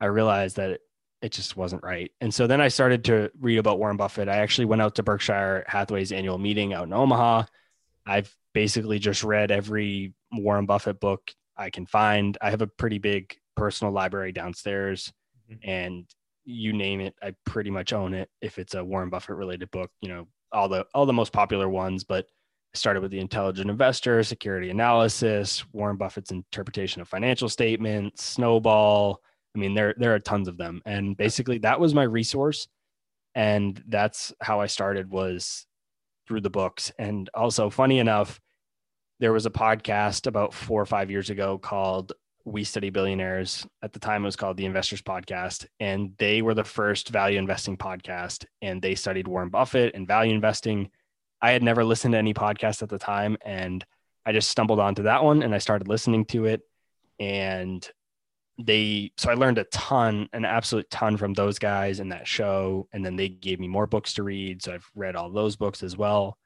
I 0.00 0.06
realized 0.06 0.56
that 0.56 0.70
it, 0.70 0.80
it 1.22 1.32
just 1.32 1.56
wasn't 1.56 1.84
right. 1.84 2.10
And 2.20 2.32
so 2.32 2.46
then 2.46 2.60
I 2.60 2.68
started 2.68 3.04
to 3.04 3.30
read 3.38 3.58
about 3.58 3.78
Warren 3.78 3.96
Buffett. 3.96 4.28
I 4.28 4.38
actually 4.38 4.66
went 4.66 4.82
out 4.82 4.96
to 4.96 5.02
Berkshire 5.02 5.64
Hathaway's 5.66 6.12
annual 6.12 6.38
meeting 6.38 6.72
out 6.72 6.86
in 6.86 6.92
Omaha. 6.92 7.44
I've 8.06 8.34
basically 8.52 8.98
just 8.98 9.22
read 9.22 9.50
every 9.50 10.14
Warren 10.32 10.66
Buffett 10.66 11.00
book 11.00 11.32
I 11.56 11.70
can 11.70 11.86
find. 11.86 12.36
I 12.40 12.50
have 12.50 12.62
a 12.62 12.66
pretty 12.66 12.98
big 12.98 13.36
personal 13.56 13.92
library 13.92 14.32
downstairs, 14.32 15.12
mm-hmm. 15.50 15.68
and 15.68 16.06
you 16.44 16.72
name 16.72 17.00
it, 17.00 17.14
I 17.22 17.34
pretty 17.44 17.70
much 17.70 17.92
own 17.92 18.14
it. 18.14 18.30
If 18.40 18.58
it's 18.58 18.74
a 18.74 18.84
Warren 18.84 19.10
Buffett 19.10 19.36
related 19.36 19.70
book, 19.70 19.90
you 20.00 20.08
know 20.08 20.28
all 20.52 20.68
the 20.68 20.86
all 20.94 21.06
the 21.06 21.12
most 21.12 21.32
popular 21.32 21.68
ones. 21.68 22.04
But 22.04 22.26
started 22.76 23.00
with 23.00 23.10
the 23.10 23.20
Intelligent 23.20 23.70
Investor, 23.70 24.22
Security 24.22 24.70
Analysis, 24.70 25.64
Warren 25.72 25.96
Buffett's 25.96 26.30
interpretation 26.30 27.02
of 27.02 27.08
financial 27.08 27.48
statements, 27.48 28.22
Snowball. 28.24 29.20
I 29.54 29.58
mean, 29.58 29.74
there 29.74 29.94
there 29.96 30.14
are 30.14 30.20
tons 30.20 30.48
of 30.48 30.58
them, 30.58 30.82
and 30.84 31.16
basically 31.16 31.58
that 31.58 31.80
was 31.80 31.94
my 31.94 32.02
resource, 32.02 32.68
and 33.34 33.82
that's 33.88 34.34
how 34.40 34.60
I 34.60 34.66
started 34.66 35.10
was 35.10 35.66
through 36.26 36.40
the 36.40 36.50
books. 36.50 36.92
And 36.98 37.30
also, 37.34 37.70
funny 37.70 37.98
enough, 37.98 38.40
there 39.20 39.32
was 39.32 39.46
a 39.46 39.50
podcast 39.50 40.26
about 40.26 40.52
four 40.52 40.80
or 40.80 40.86
five 40.86 41.10
years 41.10 41.30
ago 41.30 41.58
called 41.58 42.12
We 42.44 42.64
Study 42.64 42.90
Billionaires. 42.90 43.66
At 43.82 43.92
the 43.92 43.98
time, 43.98 44.22
it 44.22 44.26
was 44.26 44.36
called 44.36 44.56
the 44.56 44.66
Investors 44.66 45.02
Podcast. 45.02 45.66
And 45.80 46.12
they 46.18 46.42
were 46.42 46.54
the 46.54 46.64
first 46.64 47.08
value 47.08 47.38
investing 47.38 47.76
podcast. 47.76 48.44
And 48.60 48.82
they 48.82 48.94
studied 48.94 49.28
Warren 49.28 49.48
Buffett 49.48 49.94
and 49.94 50.06
value 50.06 50.34
investing. 50.34 50.90
I 51.46 51.52
had 51.52 51.62
never 51.62 51.84
listened 51.84 52.12
to 52.12 52.18
any 52.18 52.34
podcast 52.34 52.82
at 52.82 52.88
the 52.88 52.98
time. 52.98 53.36
And 53.44 53.84
I 54.24 54.32
just 54.32 54.48
stumbled 54.48 54.80
onto 54.80 55.04
that 55.04 55.22
one 55.22 55.42
and 55.42 55.54
I 55.54 55.58
started 55.58 55.88
listening 55.88 56.24
to 56.26 56.46
it. 56.46 56.62
And 57.20 57.88
they, 58.58 59.12
so 59.16 59.30
I 59.30 59.34
learned 59.34 59.58
a 59.58 59.64
ton, 59.64 60.28
an 60.32 60.44
absolute 60.44 60.90
ton 60.90 61.16
from 61.16 61.34
those 61.34 61.58
guys 61.58 62.00
in 62.00 62.08
that 62.08 62.26
show. 62.26 62.88
And 62.92 63.04
then 63.04 63.16
they 63.16 63.28
gave 63.28 63.60
me 63.60 63.68
more 63.68 63.86
books 63.86 64.14
to 64.14 64.22
read. 64.22 64.62
So 64.62 64.72
I've 64.72 64.90
read 64.94 65.16
all 65.16 65.30
those 65.30 65.56
books 65.56 65.82
as 65.82 65.96
well 65.96 66.36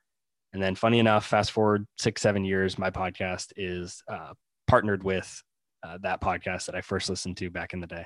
and 0.53 0.63
then, 0.63 0.75
funny 0.75 0.99
enough, 0.99 1.27
fast 1.27 1.53
forward 1.53 1.87
six, 1.97 2.23
seven 2.23 2.45
years, 2.45 2.79
my 2.79 2.91
podcast 2.91 3.53
is 3.57 4.03
uh, 4.09 4.33
partnered 4.67 5.05
with 5.05 5.43
uh, 5.83 5.99
that 6.03 6.21
podcast 6.21 6.67
that 6.67 6.75
I 6.75 6.81
first 6.81 7.09
listened 7.09 7.37
to 7.39 7.51
back 7.51 7.73
in 7.73 7.81
the 7.81 7.87
day. 7.87 8.05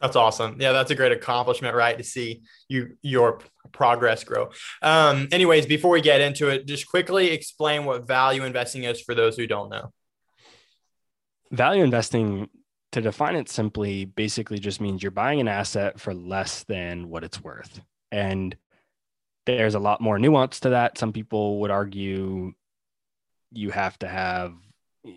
That's 0.00 0.16
awesome. 0.16 0.56
Yeah, 0.58 0.72
that's 0.72 0.90
a 0.90 0.94
great 0.94 1.12
accomplishment, 1.12 1.74
right? 1.74 1.96
To 1.96 2.04
see 2.04 2.42
you 2.68 2.96
your 3.02 3.40
progress 3.72 4.24
grow. 4.24 4.50
Um, 4.80 5.28
anyways, 5.30 5.66
before 5.66 5.90
we 5.90 6.00
get 6.00 6.20
into 6.20 6.48
it, 6.48 6.66
just 6.66 6.88
quickly 6.88 7.30
explain 7.30 7.84
what 7.84 8.06
value 8.06 8.44
investing 8.44 8.84
is 8.84 9.00
for 9.00 9.14
those 9.14 9.36
who 9.36 9.46
don't 9.46 9.68
know. 9.68 9.92
Value 11.50 11.84
investing, 11.84 12.48
to 12.92 13.00
define 13.00 13.36
it 13.36 13.48
simply, 13.48 14.04
basically 14.04 14.58
just 14.58 14.80
means 14.80 15.02
you're 15.02 15.10
buying 15.10 15.40
an 15.40 15.48
asset 15.48 16.00
for 16.00 16.14
less 16.14 16.64
than 16.64 17.08
what 17.08 17.22
it's 17.22 17.42
worth. 17.42 17.80
And 18.10 18.56
there's 19.46 19.74
a 19.74 19.80
lot 19.80 20.00
more 20.00 20.18
nuance 20.18 20.60
to 20.60 20.70
that. 20.70 20.96
Some 20.96 21.12
people 21.12 21.60
would 21.60 21.70
argue 21.70 22.52
you 23.52 23.70
have 23.70 23.98
to 23.98 24.08
have 24.08 24.54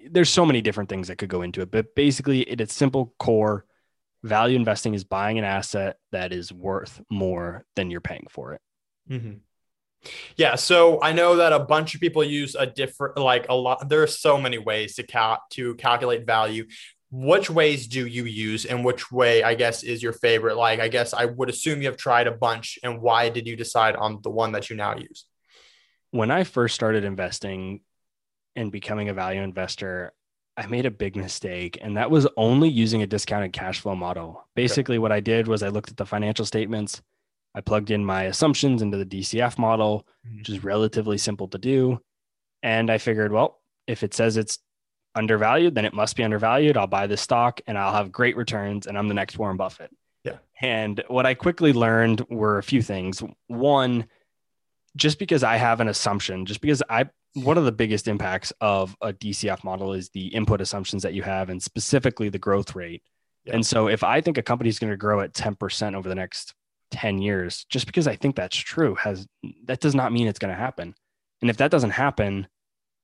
there's 0.09 0.29
so 0.29 0.45
many 0.45 0.61
different 0.61 0.89
things 0.89 1.07
that 1.07 1.17
could 1.17 1.29
go 1.29 1.41
into 1.41 1.61
it, 1.61 1.71
but 1.71 1.93
basically 1.95 2.49
at 2.49 2.61
its 2.61 2.73
simple 2.73 3.13
core, 3.19 3.65
value 4.23 4.55
investing 4.55 4.93
is 4.93 5.03
buying 5.03 5.37
an 5.37 5.43
asset 5.43 5.97
that 6.11 6.31
is 6.31 6.51
worth 6.51 7.01
more 7.09 7.65
than 7.75 7.91
you're 7.91 8.01
paying 8.01 8.27
for 8.29 8.53
it. 8.53 8.61
Mm-hmm. 9.09 9.33
Yeah, 10.35 10.55
so 10.55 11.01
I 11.01 11.13
know 11.13 11.37
that 11.37 11.53
a 11.53 11.59
bunch 11.59 11.95
of 11.95 12.01
people 12.01 12.23
use 12.23 12.55
a 12.55 12.65
different, 12.65 13.17
like 13.17 13.47
a 13.47 13.55
lot. 13.55 13.87
There 13.87 14.03
are 14.03 14.07
so 14.07 14.37
many 14.37 14.57
ways 14.57 14.95
to 14.95 15.03
cal- 15.03 15.41
to 15.51 15.75
calculate 15.75 16.25
value 16.25 16.65
which 17.15 17.47
ways 17.47 17.85
do 17.85 18.07
you 18.07 18.25
use 18.25 18.65
and 18.65 18.83
which 18.83 19.11
way 19.11 19.43
i 19.43 19.53
guess 19.53 19.83
is 19.83 20.01
your 20.01 20.13
favorite 20.13 20.57
like 20.57 20.79
i 20.79 20.87
guess 20.87 21.13
i 21.13 21.25
would 21.25 21.47
assume 21.47 21.79
you 21.79 21.87
have 21.87 21.95
tried 21.95 22.25
a 22.25 22.31
bunch 22.31 22.79
and 22.81 22.99
why 22.99 23.29
did 23.29 23.45
you 23.45 23.55
decide 23.55 23.95
on 23.95 24.19
the 24.23 24.31
one 24.31 24.51
that 24.51 24.67
you 24.67 24.75
now 24.75 24.97
use 24.97 25.25
when 26.09 26.31
i 26.31 26.43
first 26.43 26.73
started 26.73 27.03
investing 27.03 27.81
and 28.55 28.71
becoming 28.71 29.09
a 29.09 29.13
value 29.13 29.43
investor 29.43 30.11
i 30.57 30.65
made 30.67 30.85
a 30.85 30.91
big 30.91 31.15
mistake 31.15 31.77
and 31.81 31.97
that 31.97 32.11
was 32.11 32.27
only 32.37 32.69
using 32.69 33.01
a 33.01 33.07
discounted 33.07 33.53
cash 33.53 33.79
flow 33.79 33.95
model 33.95 34.45
basically 34.55 34.95
okay. 34.95 34.99
what 34.99 35.11
i 35.11 35.19
did 35.19 35.47
was 35.47 35.63
i 35.63 35.67
looked 35.67 35.89
at 35.89 35.97
the 35.97 36.05
financial 36.05 36.45
statements 36.45 37.01
i 37.55 37.61
plugged 37.61 37.91
in 37.91 38.03
my 38.03 38.23
assumptions 38.23 38.81
into 38.81 38.97
the 38.97 39.05
dcf 39.05 39.57
model 39.57 40.05
mm-hmm. 40.27 40.37
which 40.37 40.49
is 40.49 40.63
relatively 40.63 41.17
simple 41.17 41.47
to 41.47 41.57
do 41.57 41.99
and 42.61 42.89
i 42.89 42.97
figured 42.97 43.31
well 43.31 43.59
if 43.87 44.03
it 44.03 44.13
says 44.13 44.37
it's 44.37 44.59
undervalued, 45.15 45.75
then 45.75 45.85
it 45.85 45.93
must 45.93 46.15
be 46.15 46.23
undervalued. 46.23 46.77
I'll 46.77 46.87
buy 46.87 47.07
this 47.07 47.21
stock 47.21 47.61
and 47.67 47.77
I'll 47.77 47.93
have 47.93 48.11
great 48.11 48.35
returns 48.35 48.87
and 48.87 48.97
I'm 48.97 49.07
the 49.07 49.13
next 49.13 49.37
Warren 49.37 49.57
Buffett. 49.57 49.91
Yeah. 50.23 50.37
And 50.61 51.03
what 51.07 51.25
I 51.25 51.33
quickly 51.33 51.73
learned 51.73 52.25
were 52.29 52.57
a 52.57 52.63
few 52.63 52.81
things. 52.81 53.21
One, 53.47 54.05
just 54.95 55.19
because 55.19 55.43
I 55.43 55.57
have 55.57 55.81
an 55.81 55.87
assumption, 55.87 56.45
just 56.45 56.61
because 56.61 56.81
I, 56.89 57.09
one 57.33 57.57
of 57.57 57.65
the 57.65 57.71
biggest 57.71 58.07
impacts 58.07 58.53
of 58.61 58.95
a 59.01 59.11
DCF 59.11 59.63
model 59.63 59.93
is 59.93 60.09
the 60.09 60.27
input 60.27 60.61
assumptions 60.61 61.03
that 61.03 61.13
you 61.13 61.23
have 61.23 61.49
and 61.49 61.61
specifically 61.61 62.29
the 62.29 62.39
growth 62.39 62.75
rate. 62.75 63.01
Yeah. 63.45 63.55
And 63.55 63.65
so 63.65 63.87
if 63.87 64.03
I 64.03 64.21
think 64.21 64.37
a 64.37 64.43
company 64.43 64.69
is 64.69 64.79
going 64.79 64.91
to 64.91 64.97
grow 64.97 65.21
at 65.21 65.33
10% 65.33 65.95
over 65.95 66.07
the 66.07 66.15
next 66.15 66.53
10 66.91 67.19
years, 67.19 67.65
just 67.69 67.85
because 67.87 68.07
I 68.07 68.15
think 68.15 68.35
that's 68.35 68.55
true 68.55 68.95
has 68.95 69.27
that 69.65 69.79
does 69.79 69.95
not 69.95 70.13
mean 70.13 70.27
it's 70.27 70.39
going 70.39 70.53
to 70.53 70.59
happen. 70.59 70.95
And 71.41 71.49
if 71.49 71.57
that 71.57 71.71
doesn't 71.71 71.89
happen, 71.89 72.47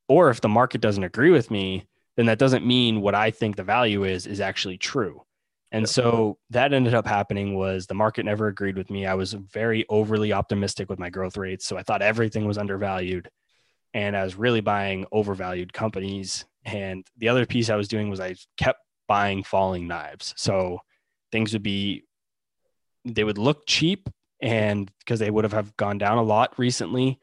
or 0.07 0.29
if 0.29 0.41
the 0.41 0.47
market 0.47 0.81
doesn't 0.81 1.03
agree 1.03 1.31
with 1.31 1.51
me, 1.51 1.87
then 2.15 2.27
that 2.27 2.39
doesn't 2.39 2.65
mean 2.65 3.01
what 3.01 3.15
I 3.15 3.31
think 3.31 3.55
the 3.55 3.63
value 3.63 4.03
is 4.03 4.27
is 4.27 4.39
actually 4.39 4.77
true. 4.77 5.23
And 5.71 5.87
so 5.87 6.39
that 6.49 6.73
ended 6.73 6.95
up 6.95 7.05
happening 7.05 7.55
was 7.55 7.85
the 7.85 7.93
market 7.93 8.25
never 8.25 8.47
agreed 8.47 8.75
with 8.75 8.89
me. 8.89 9.05
I 9.05 9.13
was 9.13 9.33
very 9.33 9.85
overly 9.87 10.33
optimistic 10.33 10.89
with 10.89 10.97
my 10.97 11.11
growth 11.11 11.37
rates. 11.37 11.67
So 11.67 11.77
I 11.77 11.83
thought 11.83 12.01
everything 12.01 12.47
was 12.47 12.57
undervalued 12.57 13.29
and 13.93 14.15
I 14.15 14.23
was 14.23 14.36
really 14.36 14.62
buying 14.62 15.06
overvalued 15.12 15.73
companies. 15.73 16.45
And 16.65 17.06
the 17.17 17.30
other 17.30 17.45
piece 17.45 17.69
I 17.69 17.75
was 17.75 17.88
doing 17.88 18.10
was 18.10 18.19
I 18.19 18.36
kept 18.58 18.80
buying 19.08 19.43
falling 19.43 19.88
knives. 19.88 20.34
So 20.38 20.80
things 21.32 21.54
would 21.54 21.63
be, 21.63 22.04
they 23.06 23.23
would 23.23 23.38
look 23.38 23.65
cheap 23.65 24.10
and 24.41 24.91
because 24.99 25.19
they 25.19 25.32
would 25.32 25.43
have 25.52 25.75
gone 25.78 25.97
down 25.97 26.17
a 26.17 26.23
lot 26.23 26.58
recently, 26.58 27.19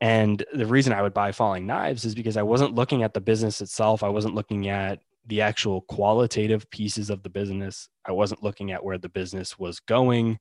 and 0.00 0.44
the 0.52 0.66
reason 0.66 0.92
I 0.92 1.02
would 1.02 1.14
buy 1.14 1.32
falling 1.32 1.66
knives 1.66 2.04
is 2.04 2.14
because 2.14 2.36
I 2.36 2.42
wasn't 2.42 2.74
looking 2.74 3.02
at 3.02 3.14
the 3.14 3.20
business 3.20 3.60
itself. 3.60 4.02
I 4.02 4.08
wasn't 4.08 4.34
looking 4.34 4.68
at 4.68 5.00
the 5.26 5.40
actual 5.40 5.82
qualitative 5.82 6.70
pieces 6.70 7.10
of 7.10 7.22
the 7.22 7.28
business. 7.28 7.88
I 8.06 8.12
wasn't 8.12 8.42
looking 8.42 8.70
at 8.70 8.84
where 8.84 8.98
the 8.98 9.08
business 9.08 9.58
was 9.58 9.80
going. 9.80 10.38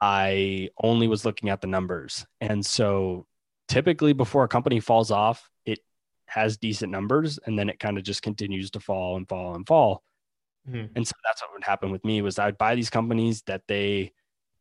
I 0.00 0.70
only 0.82 1.08
was 1.08 1.24
looking 1.26 1.50
at 1.50 1.60
the 1.60 1.66
numbers. 1.66 2.26
And 2.40 2.64
so 2.64 3.26
typically 3.70 4.12
before 4.12 4.42
a 4.42 4.48
company 4.48 4.80
falls 4.80 5.12
off, 5.12 5.48
it 5.64 5.78
has 6.26 6.56
decent 6.56 6.90
numbers 6.90 7.38
and 7.46 7.56
then 7.56 7.70
it 7.70 7.78
kind 7.78 7.96
of 7.96 8.04
just 8.04 8.20
continues 8.20 8.70
to 8.72 8.80
fall 8.80 9.16
and 9.16 9.28
fall 9.28 9.54
and 9.54 9.66
fall. 9.66 10.02
Mm-hmm. 10.68 10.92
And 10.96 11.06
so 11.06 11.12
that's 11.24 11.40
what 11.40 11.52
would 11.52 11.64
happen 11.64 11.90
with 11.90 12.04
me 12.04 12.20
was 12.20 12.38
I'd 12.38 12.58
buy 12.58 12.74
these 12.74 12.90
companies 12.90 13.42
that 13.42 13.62
they 13.68 14.12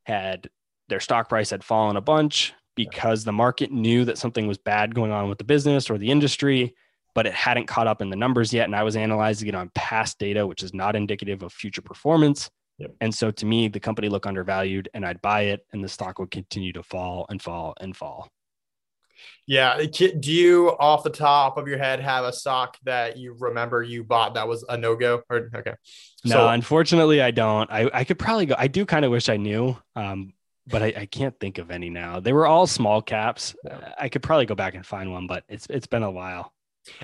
had 0.04 0.48
their 0.90 1.00
stock 1.00 1.28
price 1.28 1.50
had 1.50 1.64
fallen 1.64 1.98
a 1.98 2.02
bunch 2.02 2.54
because 2.76 3.24
the 3.24 3.32
market 3.32 3.72
knew 3.72 4.06
that 4.06 4.20
something 4.20 4.48
was 4.48 4.60
bad 4.60 4.94
going 4.94 5.12
on 5.12 5.28
with 5.28 5.40
the 5.40 5.44
business 5.44 5.90
or 5.90 5.98
the 5.98 6.12
industry, 6.12 6.76
but 7.16 7.26
it 7.26 7.34
hadn't 7.34 7.68
caught 7.68 7.88
up 7.88 8.02
in 8.02 8.12
the 8.12 8.16
numbers 8.16 8.54
yet. 8.54 8.66
And 8.66 8.76
I 8.76 8.84
was 8.84 8.96
analyzing 8.96 9.48
it 9.48 9.56
on 9.56 9.72
past 9.74 10.20
data, 10.20 10.46
which 10.46 10.62
is 10.62 10.74
not 10.74 10.96
indicative 10.96 11.42
of 11.42 11.52
future 11.52 11.82
performance. 11.82 12.50
Yep. 12.78 12.92
And 13.02 13.14
so 13.14 13.32
to 13.32 13.46
me, 13.46 13.70
the 13.70 13.80
company 13.80 14.08
looked 14.08 14.28
undervalued 14.28 14.88
and 14.94 15.04
I'd 15.04 15.22
buy 15.22 15.42
it 15.42 15.66
and 15.74 15.84
the 15.84 15.90
stock 15.90 16.20
would 16.20 16.32
continue 16.32 16.74
to 16.74 16.84
fall 16.84 17.26
and 17.30 17.42
fall 17.42 17.74
and 17.82 17.98
fall. 17.98 18.30
Yeah. 19.48 19.84
Do 19.84 20.32
you, 20.32 20.70
off 20.80 21.04
the 21.04 21.10
top 21.10 21.58
of 21.58 21.68
your 21.68 21.80
head, 21.80 22.00
have 22.00 22.26
a 22.26 22.32
stock 22.32 22.78
that 22.84 23.18
you 23.18 23.36
remember 23.40 23.82
you 23.82 24.04
bought 24.04 24.36
that 24.36 24.48
was 24.48 24.64
a 24.70 24.78
no 24.78 24.96
go? 24.96 25.24
Or 25.30 25.50
okay. 25.56 25.74
No, 26.26 26.32
so, 26.32 26.50
unfortunately, 26.50 27.22
I 27.22 27.32
don't. 27.32 27.70
I, 27.72 27.90
I 27.94 28.04
could 28.04 28.20
probably 28.20 28.46
go. 28.46 28.56
I 28.58 28.68
do 28.68 28.86
kind 28.86 29.06
of 29.06 29.12
wish 29.12 29.30
I 29.30 29.38
knew. 29.38 29.78
Um, 29.96 30.34
but 30.68 30.84
I, 30.84 30.94
I, 30.96 31.06
can't 31.08 31.38
think 31.40 31.58
of 31.58 31.72
any 31.72 31.90
now. 31.90 32.20
They 32.20 32.32
were 32.32 32.46
all 32.46 32.68
small 32.68 33.02
caps. 33.02 33.56
Yeah. 33.66 33.94
I 33.98 34.08
could 34.08 34.22
probably 34.22 34.46
go 34.46 34.54
back 34.54 34.76
and 34.76 34.86
find 34.86 35.12
one, 35.12 35.26
but 35.26 35.44
it's 35.50 35.66
it's 35.68 35.88
been 35.88 36.04
a 36.04 36.12
while. 36.12 36.54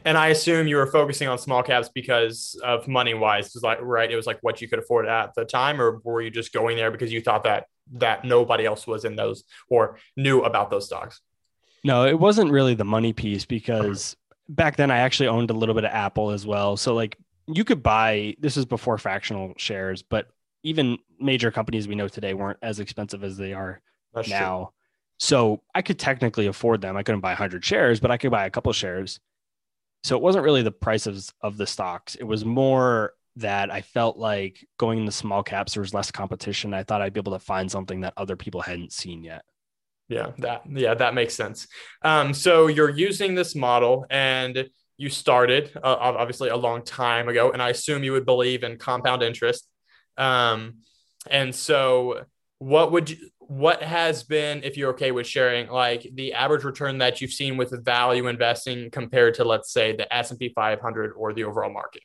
And 0.06 0.18
I 0.18 0.28
assume 0.28 0.68
you 0.68 0.78
were 0.78 0.88
focusing 0.88 1.28
on 1.28 1.38
small 1.38 1.64
caps 1.64 1.90
because 1.94 2.60
of 2.64 2.88
money 2.88 3.14
wise, 3.14 3.54
was 3.54 3.64
like 3.64 3.80
right. 3.82 4.10
It 4.10 4.16
was 4.16 4.28
like 4.28 4.40
what 4.42 4.62
you 4.62 4.68
could 4.68 4.80
afford 4.80 5.08
at 5.08 5.34
the 5.36 5.46
time, 5.46 5.82
or 5.82 6.00
were 6.04 6.22
you 6.22 6.30
just 6.30 6.54
going 6.54 6.78
there 6.78 6.92
because 6.92 7.12
you 7.12 7.22
thought 7.22 7.44
that 7.44 7.66
that 7.94 8.26
nobody 8.26 8.66
else 8.66 8.88
was 8.88 9.06
in 9.06 9.16
those 9.16 9.44
or 9.70 9.98
knew 10.16 10.42
about 10.42 10.70
those 10.70 10.86
stocks? 10.86 11.22
No, 11.86 12.04
it 12.08 12.20
wasn't 12.20 12.50
really 12.50 12.74
the 12.74 12.84
money 12.84 13.14
piece 13.14 13.46
because 13.46 14.18
back 14.50 14.76
then 14.76 14.90
I 14.90 14.98
actually 14.98 15.28
owned 15.28 15.52
a 15.52 15.54
little 15.54 15.76
bit 15.76 15.86
of 15.86 15.92
Apple 15.92 16.32
as 16.32 16.44
well. 16.44 16.78
So 16.78 16.96
like 16.96 17.16
you 17.46 17.64
could 17.64 17.84
buy 17.84 18.36
this 18.40 18.58
is 18.58 18.66
before 18.66 18.98
fractional 18.98 19.54
shares, 19.58 20.02
but 20.02 20.30
even 20.64 20.98
major 21.20 21.52
companies 21.52 21.88
we 21.88 21.94
know 21.94 22.08
today 22.08 22.34
weren't 22.34 22.58
as 22.64 22.80
expensive 22.80 23.24
as 23.24 23.38
they 23.38 23.54
are 23.54 23.84
That's 24.16 24.30
true. 24.30 24.36
now. 24.36 24.72
So 25.20 25.62
I 25.76 25.84
could 25.84 26.00
technically 26.00 26.48
afford 26.48 26.82
them. 26.82 26.98
I 26.98 27.04
couldn't 27.04 27.22
buy 27.22 27.30
100 27.30 27.64
shares, 27.64 28.00
but 28.00 28.10
I 28.10 28.18
could 28.18 28.32
buy 28.32 28.48
a 28.48 28.50
couple 28.50 28.74
shares. 28.74 29.20
So 30.04 30.16
it 30.16 30.24
wasn't 30.24 30.44
really 30.44 30.64
the 30.64 30.72
price 30.72 31.06
of, 31.06 31.24
of 31.42 31.56
the 31.56 31.68
stocks. 31.68 32.16
It 32.16 32.24
was 32.24 32.44
more 32.44 33.14
that 33.36 33.72
I 33.72 33.82
felt 33.82 34.18
like 34.18 34.66
going 34.80 34.98
in 34.98 35.06
the 35.06 35.12
small 35.12 35.44
caps, 35.44 35.76
there 35.76 35.82
was 35.82 35.94
less 35.94 36.10
competition. 36.10 36.74
I 36.74 36.82
thought 36.82 37.04
I'd 37.04 37.14
be 37.14 37.20
able 37.20 37.34
to 37.34 37.40
find 37.40 37.70
something 37.70 38.02
that 38.02 38.14
other 38.18 38.36
people 38.36 38.62
hadn't 38.62 38.92
seen 38.92 39.24
yet. 39.24 39.46
Yeah, 40.08 40.32
that 40.38 40.62
yeah, 40.70 40.94
that 40.94 41.14
makes 41.16 41.34
sense. 41.34 41.68
Um, 42.04 42.34
so 42.34 42.68
you're 42.68 42.90
using 42.90 43.34
this 43.34 43.56
model, 43.56 44.06
and 44.10 44.70
you 44.98 45.10
started 45.10 45.72
uh, 45.76 45.96
obviously 46.00 46.50
a 46.50 46.56
long 46.56 46.84
time 46.84 47.28
ago, 47.28 47.52
and 47.52 47.62
I 47.62 47.70
assume 47.70 48.04
you 48.04 48.12
would 48.12 48.26
believe 48.26 48.64
in 48.64 48.78
compound 48.78 49.24
interest. 49.24 49.68
Um, 50.18 50.82
and 51.30 51.54
so, 51.54 52.26
what 52.60 52.92
would 52.92 53.10
you? 53.10 53.30
What 53.40 53.84
has 53.84 54.24
been, 54.24 54.64
if 54.64 54.76
you're 54.76 54.92
okay 54.92 55.12
with 55.12 55.28
sharing, 55.28 55.68
like 55.68 56.08
the 56.14 56.34
average 56.34 56.64
return 56.64 56.98
that 57.00 57.22
you've 57.22 57.32
seen 57.32 57.58
with 57.58 57.86
value 57.86 58.28
investing 58.28 58.90
compared 58.90 59.36
to, 59.36 59.44
let's 59.44 59.72
say, 59.72 59.96
the 59.96 60.12
S 60.12 60.32
and 60.32 60.40
P 60.40 60.50
500 60.50 61.14
or 61.16 61.32
the 61.32 61.44
overall 61.44 61.72
market? 61.72 62.02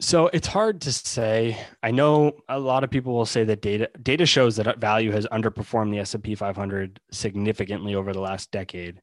So 0.00 0.28
it's 0.28 0.46
hard 0.46 0.82
to 0.82 0.92
say. 0.92 1.58
I 1.82 1.90
know 1.90 2.32
a 2.48 2.58
lot 2.58 2.84
of 2.84 2.90
people 2.90 3.14
will 3.14 3.26
say 3.26 3.42
that 3.44 3.60
data 3.60 3.90
data 4.00 4.26
shows 4.26 4.56
that 4.56 4.78
value 4.78 5.10
has 5.10 5.26
underperformed 5.26 5.90
the 5.90 5.98
S&P 5.98 6.34
500 6.36 7.00
significantly 7.10 7.94
over 7.96 8.12
the 8.12 8.20
last 8.20 8.50
decade. 8.52 9.00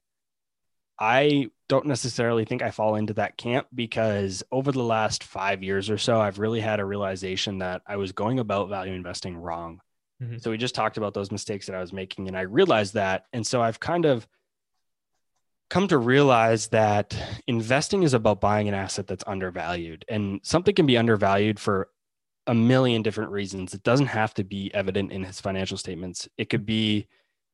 I 0.98 1.50
don't 1.68 1.84
necessarily 1.84 2.46
think 2.46 2.62
I 2.62 2.70
fall 2.70 2.94
into 2.94 3.12
that 3.14 3.36
camp 3.36 3.66
because 3.74 4.42
over 4.50 4.72
the 4.72 4.82
last 4.82 5.24
5 5.24 5.62
years 5.62 5.90
or 5.90 5.98
so 5.98 6.18
I've 6.18 6.38
really 6.38 6.60
had 6.60 6.80
a 6.80 6.84
realization 6.86 7.58
that 7.58 7.82
I 7.86 7.96
was 7.96 8.12
going 8.12 8.38
about 8.38 8.70
value 8.70 8.94
investing 8.94 9.36
wrong. 9.36 9.80
Mm-hmm. 10.22 10.38
So 10.38 10.50
we 10.50 10.56
just 10.56 10.74
talked 10.74 10.96
about 10.96 11.12
those 11.12 11.30
mistakes 11.30 11.66
that 11.66 11.76
I 11.76 11.80
was 11.80 11.92
making 11.92 12.28
and 12.28 12.38
I 12.38 12.42
realized 12.42 12.94
that 12.94 13.26
and 13.34 13.46
so 13.46 13.60
I've 13.60 13.78
kind 13.78 14.06
of 14.06 14.26
come 15.68 15.88
to 15.88 15.98
realize 15.98 16.68
that 16.68 17.16
investing 17.46 18.02
is 18.02 18.14
about 18.14 18.40
buying 18.40 18.68
an 18.68 18.74
asset 18.74 19.06
that's 19.06 19.24
undervalued 19.26 20.04
and 20.08 20.40
something 20.42 20.74
can 20.74 20.86
be 20.86 20.96
undervalued 20.96 21.58
for 21.58 21.88
a 22.46 22.54
million 22.54 23.02
different 23.02 23.30
reasons 23.30 23.74
it 23.74 23.82
doesn't 23.82 24.06
have 24.06 24.32
to 24.32 24.44
be 24.44 24.72
evident 24.74 25.10
in 25.10 25.24
his 25.24 25.40
financial 25.40 25.76
statements 25.76 26.28
it 26.38 26.48
could 26.48 26.64
be 26.64 27.06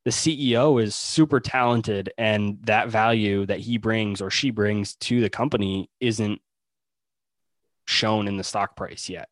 the 0.05 0.11
ceo 0.11 0.81
is 0.81 0.95
super 0.95 1.39
talented 1.39 2.11
and 2.17 2.59
that 2.63 2.89
value 2.89 3.45
that 3.45 3.59
he 3.59 3.77
brings 3.77 4.21
or 4.21 4.29
she 4.29 4.51
brings 4.51 4.95
to 4.95 5.19
the 5.21 5.29
company 5.29 5.89
isn't 5.99 6.39
shown 7.85 8.27
in 8.27 8.37
the 8.37 8.43
stock 8.43 8.75
price 8.75 9.09
yet 9.09 9.29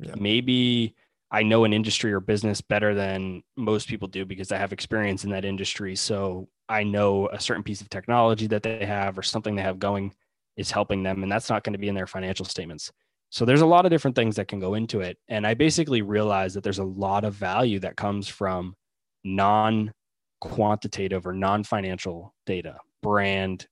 yeah. 0.00 0.14
maybe 0.16 0.94
I 1.30 1.42
know 1.42 1.64
an 1.64 1.72
industry 1.72 2.12
or 2.12 2.20
business 2.20 2.60
better 2.60 2.94
than 2.94 3.42
most 3.56 3.88
people 3.88 4.06
do 4.06 4.24
because 4.24 4.52
I 4.52 4.56
have 4.58 4.72
experience 4.72 5.24
in 5.24 5.30
that 5.30 5.44
industry. 5.44 5.96
So 5.96 6.48
I 6.68 6.82
know 6.82 7.28
a 7.28 7.40
certain 7.40 7.62
piece 7.62 7.80
of 7.80 7.90
technology 7.90 8.46
that 8.48 8.62
they 8.62 8.84
have 8.84 9.18
or 9.18 9.22
something 9.22 9.54
they 9.54 9.62
have 9.62 9.78
going 9.78 10.14
is 10.56 10.70
helping 10.70 11.02
them. 11.02 11.22
And 11.22 11.30
that's 11.30 11.50
not 11.50 11.64
going 11.64 11.72
to 11.74 11.78
be 11.78 11.88
in 11.88 11.94
their 11.94 12.06
financial 12.06 12.46
statements. 12.46 12.90
So 13.30 13.44
there's 13.44 13.62
a 13.62 13.66
lot 13.66 13.84
of 13.84 13.90
different 13.90 14.14
things 14.14 14.36
that 14.36 14.48
can 14.48 14.60
go 14.60 14.74
into 14.74 15.00
it. 15.00 15.18
And 15.28 15.46
I 15.46 15.54
basically 15.54 16.02
realized 16.02 16.56
that 16.56 16.62
there's 16.62 16.78
a 16.78 16.84
lot 16.84 17.24
of 17.24 17.34
value 17.34 17.80
that 17.80 17.96
comes 17.96 18.28
from 18.28 18.76
non 19.24 19.92
quantitative 20.40 21.26
or 21.26 21.32
non 21.32 21.64
financial 21.64 22.34
data, 22.46 22.76
brand 23.02 23.66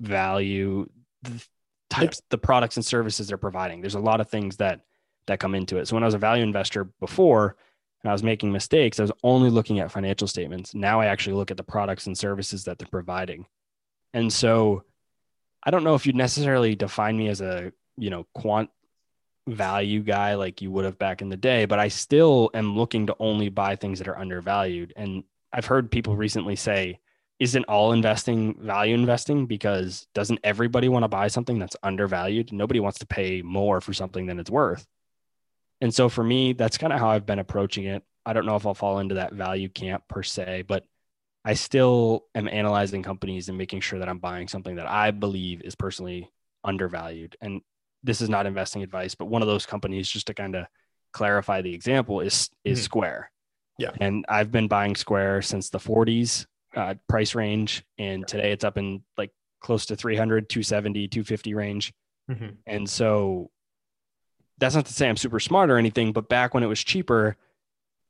value, 0.00 0.86
the 1.22 1.44
types, 1.88 2.22
the 2.30 2.38
products 2.38 2.76
and 2.76 2.86
services 2.86 3.28
they're 3.28 3.36
providing. 3.36 3.80
There's 3.80 3.96
a 3.96 4.00
lot 4.00 4.20
of 4.20 4.30
things 4.30 4.56
that 4.58 4.80
that 5.26 5.40
come 5.40 5.54
into 5.54 5.78
it. 5.78 5.88
So 5.88 5.96
when 5.96 6.02
I 6.02 6.06
was 6.06 6.14
a 6.14 6.18
value 6.18 6.42
investor 6.42 6.84
before, 7.00 7.56
and 8.02 8.10
I 8.10 8.12
was 8.12 8.22
making 8.22 8.52
mistakes, 8.52 8.98
I 8.98 9.02
was 9.02 9.12
only 9.22 9.50
looking 9.50 9.78
at 9.80 9.92
financial 9.92 10.26
statements. 10.26 10.74
Now 10.74 11.00
I 11.00 11.06
actually 11.06 11.34
look 11.34 11.50
at 11.50 11.56
the 11.56 11.62
products 11.62 12.06
and 12.06 12.16
services 12.16 12.64
that 12.64 12.78
they're 12.78 12.88
providing. 12.88 13.46
And 14.14 14.32
so 14.32 14.84
I 15.62 15.70
don't 15.70 15.84
know 15.84 15.94
if 15.94 16.06
you'd 16.06 16.16
necessarily 16.16 16.74
define 16.74 17.16
me 17.16 17.28
as 17.28 17.40
a, 17.40 17.72
you 17.96 18.10
know, 18.10 18.26
quant 18.34 18.70
value 19.46 20.00
guy 20.00 20.34
like 20.34 20.62
you 20.62 20.70
would 20.70 20.84
have 20.84 20.98
back 20.98 21.20
in 21.20 21.28
the 21.28 21.36
day, 21.36 21.66
but 21.66 21.78
I 21.78 21.88
still 21.88 22.50
am 22.54 22.76
looking 22.76 23.06
to 23.06 23.16
only 23.18 23.48
buy 23.48 23.76
things 23.76 23.98
that 23.98 24.08
are 24.08 24.18
undervalued. 24.18 24.92
And 24.96 25.24
I've 25.52 25.66
heard 25.66 25.90
people 25.90 26.16
recently 26.16 26.56
say, 26.56 27.00
isn't 27.38 27.64
all 27.64 27.92
investing 27.92 28.54
value 28.60 28.94
investing 28.94 29.46
because 29.46 30.06
doesn't 30.14 30.40
everybody 30.44 30.88
want 30.88 31.04
to 31.04 31.08
buy 31.08 31.28
something 31.28 31.58
that's 31.58 31.76
undervalued? 31.82 32.52
Nobody 32.52 32.80
wants 32.80 32.98
to 32.98 33.06
pay 33.06 33.42
more 33.42 33.80
for 33.80 33.92
something 33.92 34.26
than 34.26 34.38
it's 34.38 34.50
worth. 34.50 34.86
And 35.80 35.94
so 35.94 36.08
for 36.08 36.22
me, 36.22 36.52
that's 36.52 36.78
kind 36.78 36.92
of 36.92 36.98
how 36.98 37.08
I've 37.10 37.26
been 37.26 37.38
approaching 37.38 37.84
it. 37.84 38.02
I 38.26 38.32
don't 38.32 38.46
know 38.46 38.56
if 38.56 38.66
I'll 38.66 38.74
fall 38.74 38.98
into 38.98 39.16
that 39.16 39.32
value 39.32 39.68
camp 39.68 40.04
per 40.08 40.22
se, 40.22 40.64
but 40.68 40.84
I 41.44 41.54
still 41.54 42.26
am 42.34 42.48
analyzing 42.48 43.02
companies 43.02 43.48
and 43.48 43.56
making 43.56 43.80
sure 43.80 43.98
that 43.98 44.08
I'm 44.08 44.18
buying 44.18 44.46
something 44.46 44.76
that 44.76 44.88
I 44.88 45.10
believe 45.10 45.62
is 45.62 45.74
personally 45.74 46.30
undervalued. 46.64 47.36
And 47.40 47.62
this 48.02 48.20
is 48.20 48.28
not 48.28 48.46
investing 48.46 48.82
advice, 48.82 49.14
but 49.14 49.26
one 49.26 49.42
of 49.42 49.48
those 49.48 49.64
companies, 49.64 50.08
just 50.08 50.26
to 50.26 50.34
kind 50.34 50.54
of 50.54 50.66
clarify 51.12 51.62
the 51.62 51.74
example, 51.74 52.20
is 52.20 52.50
is 52.64 52.78
mm-hmm. 52.78 52.84
Square. 52.84 53.32
Yeah. 53.78 53.92
And 54.00 54.26
I've 54.28 54.50
been 54.50 54.68
buying 54.68 54.94
Square 54.94 55.42
since 55.42 55.70
the 55.70 55.78
40s 55.78 56.46
uh, 56.76 56.94
price 57.08 57.34
range. 57.34 57.84
And 57.98 58.26
today 58.26 58.52
it's 58.52 58.64
up 58.64 58.76
in 58.76 59.02
like 59.16 59.30
close 59.60 59.86
to 59.86 59.96
300, 59.96 60.48
270, 60.48 61.08
250 61.08 61.54
range. 61.54 61.92
Mm-hmm. 62.30 62.48
And 62.66 62.88
so 62.88 63.50
that's 64.60 64.74
not 64.74 64.86
to 64.86 64.92
say 64.92 65.08
I'm 65.08 65.16
super 65.16 65.40
smart 65.40 65.70
or 65.70 65.78
anything, 65.78 66.12
but 66.12 66.28
back 66.28 66.54
when 66.54 66.62
it 66.62 66.68
was 66.68 66.84
cheaper, 66.84 67.36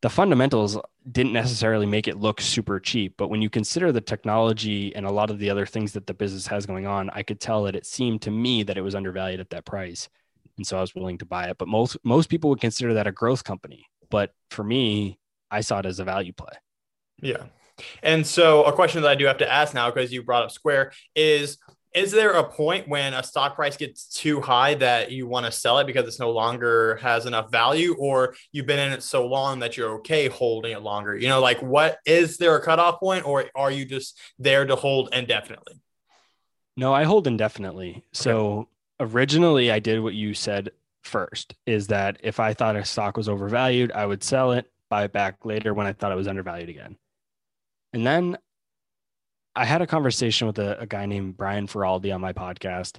the 0.03 0.11
fundamentals 0.11 0.79
didn't 1.11 1.33
necessarily 1.33 1.87
make 1.87 2.09
it 2.09 2.19
look 2.19 2.41
super 2.41 2.81
cheap. 2.81 3.15
But 3.17 3.29
when 3.29 3.43
you 3.43 3.51
consider 3.51 3.93
the 3.93 4.01
technology 4.01 4.95
and 4.95 5.07
a 5.07 5.13
lot 5.13 5.31
of 5.31 5.39
the 5.39 5.51
other 5.51 5.67
things 5.67 5.93
that 5.93 6.07
the 6.07 6.15
business 6.15 6.47
has 6.47 6.67
going 6.67 6.87
on, 6.87 7.11
I 7.11 7.23
could 7.23 7.41
tell 7.41 7.65
that 7.65 7.77
it 7.77 7.87
seemed 7.87 8.23
to 8.23 8.31
me 8.31 8.63
that 8.65 8.77
it 8.77 8.83
was 8.83 8.95
undervalued 8.95 9.41
at 9.41 9.51
that 9.51 9.65
price. 9.65 10.09
And 10.57 10.67
so 10.67 10.79
I 10.79 10.81
was 10.81 10.95
willing 10.95 11.19
to 11.19 11.27
buy 11.27 11.49
it. 11.49 11.59
But 11.59 11.69
most 11.69 11.97
most 12.03 12.29
people 12.29 12.51
would 12.51 12.61
consider 12.61 12.95
that 12.95 13.07
a 13.07 13.13
growth 13.13 13.45
company. 13.45 13.87
But 14.11 14.35
for 14.51 14.65
me, 14.65 15.19
I 15.51 15.61
saw 15.61 15.79
it 15.79 15.87
as 15.87 16.01
a 16.01 16.05
value 16.05 16.33
play. 16.33 16.53
Yeah. 17.23 17.45
And 18.03 18.27
so 18.27 18.65
a 18.65 18.73
question 18.73 19.03
that 19.03 19.11
I 19.11 19.15
do 19.15 19.27
have 19.27 19.39
to 19.39 19.51
ask 19.51 19.75
now, 19.75 19.91
because 19.91 20.13
you 20.13 20.23
brought 20.23 20.45
up 20.45 20.51
Square, 20.51 20.93
is 21.15 21.59
is 21.95 22.13
there 22.13 22.33
a 22.33 22.45
point 22.45 22.89
when 22.89 23.15
a 23.15 23.23
stock 23.23 23.57
price 23.57 23.77
gets 23.77 24.07
too 24.07 24.41
high 24.41 24.75
that 24.75 25.11
you 25.11 25.27
want 25.27 25.47
to 25.47 25.53
sell 25.53 25.79
it 25.79 25.87
because 25.87 26.07
it's 26.07 26.21
no 26.21 26.31
longer 26.31 26.97
has 26.97 27.27
enough 27.27 27.51
value 27.51 27.95
or 27.99 28.35
you've 28.53 28.67
been 28.67 28.79
in 28.79 28.93
it 28.93 29.03
so 29.03 29.27
long 29.27 29.59
that 29.59 29.77
you're 29.77 29.95
okay 29.97 30.29
holding 30.29 30.73
it 30.73 30.83
longer? 30.83 31.17
You 31.17 31.29
know 31.29 31.41
like 31.41 31.61
what 31.61 31.99
is 32.07 32.37
there 32.39 32.57
a 32.57 32.63
cutoff 32.63 33.01
point 33.01 33.27
or 33.27 33.47
are 33.55 33.71
you 33.71 33.85
just 33.85 34.19
there 34.39 34.65
to 34.65 34.77
hold 34.77 35.09
indefinitely? 35.13 35.81
No 36.77 36.93
i 36.93 37.05
hold 37.05 37.27
indefinitely. 37.27 37.91
Okay. 37.91 38.05
so 38.13 38.69
originally 39.01 39.71
i 39.71 39.79
did 39.79 40.01
what 40.01 40.15
you 40.15 40.35
said 40.35 40.71
first 41.03 41.55
is 41.67 41.87
that 41.87 42.19
if 42.23 42.39
i 42.39 42.53
thought 42.53 42.77
a 42.77 42.85
stock 42.85 43.17
was 43.17 43.29
overvalued 43.29 43.91
i 43.93 44.05
would 44.05 44.23
sell 44.23 44.53
it 44.53 44.71
buy 44.91 45.05
it 45.05 45.13
back 45.13 45.45
later 45.45 45.73
when 45.73 45.87
i 45.87 45.93
thought 45.93 46.13
it 46.13 46.17
was 46.17 46.29
undervalued 46.29 46.69
again. 46.69 46.97
And 47.93 48.07
then 48.07 48.39
I 49.61 49.67
had 49.67 49.83
a 49.83 49.87
conversation 49.87 50.47
with 50.47 50.59
a, 50.59 50.81
a 50.81 50.87
guy 50.87 51.05
named 51.05 51.37
Brian 51.37 51.67
Feroldi 51.67 52.15
on 52.15 52.23
my 52.23 52.33
podcast, 52.33 52.97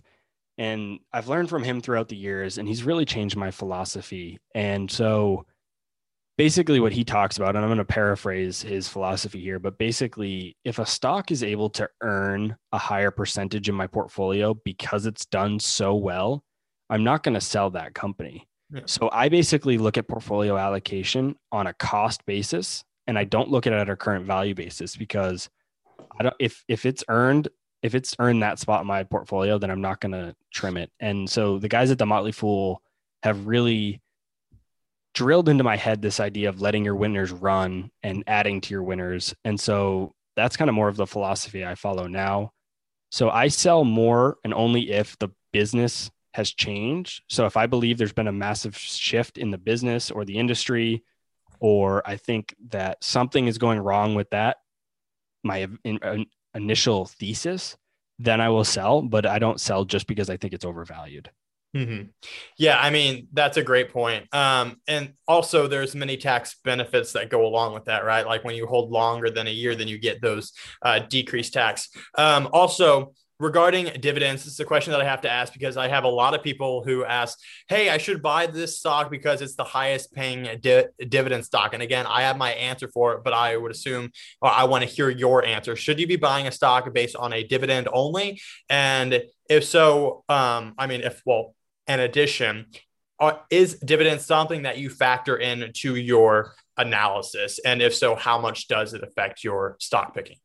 and 0.60 1.00
I've 1.12 1.28
learned 1.28 1.50
from 1.50 1.64
him 1.64 1.82
throughout 1.82 2.08
the 2.08 2.16
years, 2.16 2.60
and 2.60 2.68
he's 2.68 2.84
really 2.84 3.04
changed 3.04 3.36
my 3.36 3.50
philosophy. 3.50 4.38
And 4.54 4.90
so, 4.92 5.48
basically, 6.38 6.80
what 6.80 6.92
he 6.92 7.04
talks 7.04 7.38
about, 7.38 7.56
and 7.56 7.66
I'm 7.66 7.70
going 7.70 7.80
to 7.80 7.84
paraphrase 7.84 8.62
his 8.62 8.88
philosophy 8.88 9.42
here, 9.42 9.58
but 9.58 9.80
basically, 9.80 10.56
if 10.64 10.78
a 10.78 10.86
stock 10.86 11.32
is 11.32 11.42
able 11.42 11.72
to 11.72 11.90
earn 12.04 12.56
a 12.72 12.78
higher 12.78 13.10
percentage 13.10 13.68
in 13.68 13.74
my 13.74 13.88
portfolio 13.88 14.54
because 14.64 15.08
it's 15.08 15.26
done 15.26 15.60
so 15.60 15.96
well, 15.96 16.44
I'm 16.92 17.04
not 17.04 17.24
going 17.24 17.34
to 17.34 17.42
sell 17.42 17.72
that 17.72 17.96
company. 17.96 18.48
Yeah. 18.72 18.82
So 18.86 19.10
I 19.12 19.30
basically 19.30 19.80
look 19.80 19.98
at 19.98 20.08
portfolio 20.08 20.58
allocation 20.58 21.38
on 21.52 21.66
a 21.66 21.74
cost 21.74 22.24
basis, 22.28 22.84
and 23.08 23.18
I 23.18 23.24
don't 23.24 23.50
look 23.50 23.66
at 23.66 23.74
it 23.74 23.80
at 23.80 23.90
a 23.90 23.96
current 23.96 24.28
value 24.28 24.54
basis 24.54 24.96
because 24.96 25.50
I 26.20 26.24
don't 26.24 26.36
if 26.40 26.64
if 26.68 26.86
it's 26.86 27.04
earned 27.08 27.50
if 27.82 27.96
it's 27.96 28.16
earned 28.20 28.44
that 28.44 28.60
spot 28.60 28.82
in 28.82 28.88
my 28.88 29.04
portfolio, 29.04 29.58
then 29.58 29.72
I'm 29.72 29.82
not 29.82 30.00
going 30.00 30.12
to 30.12 30.36
trim 30.52 30.78
it. 30.78 30.92
And 31.00 31.30
so 31.30 31.58
the 31.58 31.70
guys 31.70 31.90
at 31.90 31.98
the 31.98 32.06
Motley 32.06 32.32
Fool 32.32 32.82
have 33.24 33.48
really 33.48 34.02
drilled 35.14 35.50
into 35.50 35.64
my 35.64 35.76
head 35.76 36.02
this 36.02 36.20
idea 36.20 36.50
of 36.50 36.62
letting 36.62 36.86
your 36.86 36.96
winners 36.96 37.32
run 37.32 37.92
and 38.04 38.24
adding 38.28 38.62
to 38.62 38.74
your 38.74 38.84
winners. 38.84 39.34
And 39.44 39.60
so 39.60 40.14
that's 40.36 40.58
kind 40.58 40.70
of 40.70 40.76
more 40.76 40.88
of 40.88 40.96
the 40.96 41.08
philosophy 41.08 41.66
I 41.66 41.76
follow 41.76 42.08
now. 42.08 42.52
So 43.10 43.30
I 43.30 43.50
sell 43.50 43.84
more 43.84 44.38
and 44.44 44.54
only 44.54 44.92
if 44.92 45.18
the 45.20 45.30
business 45.52 46.10
has 46.34 46.52
changed. 46.52 47.24
So 47.30 47.46
if 47.46 47.58
I 47.58 47.66
believe 47.66 47.98
there's 47.98 48.14
been 48.14 48.28
a 48.28 48.32
massive 48.32 48.78
shift 48.78 49.38
in 49.38 49.52
the 49.52 49.58
business 49.58 50.12
or 50.12 50.24
the 50.24 50.38
industry, 50.38 51.04
or 51.60 52.08
I 52.08 52.16
think 52.16 52.56
that 52.70 53.04
something 53.04 53.48
is 53.48 53.58
going 53.58 53.80
wrong 53.80 54.16
with 54.16 54.30
that 54.30 54.58
my 55.44 55.68
in, 55.84 56.00
uh, 56.02 56.18
initial 56.56 57.06
thesis, 57.06 57.78
then 58.20 58.42
I 58.42 58.50
will 58.50 58.64
sell, 58.64 59.02
but 59.02 59.26
I 59.26 59.40
don't 59.40 59.60
sell 59.60 59.86
just 59.86 60.08
because 60.08 60.30
I 60.30 60.38
think 60.38 60.54
it's 60.54 60.66
overvalued. 60.66 61.30
Mm-hmm. 61.76 62.10
Yeah, 62.58 62.78
I 62.80 62.90
mean 62.90 63.28
that's 63.32 63.56
a 63.56 63.64
great 63.64 63.92
point. 63.92 64.34
Um, 64.34 64.82
and 64.88 65.14
also 65.26 65.68
there's 65.68 65.96
many 65.96 66.18
tax 66.18 66.58
benefits 66.66 67.14
that 67.14 67.30
go 67.30 67.46
along 67.46 67.74
with 67.74 67.86
that, 67.86 68.04
right? 68.04 68.26
Like 68.26 68.44
when 68.44 68.56
you 68.56 68.68
hold 68.68 68.92
longer 68.92 69.30
than 69.30 69.48
a 69.48 69.52
year, 69.52 69.74
then 69.74 69.88
you 69.88 69.98
get 69.98 70.22
those 70.22 70.52
uh, 70.82 71.00
decreased 71.00 71.54
tax. 71.54 71.90
Um, 72.18 72.50
also, 72.52 73.14
regarding 73.42 73.86
dividends, 74.00 74.44
this 74.44 74.54
is 74.54 74.60
a 74.60 74.66
question 74.66 74.92
that 74.92 75.02
I 75.02 75.06
have 75.06 75.22
to 75.22 75.30
ask 75.30 75.52
because 75.52 75.76
I 75.76 75.88
have 75.88 76.04
a 76.04 76.08
lot 76.08 76.36
of 76.36 76.44
people 76.44 76.84
who 76.84 77.04
ask, 77.04 77.40
"Hey, 77.68 77.90
I 77.90 77.98
should 77.98 78.22
buy 78.22 78.46
this 78.46 78.78
stock 78.78 79.10
because 79.10 79.42
it's 79.42 79.56
the 79.56 79.64
highest 79.64 80.14
paying 80.14 80.60
di- 80.62 80.86
dividend 81.10 81.44
stock." 81.44 81.74
And 81.74 81.82
again, 81.82 82.06
I 82.08 82.22
have 82.22 82.38
my 82.38 82.52
answer 82.52 82.88
for 82.88 83.14
it, 83.14 83.24
but 83.24 83.34
I 83.34 83.58
would 83.58 83.72
assume 83.72 84.12
or 84.42 84.50
I 84.50 84.66
want 84.66 84.84
to 84.84 84.90
hear 84.90 85.10
your 85.10 85.44
answer. 85.44 85.76
Should 85.76 86.00
you 86.00 86.06
be 86.06 86.18
buying 86.18 86.46
a 86.46 86.52
stock 86.52 86.94
based 86.94 87.16
on 87.16 87.34
a 87.34 87.44
dividend 87.44 87.88
only? 87.92 88.40
And 88.70 89.24
if 89.50 89.64
so, 89.66 90.24
um, 90.30 90.76
I 90.78 90.86
mean, 90.86 91.02
if 91.02 91.22
well, 91.26 91.56
in 91.88 92.00
addition, 92.00 92.68
uh, 93.20 93.34
is 93.50 93.80
dividend 93.80 94.22
something 94.22 94.64
that 94.64 94.78
you 94.78 94.90
factor 94.92 95.36
into 95.36 95.96
your 95.96 96.54
analysis? 96.78 97.60
And 97.66 97.82
if 97.82 97.96
so, 97.96 98.16
how 98.16 98.40
much 98.40 98.68
does 98.68 98.94
it 98.94 99.04
affect 99.04 99.44
your 99.44 99.78
stock 99.80 100.14
picking? 100.14 100.38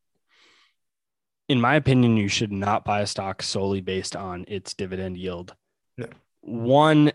In 1.48 1.60
my 1.60 1.76
opinion, 1.76 2.16
you 2.16 2.28
should 2.28 2.52
not 2.52 2.84
buy 2.84 3.00
a 3.00 3.06
stock 3.06 3.42
solely 3.42 3.80
based 3.80 4.16
on 4.16 4.44
its 4.48 4.74
dividend 4.74 5.16
yield. 5.16 5.54
No. 5.96 6.08
One, 6.40 7.12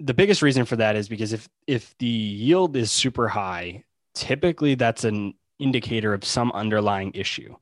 the 0.00 0.14
biggest 0.14 0.42
reason 0.42 0.64
for 0.64 0.76
that 0.76 0.96
is 0.96 1.08
because 1.08 1.32
if 1.32 1.48
if 1.66 1.96
the 1.98 2.06
yield 2.06 2.76
is 2.76 2.92
super 2.92 3.28
high, 3.28 3.84
typically 4.14 4.74
that's 4.74 5.04
an 5.04 5.34
indicator 5.58 6.12
of 6.12 6.24
some 6.24 6.52
underlying 6.52 7.12
issue. 7.14 7.54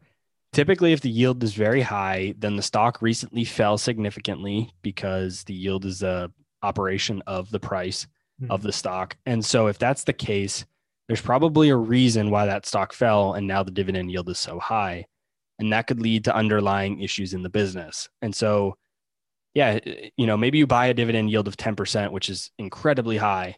Typically, 0.52 0.92
if 0.92 1.00
the 1.00 1.10
yield 1.10 1.42
is 1.42 1.54
very 1.54 1.80
high, 1.80 2.34
then 2.38 2.56
the 2.56 2.62
stock 2.62 3.00
recently 3.00 3.44
fell 3.44 3.78
significantly 3.78 4.72
because 4.82 5.44
the 5.44 5.54
yield 5.54 5.84
is 5.84 6.02
a 6.02 6.30
operation 6.62 7.22
of 7.26 7.50
the 7.50 7.60
price 7.60 8.06
mm-hmm. 8.40 8.52
of 8.52 8.62
the 8.62 8.72
stock. 8.72 9.16
And 9.24 9.44
so 9.44 9.68
if 9.68 9.78
that's 9.78 10.04
the 10.04 10.12
case, 10.12 10.66
there's 11.06 11.22
probably 11.22 11.70
a 11.70 11.76
reason 11.76 12.30
why 12.30 12.46
that 12.46 12.66
stock 12.66 12.92
fell 12.92 13.34
and 13.34 13.46
now 13.46 13.62
the 13.62 13.70
dividend 13.70 14.10
yield 14.10 14.28
is 14.28 14.38
so 14.38 14.58
high 14.58 15.06
and 15.62 15.72
that 15.72 15.86
could 15.86 16.00
lead 16.00 16.24
to 16.24 16.34
underlying 16.34 17.00
issues 17.00 17.34
in 17.34 17.42
the 17.42 17.48
business. 17.48 18.08
And 18.20 18.34
so, 18.34 18.76
yeah, 19.54 19.78
you 20.16 20.26
know, 20.26 20.36
maybe 20.36 20.58
you 20.58 20.66
buy 20.66 20.86
a 20.86 20.94
dividend 20.94 21.30
yield 21.30 21.46
of 21.46 21.56
10%, 21.56 22.10
which 22.10 22.28
is 22.28 22.50
incredibly 22.58 23.16
high. 23.16 23.56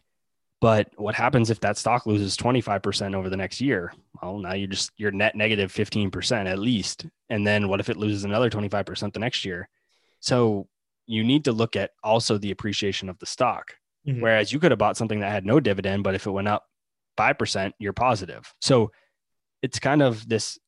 But 0.61 0.89
what 0.95 1.15
happens 1.15 1.49
if 1.49 1.59
that 1.61 1.77
stock 1.77 2.05
loses 2.05 2.37
25% 2.37 3.15
over 3.15 3.29
the 3.29 3.37
next 3.37 3.59
year? 3.59 3.91
Well, 4.21 4.37
now 4.37 4.53
you're 4.53 4.67
just 4.67 4.91
you're 4.97 5.11
net 5.11 5.35
negative 5.35 5.73
15% 5.73 6.47
at 6.47 6.59
least. 6.59 7.05
And 7.29 7.45
then 7.45 7.67
what 7.67 7.79
if 7.79 7.89
it 7.89 7.97
loses 7.97 8.23
another 8.23 8.49
25% 8.49 9.13
the 9.13 9.19
next 9.19 9.43
year? 9.43 9.67
So 10.19 10.67
you 11.07 11.23
need 11.23 11.45
to 11.45 11.51
look 11.51 11.75
at 11.75 11.91
also 12.03 12.37
the 12.37 12.51
appreciation 12.51 13.09
of 13.09 13.19
the 13.19 13.25
stock. 13.25 13.75
Mm-hmm. 14.07 14.21
Whereas 14.21 14.53
you 14.53 14.59
could 14.59 14.71
have 14.71 14.79
bought 14.79 14.97
something 14.97 15.19
that 15.19 15.31
had 15.31 15.45
no 15.45 15.59
dividend, 15.59 16.03
but 16.03 16.15
if 16.15 16.25
it 16.25 16.31
went 16.31 16.47
up 16.47 16.65
5%, 17.17 17.71
you're 17.79 17.93
positive. 17.93 18.53
So 18.61 18.91
it's 19.61 19.79
kind 19.79 20.01
of 20.01 20.27
this 20.27 20.59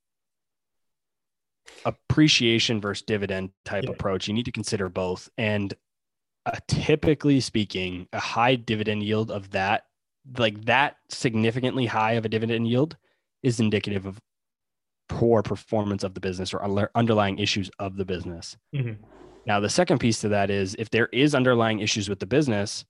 appreciation 1.86 2.82
versus 2.82 3.04
dividend 3.04 3.52
type 3.66 3.86
yeah. 3.86 3.92
approach, 3.92 4.28
you 4.28 4.34
need 4.34 4.46
to 4.46 4.52
consider 4.52 4.90
both. 4.90 5.30
And 5.38 5.74
uh, 6.46 6.52
typically 6.68 7.40
speaking, 7.40 8.08
a 8.14 8.20
high 8.20 8.56
dividend 8.56 9.04
yield 9.04 9.32
of 9.32 9.52
that, 9.52 9.86
like 10.38 10.66
that 10.66 10.98
significantly 11.10 11.86
high 11.86 12.14
of 12.14 12.26
a 12.26 12.30
dividend 12.30 12.68
yield, 12.68 12.98
is 13.44 13.60
indicative 13.60 14.06
of 14.06 14.20
poor 15.10 15.42
performance 15.42 16.04
of 16.04 16.14
the 16.14 16.20
business 16.20 16.54
or 16.54 16.90
underlying 16.96 17.40
issues 17.40 17.70
of 17.80 17.96
the 17.96 18.06
business. 18.06 18.58
Mm-hmm. 18.76 19.02
Now, 19.46 19.62
the 19.62 19.70
second 19.70 20.00
piece 20.00 20.20
to 20.22 20.30
that 20.30 20.50
is 20.50 20.76
if 20.78 20.90
there 20.90 21.08
is 21.08 21.34
underlying 21.34 21.80
issues 21.80 22.10
with 22.10 22.20
the 22.20 22.26
business, 22.26 22.84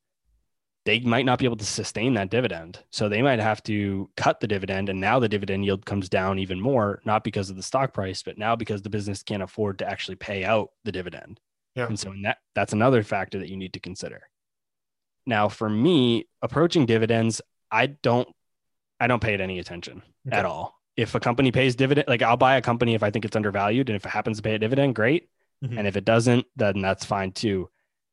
they 0.87 1.01
might 1.01 1.25
not 1.25 1.37
be 1.37 1.43
able 1.43 1.57
to 1.57 1.65
sustain 1.65 2.13
that 2.13 2.29
dividend. 2.29 2.79
So 2.91 3.09
they 3.09 3.21
might 3.21 3.39
have 3.39 3.61
to 3.63 4.09
cut 4.15 4.39
the 4.39 4.47
dividend. 4.47 4.87
And 4.87 5.01
now 5.01 5.19
the 5.19 5.27
dividend 5.27 5.65
yield 5.65 5.85
comes 5.85 6.07
down 6.07 6.39
even 6.39 6.61
more, 6.61 7.01
not 7.03 7.25
because 7.25 7.49
of 7.49 7.57
the 7.57 7.61
stock 7.61 7.93
price, 7.93 8.23
but 8.23 8.37
now 8.37 8.55
because 8.55 8.81
the 8.81 8.89
business 8.89 9.21
can't 9.21 9.43
afford 9.43 9.79
to 9.79 9.85
actually 9.85 10.15
pay 10.15 10.45
out 10.45 10.69
the 10.85 10.93
dividend. 10.93 11.41
Yeah. 11.75 11.87
And 11.87 11.99
so 11.99 12.13
that, 12.23 12.37
that's 12.55 12.71
another 12.71 13.03
factor 13.03 13.37
that 13.39 13.49
you 13.49 13.57
need 13.57 13.73
to 13.73 13.81
consider. 13.81 14.29
Now, 15.25 15.49
for 15.49 15.69
me, 15.69 16.29
approaching 16.41 16.85
dividends, 16.85 17.41
I 17.69 17.87
don't 17.87 18.29
I 18.97 19.07
don't 19.07 19.21
pay 19.21 19.33
it 19.33 19.41
any 19.41 19.59
attention 19.59 20.01
okay. 20.25 20.37
at 20.37 20.45
all. 20.45 20.79
If 20.95 21.15
a 21.15 21.19
company 21.19 21.51
pays 21.51 21.75
dividend, 21.75 22.07
like 22.07 22.21
I'll 22.21 22.37
buy 22.37 22.55
a 22.55 22.61
company 22.61 22.93
if 22.93 23.03
I 23.03 23.11
think 23.11 23.25
it's 23.25 23.35
undervalued. 23.35 23.89
And 23.89 23.97
if 23.97 24.05
it 24.05 24.09
happens 24.09 24.37
to 24.37 24.43
pay 24.43 24.55
a 24.55 24.59
dividend, 24.59 24.95
great. 24.95 25.27
Mm-hmm. 25.65 25.79
And 25.79 25.85
if 25.85 25.97
it 25.97 26.05
doesn't, 26.05 26.45
then 26.55 26.79
that's 26.81 27.03
fine 27.03 27.33
too. 27.33 27.69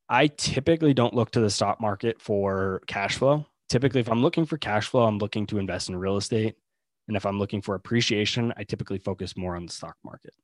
I 0.08 0.26
typically 0.28 0.94
don't 0.94 1.14
look 1.14 1.30
to 1.32 1.40
the 1.40 1.50
stock 1.50 1.80
market 1.80 2.20
for 2.20 2.82
cash 2.86 3.16
flow. 3.16 3.46
Typically, 3.68 4.00
if 4.00 4.10
I'm 4.10 4.22
looking 4.22 4.44
for 4.44 4.58
cash 4.58 4.88
flow, 4.88 5.04
I'm 5.04 5.18
looking 5.18 5.46
to 5.46 5.58
invest 5.58 5.88
in 5.88 5.96
real 5.96 6.16
estate. 6.16 6.56
And 7.08 7.16
if 7.16 7.26
I'm 7.26 7.38
looking 7.38 7.62
for 7.62 7.74
appreciation, 7.74 8.52
I 8.56 8.64
typically 8.64 8.98
focus 8.98 9.36
more 9.36 9.56
on 9.56 9.66
the 9.66 9.72
stock 9.72 9.96
market. 10.04 10.34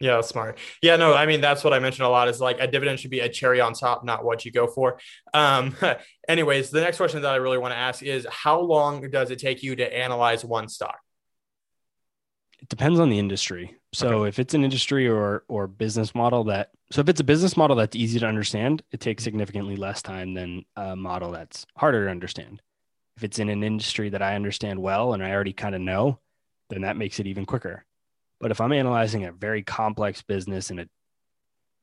Yeah, 0.00 0.20
smart. 0.22 0.58
Yeah, 0.82 0.96
no, 0.96 1.14
I 1.14 1.24
mean 1.24 1.40
that's 1.40 1.62
what 1.62 1.72
I 1.72 1.78
mentioned 1.78 2.04
a 2.04 2.10
lot 2.10 2.28
is 2.28 2.40
like 2.40 2.58
a 2.60 2.66
dividend 2.66 2.98
should 2.98 3.12
be 3.12 3.20
a 3.20 3.28
cherry 3.28 3.60
on 3.60 3.74
top, 3.74 4.04
not 4.04 4.24
what 4.24 4.44
you 4.44 4.50
go 4.50 4.66
for. 4.66 4.98
Um, 5.32 5.76
anyways, 6.28 6.70
the 6.70 6.80
next 6.80 6.96
question 6.96 7.22
that 7.22 7.32
I 7.32 7.36
really 7.36 7.58
want 7.58 7.72
to 7.72 7.78
ask 7.78 8.02
is 8.02 8.26
how 8.28 8.60
long 8.60 9.08
does 9.10 9.30
it 9.30 9.38
take 9.38 9.62
you 9.62 9.76
to 9.76 9.96
analyze 9.96 10.44
one 10.44 10.68
stock? 10.68 10.98
It 12.64 12.70
depends 12.70 12.98
on 12.98 13.10
the 13.10 13.18
industry. 13.18 13.76
So 13.92 14.20
okay. 14.20 14.28
if 14.30 14.38
it's 14.38 14.54
an 14.54 14.64
industry 14.64 15.06
or 15.06 15.44
or 15.48 15.66
business 15.66 16.14
model 16.14 16.44
that 16.44 16.70
so 16.90 17.02
if 17.02 17.10
it's 17.10 17.20
a 17.20 17.24
business 17.24 17.58
model 17.58 17.76
that's 17.76 17.94
easy 17.94 18.18
to 18.18 18.26
understand, 18.26 18.82
it 18.90 19.00
takes 19.00 19.22
significantly 19.22 19.76
less 19.76 20.00
time 20.00 20.32
than 20.32 20.64
a 20.74 20.96
model 20.96 21.30
that's 21.32 21.66
harder 21.76 22.06
to 22.06 22.10
understand. 22.10 22.62
If 23.18 23.24
it's 23.24 23.38
in 23.38 23.50
an 23.50 23.62
industry 23.62 24.08
that 24.08 24.22
I 24.22 24.34
understand 24.34 24.80
well 24.80 25.12
and 25.12 25.22
I 25.22 25.30
already 25.30 25.52
kind 25.52 25.74
of 25.74 25.82
know, 25.82 26.20
then 26.70 26.80
that 26.82 26.96
makes 26.96 27.20
it 27.20 27.26
even 27.26 27.44
quicker. 27.44 27.84
But 28.40 28.50
if 28.50 28.62
I'm 28.62 28.72
analyzing 28.72 29.26
a 29.26 29.32
very 29.32 29.62
complex 29.62 30.22
business 30.22 30.70
in 30.70 30.78
a 30.78 30.88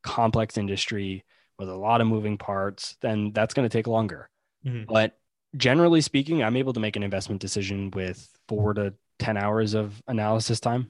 complex 0.01 0.57
industry 0.57 1.25
with 1.59 1.69
a 1.69 1.75
lot 1.75 2.01
of 2.01 2.07
moving 2.07 2.39
parts, 2.39 2.97
then 3.01 3.33
that's 3.33 3.53
going 3.53 3.69
to 3.69 3.77
take 3.77 3.85
longer. 3.85 4.31
Mm-hmm. 4.65 4.91
But 4.91 5.15
generally 5.55 6.01
speaking, 6.01 6.41
I'm 6.41 6.57
able 6.57 6.73
to 6.73 6.79
make 6.79 6.95
an 6.95 7.03
investment 7.03 7.39
decision 7.39 7.91
with 7.91 8.27
four 8.47 8.73
to 8.73 8.95
10 9.21 9.37
hours 9.37 9.75
of 9.75 10.01
analysis 10.07 10.59
time. 10.59 10.87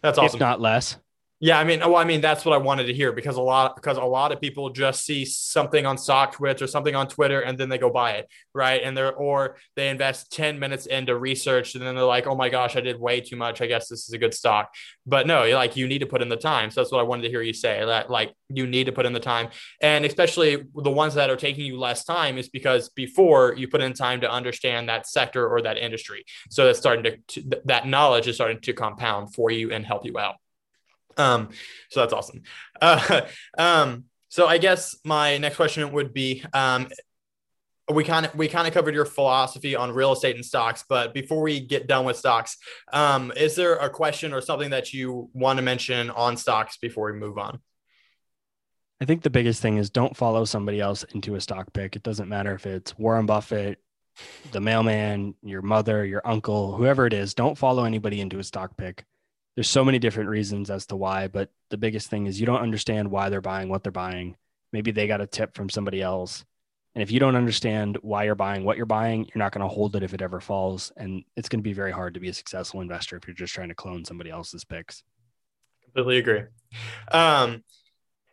That's 0.00 0.18
awesome. 0.18 0.36
If 0.36 0.40
not 0.40 0.60
less. 0.60 0.96
Yeah, 1.44 1.58
I 1.58 1.64
mean, 1.64 1.80
well, 1.80 1.96
I 1.96 2.04
mean, 2.04 2.20
that's 2.20 2.44
what 2.44 2.54
I 2.54 2.58
wanted 2.58 2.84
to 2.84 2.94
hear 2.94 3.10
because 3.10 3.34
a 3.34 3.42
lot 3.42 3.74
because 3.74 3.96
a 3.96 4.04
lot 4.04 4.30
of 4.30 4.40
people 4.40 4.70
just 4.70 5.04
see 5.04 5.24
something 5.24 5.84
on 5.84 5.96
StockTwits 5.96 6.62
or 6.62 6.68
something 6.68 6.94
on 6.94 7.08
Twitter 7.08 7.40
and 7.40 7.58
then 7.58 7.68
they 7.68 7.78
go 7.78 7.90
buy 7.90 8.12
it, 8.12 8.28
right? 8.54 8.80
And 8.80 8.96
they're 8.96 9.12
or 9.12 9.56
they 9.74 9.88
invest 9.88 10.30
10 10.30 10.60
minutes 10.60 10.86
into 10.86 11.18
research 11.18 11.74
and 11.74 11.84
then 11.84 11.96
they're 11.96 12.04
like, 12.04 12.28
oh 12.28 12.36
my 12.36 12.48
gosh, 12.48 12.76
I 12.76 12.80
did 12.80 13.00
way 13.00 13.20
too 13.20 13.34
much. 13.34 13.60
I 13.60 13.66
guess 13.66 13.88
this 13.88 14.06
is 14.06 14.12
a 14.12 14.18
good 14.18 14.34
stock. 14.34 14.72
But 15.04 15.26
no, 15.26 15.44
like 15.48 15.76
you 15.76 15.88
need 15.88 15.98
to 15.98 16.06
put 16.06 16.22
in 16.22 16.28
the 16.28 16.36
time. 16.36 16.70
So 16.70 16.80
that's 16.80 16.92
what 16.92 17.00
I 17.00 17.02
wanted 17.02 17.22
to 17.22 17.30
hear 17.30 17.42
you 17.42 17.54
say 17.54 17.84
that 17.84 18.08
like 18.08 18.32
you 18.48 18.68
need 18.68 18.84
to 18.84 18.92
put 18.92 19.04
in 19.04 19.12
the 19.12 19.18
time. 19.18 19.48
And 19.80 20.04
especially 20.04 20.62
the 20.76 20.92
ones 20.92 21.14
that 21.14 21.28
are 21.28 21.34
taking 21.34 21.66
you 21.66 21.76
less 21.76 22.04
time 22.04 22.38
is 22.38 22.50
because 22.50 22.90
before 22.90 23.56
you 23.56 23.66
put 23.66 23.80
in 23.80 23.94
time 23.94 24.20
to 24.20 24.30
understand 24.30 24.88
that 24.88 25.08
sector 25.08 25.48
or 25.48 25.60
that 25.62 25.76
industry. 25.76 26.24
So 26.50 26.66
that's 26.66 26.78
starting 26.78 27.16
to 27.26 27.60
that 27.64 27.88
knowledge 27.88 28.28
is 28.28 28.36
starting 28.36 28.60
to 28.60 28.72
compound 28.72 29.34
for 29.34 29.50
you 29.50 29.72
and 29.72 29.84
help 29.84 30.06
you 30.06 30.20
out. 30.20 30.36
Um, 31.16 31.50
so 31.90 32.00
that's 32.00 32.12
awesome. 32.12 32.42
Uh, 32.80 33.22
um, 33.58 34.04
so 34.28 34.46
I 34.46 34.58
guess 34.58 34.96
my 35.04 35.38
next 35.38 35.56
question 35.56 35.92
would 35.92 36.12
be, 36.14 36.44
um, 36.54 36.88
we 37.92 38.04
kind 38.04 38.24
of 38.24 38.34
we 38.34 38.48
kind 38.48 38.66
of 38.66 38.72
covered 38.72 38.94
your 38.94 39.04
philosophy 39.04 39.76
on 39.76 39.92
real 39.92 40.12
estate 40.12 40.36
and 40.36 40.44
stocks, 40.44 40.84
but 40.88 41.12
before 41.12 41.42
we 41.42 41.60
get 41.60 41.86
done 41.86 42.04
with 42.04 42.16
stocks, 42.16 42.56
um, 42.92 43.32
is 43.36 43.56
there 43.56 43.74
a 43.74 43.90
question 43.90 44.32
or 44.32 44.40
something 44.40 44.70
that 44.70 44.92
you 44.92 45.28
want 45.34 45.58
to 45.58 45.62
mention 45.62 46.08
on 46.10 46.36
stocks 46.36 46.76
before 46.76 47.12
we 47.12 47.18
move 47.18 47.38
on? 47.38 47.60
I 49.00 49.04
think 49.04 49.22
the 49.22 49.30
biggest 49.30 49.60
thing 49.60 49.78
is 49.78 49.90
don't 49.90 50.16
follow 50.16 50.44
somebody 50.44 50.80
else 50.80 51.04
into 51.12 51.34
a 51.34 51.40
stock 51.40 51.72
pick. 51.72 51.96
It 51.96 52.04
doesn't 52.04 52.28
matter 52.28 52.54
if 52.54 52.66
it's 52.66 52.96
Warren 52.96 53.26
Buffett, 53.26 53.80
the 54.52 54.60
mailman, 54.60 55.34
your 55.42 55.62
mother, 55.62 56.04
your 56.04 56.22
uncle, 56.24 56.76
whoever 56.76 57.06
it 57.06 57.12
is. 57.12 57.34
Don't 57.34 57.58
follow 57.58 57.84
anybody 57.84 58.20
into 58.20 58.38
a 58.38 58.44
stock 58.44 58.76
pick 58.76 59.04
there's 59.54 59.68
so 59.68 59.84
many 59.84 59.98
different 59.98 60.30
reasons 60.30 60.70
as 60.70 60.86
to 60.86 60.96
why, 60.96 61.28
but 61.28 61.50
the 61.70 61.76
biggest 61.76 62.08
thing 62.08 62.26
is 62.26 62.40
you 62.40 62.46
don't 62.46 62.62
understand 62.62 63.10
why 63.10 63.28
they're 63.28 63.40
buying 63.40 63.68
what 63.68 63.82
they're 63.82 63.92
buying. 63.92 64.36
Maybe 64.72 64.90
they 64.90 65.06
got 65.06 65.20
a 65.20 65.26
tip 65.26 65.54
from 65.54 65.68
somebody 65.68 66.00
else. 66.00 66.44
And 66.94 67.02
if 67.02 67.10
you 67.10 67.20
don't 67.20 67.36
understand 67.36 67.98
why 68.02 68.24
you're 68.24 68.34
buying 68.34 68.64
what 68.64 68.76
you're 68.76 68.86
buying, 68.86 69.24
you're 69.24 69.42
not 69.42 69.52
going 69.52 69.66
to 69.66 69.74
hold 69.74 69.96
it 69.96 70.02
if 70.02 70.14
it 70.14 70.22
ever 70.22 70.40
falls. 70.40 70.92
And 70.96 71.24
it's 71.36 71.48
going 71.48 71.60
to 71.60 71.68
be 71.68 71.72
very 71.72 71.92
hard 71.92 72.14
to 72.14 72.20
be 72.20 72.28
a 72.28 72.34
successful 72.34 72.80
investor 72.80 73.16
if 73.16 73.26
you're 73.26 73.34
just 73.34 73.54
trying 73.54 73.68
to 73.68 73.74
clone 73.74 74.04
somebody 74.04 74.30
else's 74.30 74.64
picks. 74.64 75.02
Completely 75.84 76.18
agree. 76.18 76.42
Um, 77.10 77.64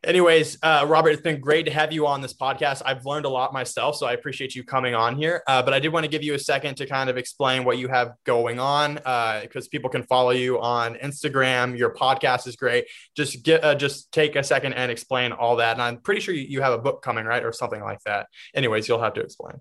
Anyways, 0.02 0.58
uh, 0.64 0.86
Robert, 0.88 1.10
it's 1.10 1.22
been 1.22 1.42
great 1.42 1.66
to 1.66 1.72
have 1.72 1.92
you 1.92 2.08
on 2.08 2.22
this 2.22 2.34
podcast. 2.34 2.82
I've 2.86 3.06
learned 3.06 3.26
a 3.26 3.30
lot 3.30 3.52
myself, 3.52 3.98
so 3.98 4.06
I 4.06 4.14
appreciate 4.14 4.56
you 4.56 4.64
coming 4.64 4.96
on 4.96 5.18
here. 5.18 5.44
Uh, 5.46 5.62
but 5.62 5.74
I 5.74 5.80
did 5.80 5.90
want 5.90 6.06
to 6.06 6.10
give 6.10 6.24
you 6.24 6.36
a 6.36 6.40
second 6.40 6.76
to 6.76 6.86
kind 6.86 7.10
of 7.10 7.18
explain 7.18 7.66
what 7.66 7.78
you 7.78 7.90
have 7.90 8.14
going 8.26 8.62
on, 8.62 8.96
because 8.96 9.66
uh, 9.66 9.70
people 9.70 9.90
can 9.90 10.04
follow 10.04 10.30
you 10.30 10.58
on 10.62 10.96
Instagram. 10.96 11.78
Your 11.78 11.94
podcast 11.94 12.48
is 12.48 12.56
great. 12.56 12.86
Just 13.14 13.44
get, 13.44 13.62
uh, 13.62 13.76
just 13.76 14.10
take 14.14 14.38
a 14.38 14.44
second 14.44 14.72
and 14.72 14.90
explain 14.90 15.34
all 15.34 15.58
that. 15.58 15.74
And 15.74 15.82
I'm 15.82 15.98
pretty 15.98 16.22
sure 16.22 16.34
you 16.34 16.62
have 16.62 16.72
a 16.72 16.80
book 16.80 17.02
coming, 17.02 17.26
right, 17.26 17.44
or 17.44 17.52
something 17.52 17.82
like 17.82 18.00
that. 18.06 18.28
Anyways, 18.56 18.88
you'll 18.88 19.02
have 19.02 19.16
to 19.16 19.22
explain. 19.22 19.56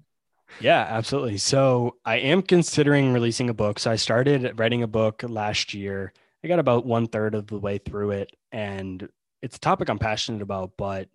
Yeah, 0.60 0.86
absolutely. 0.88 1.38
So 1.38 1.96
I 2.04 2.18
am 2.18 2.42
considering 2.42 3.12
releasing 3.12 3.50
a 3.50 3.54
book. 3.54 3.80
So 3.80 3.90
I 3.90 3.96
started 3.96 4.56
writing 4.56 4.84
a 4.84 4.88
book 4.88 5.24
last 5.26 5.74
year. 5.74 6.12
I 6.44 6.46
got 6.46 6.60
about 6.60 6.86
one 6.86 7.08
third 7.08 7.34
of 7.34 7.48
the 7.48 7.58
way 7.58 7.78
through 7.78 8.12
it, 8.12 8.30
and 8.52 9.08
it's 9.42 9.56
a 9.56 9.60
topic 9.60 9.88
I'm 9.88 9.98
passionate 9.98 10.42
about, 10.42 10.72
but 10.76 11.08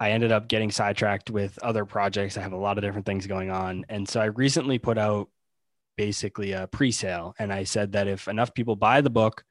I 0.00 0.10
ended 0.10 0.32
up 0.32 0.48
getting 0.48 0.70
sidetracked 0.70 1.30
with 1.30 1.58
other 1.62 1.84
projects. 1.84 2.36
I 2.36 2.42
have 2.42 2.52
a 2.52 2.56
lot 2.56 2.78
of 2.78 2.82
different 2.82 3.06
things 3.06 3.26
going 3.26 3.50
on. 3.50 3.84
And 3.88 4.08
so 4.08 4.20
I 4.20 4.26
recently 4.26 4.78
put 4.78 4.98
out 4.98 5.28
basically 5.96 6.52
a 6.52 6.66
pre-sale 6.66 7.34
and 7.38 7.52
I 7.52 7.64
said 7.64 7.92
that 7.92 8.08
if 8.08 8.26
enough 8.26 8.54
people 8.54 8.76
buy 8.76 9.00
the 9.00 9.10
book 9.10 9.44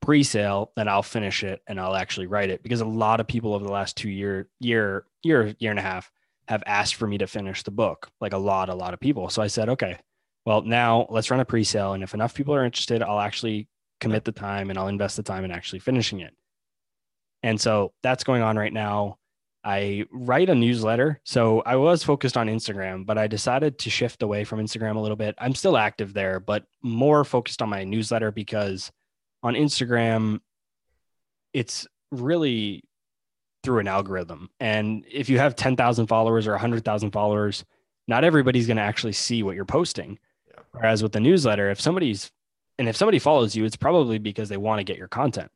pre-sale, 0.00 0.70
then 0.76 0.88
I'll 0.88 1.02
finish 1.02 1.42
it 1.42 1.62
and 1.66 1.80
I'll 1.80 1.96
actually 1.96 2.26
write 2.26 2.50
it 2.50 2.62
because 2.62 2.80
a 2.80 2.86
lot 2.86 3.18
of 3.18 3.26
people 3.26 3.54
over 3.54 3.64
the 3.64 3.72
last 3.72 3.96
2 3.96 4.08
year 4.08 4.48
year 4.60 5.06
year 5.24 5.54
year 5.58 5.70
and 5.70 5.80
a 5.80 5.82
half 5.82 6.10
have 6.46 6.62
asked 6.66 6.94
for 6.94 7.08
me 7.08 7.18
to 7.18 7.26
finish 7.26 7.64
the 7.64 7.72
book. 7.72 8.08
Like 8.20 8.32
a 8.32 8.38
lot 8.38 8.68
a 8.68 8.74
lot 8.74 8.94
of 8.94 9.00
people. 9.00 9.28
So 9.30 9.42
I 9.42 9.48
said, 9.48 9.68
"Okay. 9.70 9.98
Well, 10.44 10.62
now 10.62 11.06
let's 11.10 11.30
run 11.30 11.40
a 11.40 11.44
pre-sale 11.44 11.94
and 11.94 12.04
if 12.04 12.14
enough 12.14 12.34
people 12.34 12.54
are 12.54 12.64
interested, 12.64 13.02
I'll 13.02 13.18
actually 13.18 13.68
commit 14.00 14.24
the 14.24 14.32
time 14.32 14.70
and 14.70 14.78
I'll 14.78 14.88
invest 14.88 15.16
the 15.16 15.24
time 15.24 15.44
in 15.44 15.50
actually 15.50 15.80
finishing 15.80 16.20
it." 16.20 16.34
And 17.46 17.60
so 17.60 17.92
that's 18.02 18.24
going 18.24 18.42
on 18.42 18.58
right 18.58 18.72
now. 18.72 19.18
I 19.62 20.04
write 20.10 20.50
a 20.50 20.54
newsletter. 20.54 21.20
So 21.22 21.62
I 21.64 21.76
was 21.76 22.02
focused 22.02 22.36
on 22.36 22.48
Instagram, 22.48 23.06
but 23.06 23.18
I 23.18 23.28
decided 23.28 23.78
to 23.78 23.90
shift 23.90 24.24
away 24.24 24.42
from 24.42 24.58
Instagram 24.58 24.96
a 24.96 24.98
little 24.98 25.16
bit. 25.16 25.36
I'm 25.38 25.54
still 25.54 25.76
active 25.76 26.12
there, 26.12 26.40
but 26.40 26.64
more 26.82 27.22
focused 27.24 27.62
on 27.62 27.68
my 27.68 27.84
newsletter 27.84 28.32
because 28.32 28.90
on 29.44 29.54
Instagram, 29.54 30.40
it's 31.52 31.86
really 32.10 32.82
through 33.62 33.78
an 33.78 33.86
algorithm. 33.86 34.50
And 34.58 35.04
if 35.08 35.28
you 35.28 35.38
have 35.38 35.54
10,000 35.54 36.08
followers 36.08 36.48
or 36.48 36.52
100,000 36.52 37.12
followers, 37.12 37.64
not 38.08 38.24
everybody's 38.24 38.66
going 38.66 38.78
to 38.78 38.82
actually 38.82 39.12
see 39.12 39.44
what 39.44 39.54
you're 39.54 39.64
posting. 39.64 40.18
Yeah. 40.48 40.62
Whereas 40.72 41.00
with 41.00 41.12
the 41.12 41.20
newsletter, 41.20 41.70
if 41.70 41.80
somebody's, 41.80 42.32
and 42.76 42.88
if 42.88 42.96
somebody 42.96 43.20
follows 43.20 43.54
you, 43.54 43.64
it's 43.64 43.76
probably 43.76 44.18
because 44.18 44.48
they 44.48 44.56
want 44.56 44.80
to 44.80 44.84
get 44.84 44.98
your 44.98 45.06
content. 45.06 45.52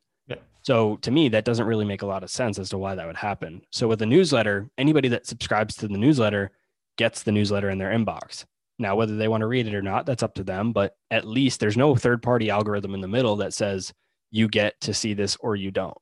So 0.63 0.97
to 0.97 1.11
me, 1.11 1.29
that 1.31 1.45
doesn't 1.45 1.67
really 1.67 1.85
make 1.85 2.03
a 2.03 2.07
lot 2.07 2.23
of 2.23 2.31
sense 2.31 2.59
as 2.59 2.69
to 2.71 2.79
why 2.79 2.95
that 2.95 3.07
would 3.07 3.17
happen. 3.17 3.63
So 3.71 3.89
with 3.89 4.03
a 4.03 4.07
newsletter, 4.07 4.69
anybody 4.77 5.09
that 5.09 5.27
subscribes 5.27 5.77
to 5.77 5.89
the 5.89 5.99
newsletter 5.99 6.51
gets 6.97 7.23
the 7.23 7.33
newsletter 7.33 7.71
in 7.71 7.79
their 7.79 7.93
inbox. 7.93 8.45
Now, 8.79 8.97
whether 8.97 9.17
they 9.17 9.29
want 9.29 9.43
to 9.43 9.47
read 9.47 9.67
it 9.67 9.75
or 9.75 9.83
not, 9.83 10.07
that's 10.07 10.23
up 10.23 10.35
to 10.35 10.45
them. 10.45 10.73
But 10.73 10.97
at 11.11 11.27
least 11.27 11.61
there's 11.61 11.77
no 11.77 11.95
third 11.95 12.23
party 12.23 12.51
algorithm 12.51 12.95
in 12.95 13.01
the 13.01 13.09
middle 13.09 13.37
that 13.37 13.55
says 13.55 13.93
you 14.31 14.49
get 14.49 14.81
to 14.83 14.95
see 14.95 15.15
this 15.15 15.37
or 15.41 15.57
you 15.57 15.71
don't. 15.71 15.97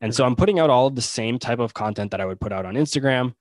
And 0.00 0.14
so 0.14 0.24
I'm 0.24 0.36
putting 0.36 0.58
out 0.58 0.70
all 0.70 0.86
of 0.86 0.94
the 0.94 1.02
same 1.02 1.38
type 1.38 1.58
of 1.58 1.74
content 1.74 2.10
that 2.10 2.20
I 2.20 2.26
would 2.26 2.40
put 2.40 2.52
out 2.52 2.66
on 2.66 2.74
Instagram 2.74 3.34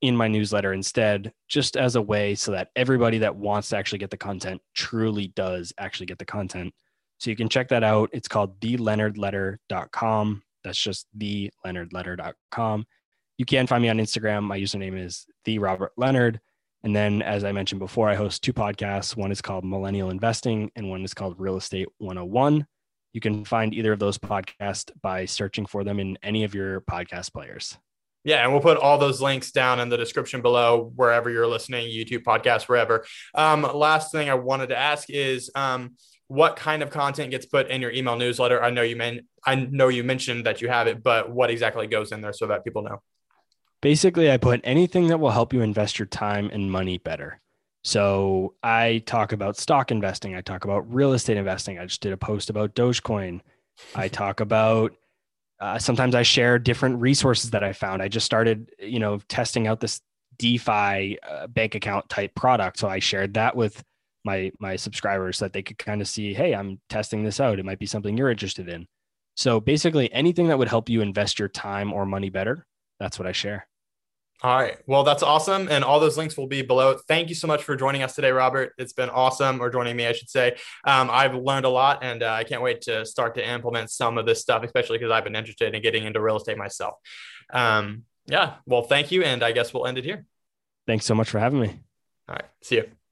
in 0.00 0.16
my 0.16 0.28
newsletter 0.28 0.72
instead, 0.72 1.32
just 1.48 1.76
as 1.76 1.96
a 1.96 2.02
way 2.02 2.34
so 2.34 2.52
that 2.52 2.70
everybody 2.76 3.18
that 3.18 3.36
wants 3.36 3.70
to 3.70 3.76
actually 3.76 3.98
get 3.98 4.10
the 4.10 4.16
content 4.16 4.60
truly 4.74 5.28
does 5.28 5.72
actually 5.78 6.06
get 6.06 6.18
the 6.18 6.24
content. 6.24 6.74
So 7.24 7.30
you 7.30 7.36
can 7.36 7.48
check 7.48 7.68
that 7.68 7.82
out. 7.82 8.10
It's 8.12 8.28
called 8.28 8.60
theleonardletter.com. 8.60 10.42
That's 10.62 10.78
just 10.78 11.06
theleonardletter.com. 11.18 12.86
You 13.38 13.44
can 13.46 13.66
find 13.66 13.82
me 13.82 13.88
on 13.88 13.96
Instagram. 13.96 14.42
My 14.42 14.60
username 14.60 15.02
is 15.02 15.24
the 15.46 15.58
Robert 15.58 15.92
Leonard. 15.96 16.38
And 16.82 16.94
then, 16.94 17.22
as 17.22 17.42
I 17.42 17.52
mentioned 17.52 17.78
before, 17.78 18.10
I 18.10 18.14
host 18.14 18.42
two 18.42 18.52
podcasts. 18.52 19.16
One 19.16 19.32
is 19.32 19.40
called 19.40 19.64
Millennial 19.64 20.10
Investing, 20.10 20.70
and 20.76 20.90
one 20.90 21.02
is 21.02 21.14
called 21.14 21.36
Real 21.38 21.56
Estate 21.56 21.88
101. 21.96 22.66
You 23.14 23.20
can 23.22 23.46
find 23.46 23.72
either 23.72 23.94
of 23.94 24.00
those 24.00 24.18
podcasts 24.18 24.90
by 25.00 25.24
searching 25.24 25.64
for 25.64 25.82
them 25.82 25.98
in 25.98 26.18
any 26.22 26.44
of 26.44 26.54
your 26.54 26.82
podcast 26.82 27.32
players. 27.32 27.78
Yeah, 28.24 28.42
and 28.42 28.52
we'll 28.52 28.60
put 28.60 28.76
all 28.76 28.98
those 28.98 29.22
links 29.22 29.50
down 29.50 29.80
in 29.80 29.88
the 29.88 29.96
description 29.96 30.42
below, 30.42 30.92
wherever 30.94 31.30
you're 31.30 31.46
listening, 31.46 31.86
YouTube, 31.86 32.22
podcast, 32.22 32.64
wherever. 32.64 33.06
Um, 33.34 33.62
last 33.62 34.12
thing 34.12 34.28
I 34.28 34.34
wanted 34.34 34.68
to 34.68 34.78
ask 34.78 35.08
is, 35.08 35.50
um, 35.54 35.96
what 36.28 36.56
kind 36.56 36.82
of 36.82 36.90
content 36.90 37.30
gets 37.30 37.46
put 37.46 37.68
in 37.68 37.80
your 37.80 37.90
email 37.90 38.16
newsletter? 38.16 38.62
I 38.62 38.70
know 38.70 38.82
you 38.82 38.96
mean 38.96 39.22
I 39.44 39.54
know 39.56 39.88
you 39.88 40.04
mentioned 40.04 40.46
that 40.46 40.62
you 40.62 40.68
have 40.68 40.86
it, 40.86 41.02
but 41.02 41.30
what 41.30 41.50
exactly 41.50 41.86
goes 41.86 42.12
in 42.12 42.20
there 42.20 42.32
so 42.32 42.46
that 42.46 42.64
people 42.64 42.82
know? 42.82 43.02
Basically, 43.80 44.30
I 44.30 44.38
put 44.38 44.60
anything 44.64 45.08
that 45.08 45.18
will 45.18 45.30
help 45.30 45.52
you 45.52 45.60
invest 45.60 45.98
your 45.98 46.06
time 46.06 46.48
and 46.52 46.70
money 46.70 46.96
better. 46.98 47.40
So 47.82 48.54
I 48.62 49.02
talk 49.04 49.32
about 49.32 49.58
stock 49.58 49.90
investing. 49.90 50.34
I 50.34 50.40
talk 50.40 50.64
about 50.64 50.90
real 50.92 51.12
estate 51.12 51.36
investing. 51.36 51.78
I 51.78 51.84
just 51.84 52.00
did 52.00 52.14
a 52.14 52.16
post 52.16 52.48
about 52.48 52.74
Dogecoin. 52.74 53.42
I 53.94 54.08
talk 54.22 54.40
about 54.40 54.94
uh, 55.60 55.78
sometimes 55.78 56.14
I 56.14 56.22
share 56.22 56.58
different 56.58 57.00
resources 57.00 57.50
that 57.50 57.62
I 57.62 57.72
found. 57.72 58.02
I 58.02 58.08
just 58.08 58.26
started, 58.26 58.70
you 58.78 58.98
know, 58.98 59.18
testing 59.28 59.66
out 59.66 59.80
this 59.80 60.00
DeFi 60.38 61.18
uh, 61.22 61.46
bank 61.46 61.74
account 61.74 62.08
type 62.08 62.34
product. 62.34 62.78
So 62.78 62.88
I 62.88 62.98
shared 62.98 63.34
that 63.34 63.54
with 63.54 63.82
my 64.24 64.50
my 64.58 64.76
subscribers 64.76 65.38
so 65.38 65.44
that 65.44 65.52
they 65.52 65.62
could 65.62 65.78
kind 65.78 66.00
of 66.00 66.08
see, 66.08 66.34
hey, 66.34 66.54
I'm 66.54 66.80
testing 66.88 67.24
this 67.24 67.40
out. 67.40 67.58
It 67.58 67.64
might 67.64 67.78
be 67.78 67.86
something 67.86 68.16
you're 68.16 68.30
interested 68.30 68.68
in. 68.68 68.86
So 69.36 69.60
basically, 69.60 70.12
anything 70.12 70.48
that 70.48 70.58
would 70.58 70.68
help 70.68 70.88
you 70.88 71.00
invest 71.00 71.38
your 71.38 71.48
time 71.48 71.92
or 71.92 72.06
money 72.06 72.30
better, 72.30 72.66
that's 73.00 73.18
what 73.18 73.26
I 73.26 73.32
share. 73.32 73.66
All 74.42 74.54
right. 74.54 74.76
Well, 74.86 75.04
that's 75.04 75.22
awesome. 75.22 75.68
And 75.70 75.84
all 75.84 76.00
those 76.00 76.18
links 76.18 76.36
will 76.36 76.46
be 76.46 76.60
below. 76.60 76.98
Thank 77.08 77.28
you 77.30 77.34
so 77.34 77.46
much 77.46 77.64
for 77.64 77.76
joining 77.76 78.02
us 78.02 78.14
today, 78.14 78.30
Robert. 78.30 78.74
It's 78.76 78.92
been 78.92 79.08
awesome, 79.08 79.62
or 79.62 79.70
joining 79.70 79.96
me, 79.96 80.06
I 80.06 80.12
should 80.12 80.28
say. 80.28 80.56
Um, 80.84 81.08
I've 81.10 81.34
learned 81.34 81.64
a 81.64 81.70
lot 81.70 82.00
and 82.02 82.22
uh, 82.22 82.32
I 82.32 82.44
can't 82.44 82.60
wait 82.60 82.82
to 82.82 83.06
start 83.06 83.36
to 83.36 83.48
implement 83.48 83.90
some 83.90 84.18
of 84.18 84.26
this 84.26 84.42
stuff, 84.42 84.62
especially 84.62 84.98
because 84.98 85.10
I've 85.10 85.24
been 85.24 85.36
interested 85.36 85.74
in 85.74 85.80
getting 85.80 86.04
into 86.04 86.20
real 86.20 86.36
estate 86.36 86.58
myself. 86.58 86.94
Um, 87.52 88.02
yeah. 88.26 88.56
Well, 88.66 88.82
thank 88.82 89.12
you. 89.12 89.22
And 89.22 89.42
I 89.42 89.52
guess 89.52 89.72
we'll 89.72 89.86
end 89.86 89.98
it 89.98 90.04
here. 90.04 90.26
Thanks 90.86 91.06
so 91.06 91.14
much 91.14 91.30
for 91.30 91.38
having 91.38 91.60
me. 91.60 91.68
All 92.28 92.34
right. 92.34 92.44
See 92.60 92.76
you. 92.76 93.03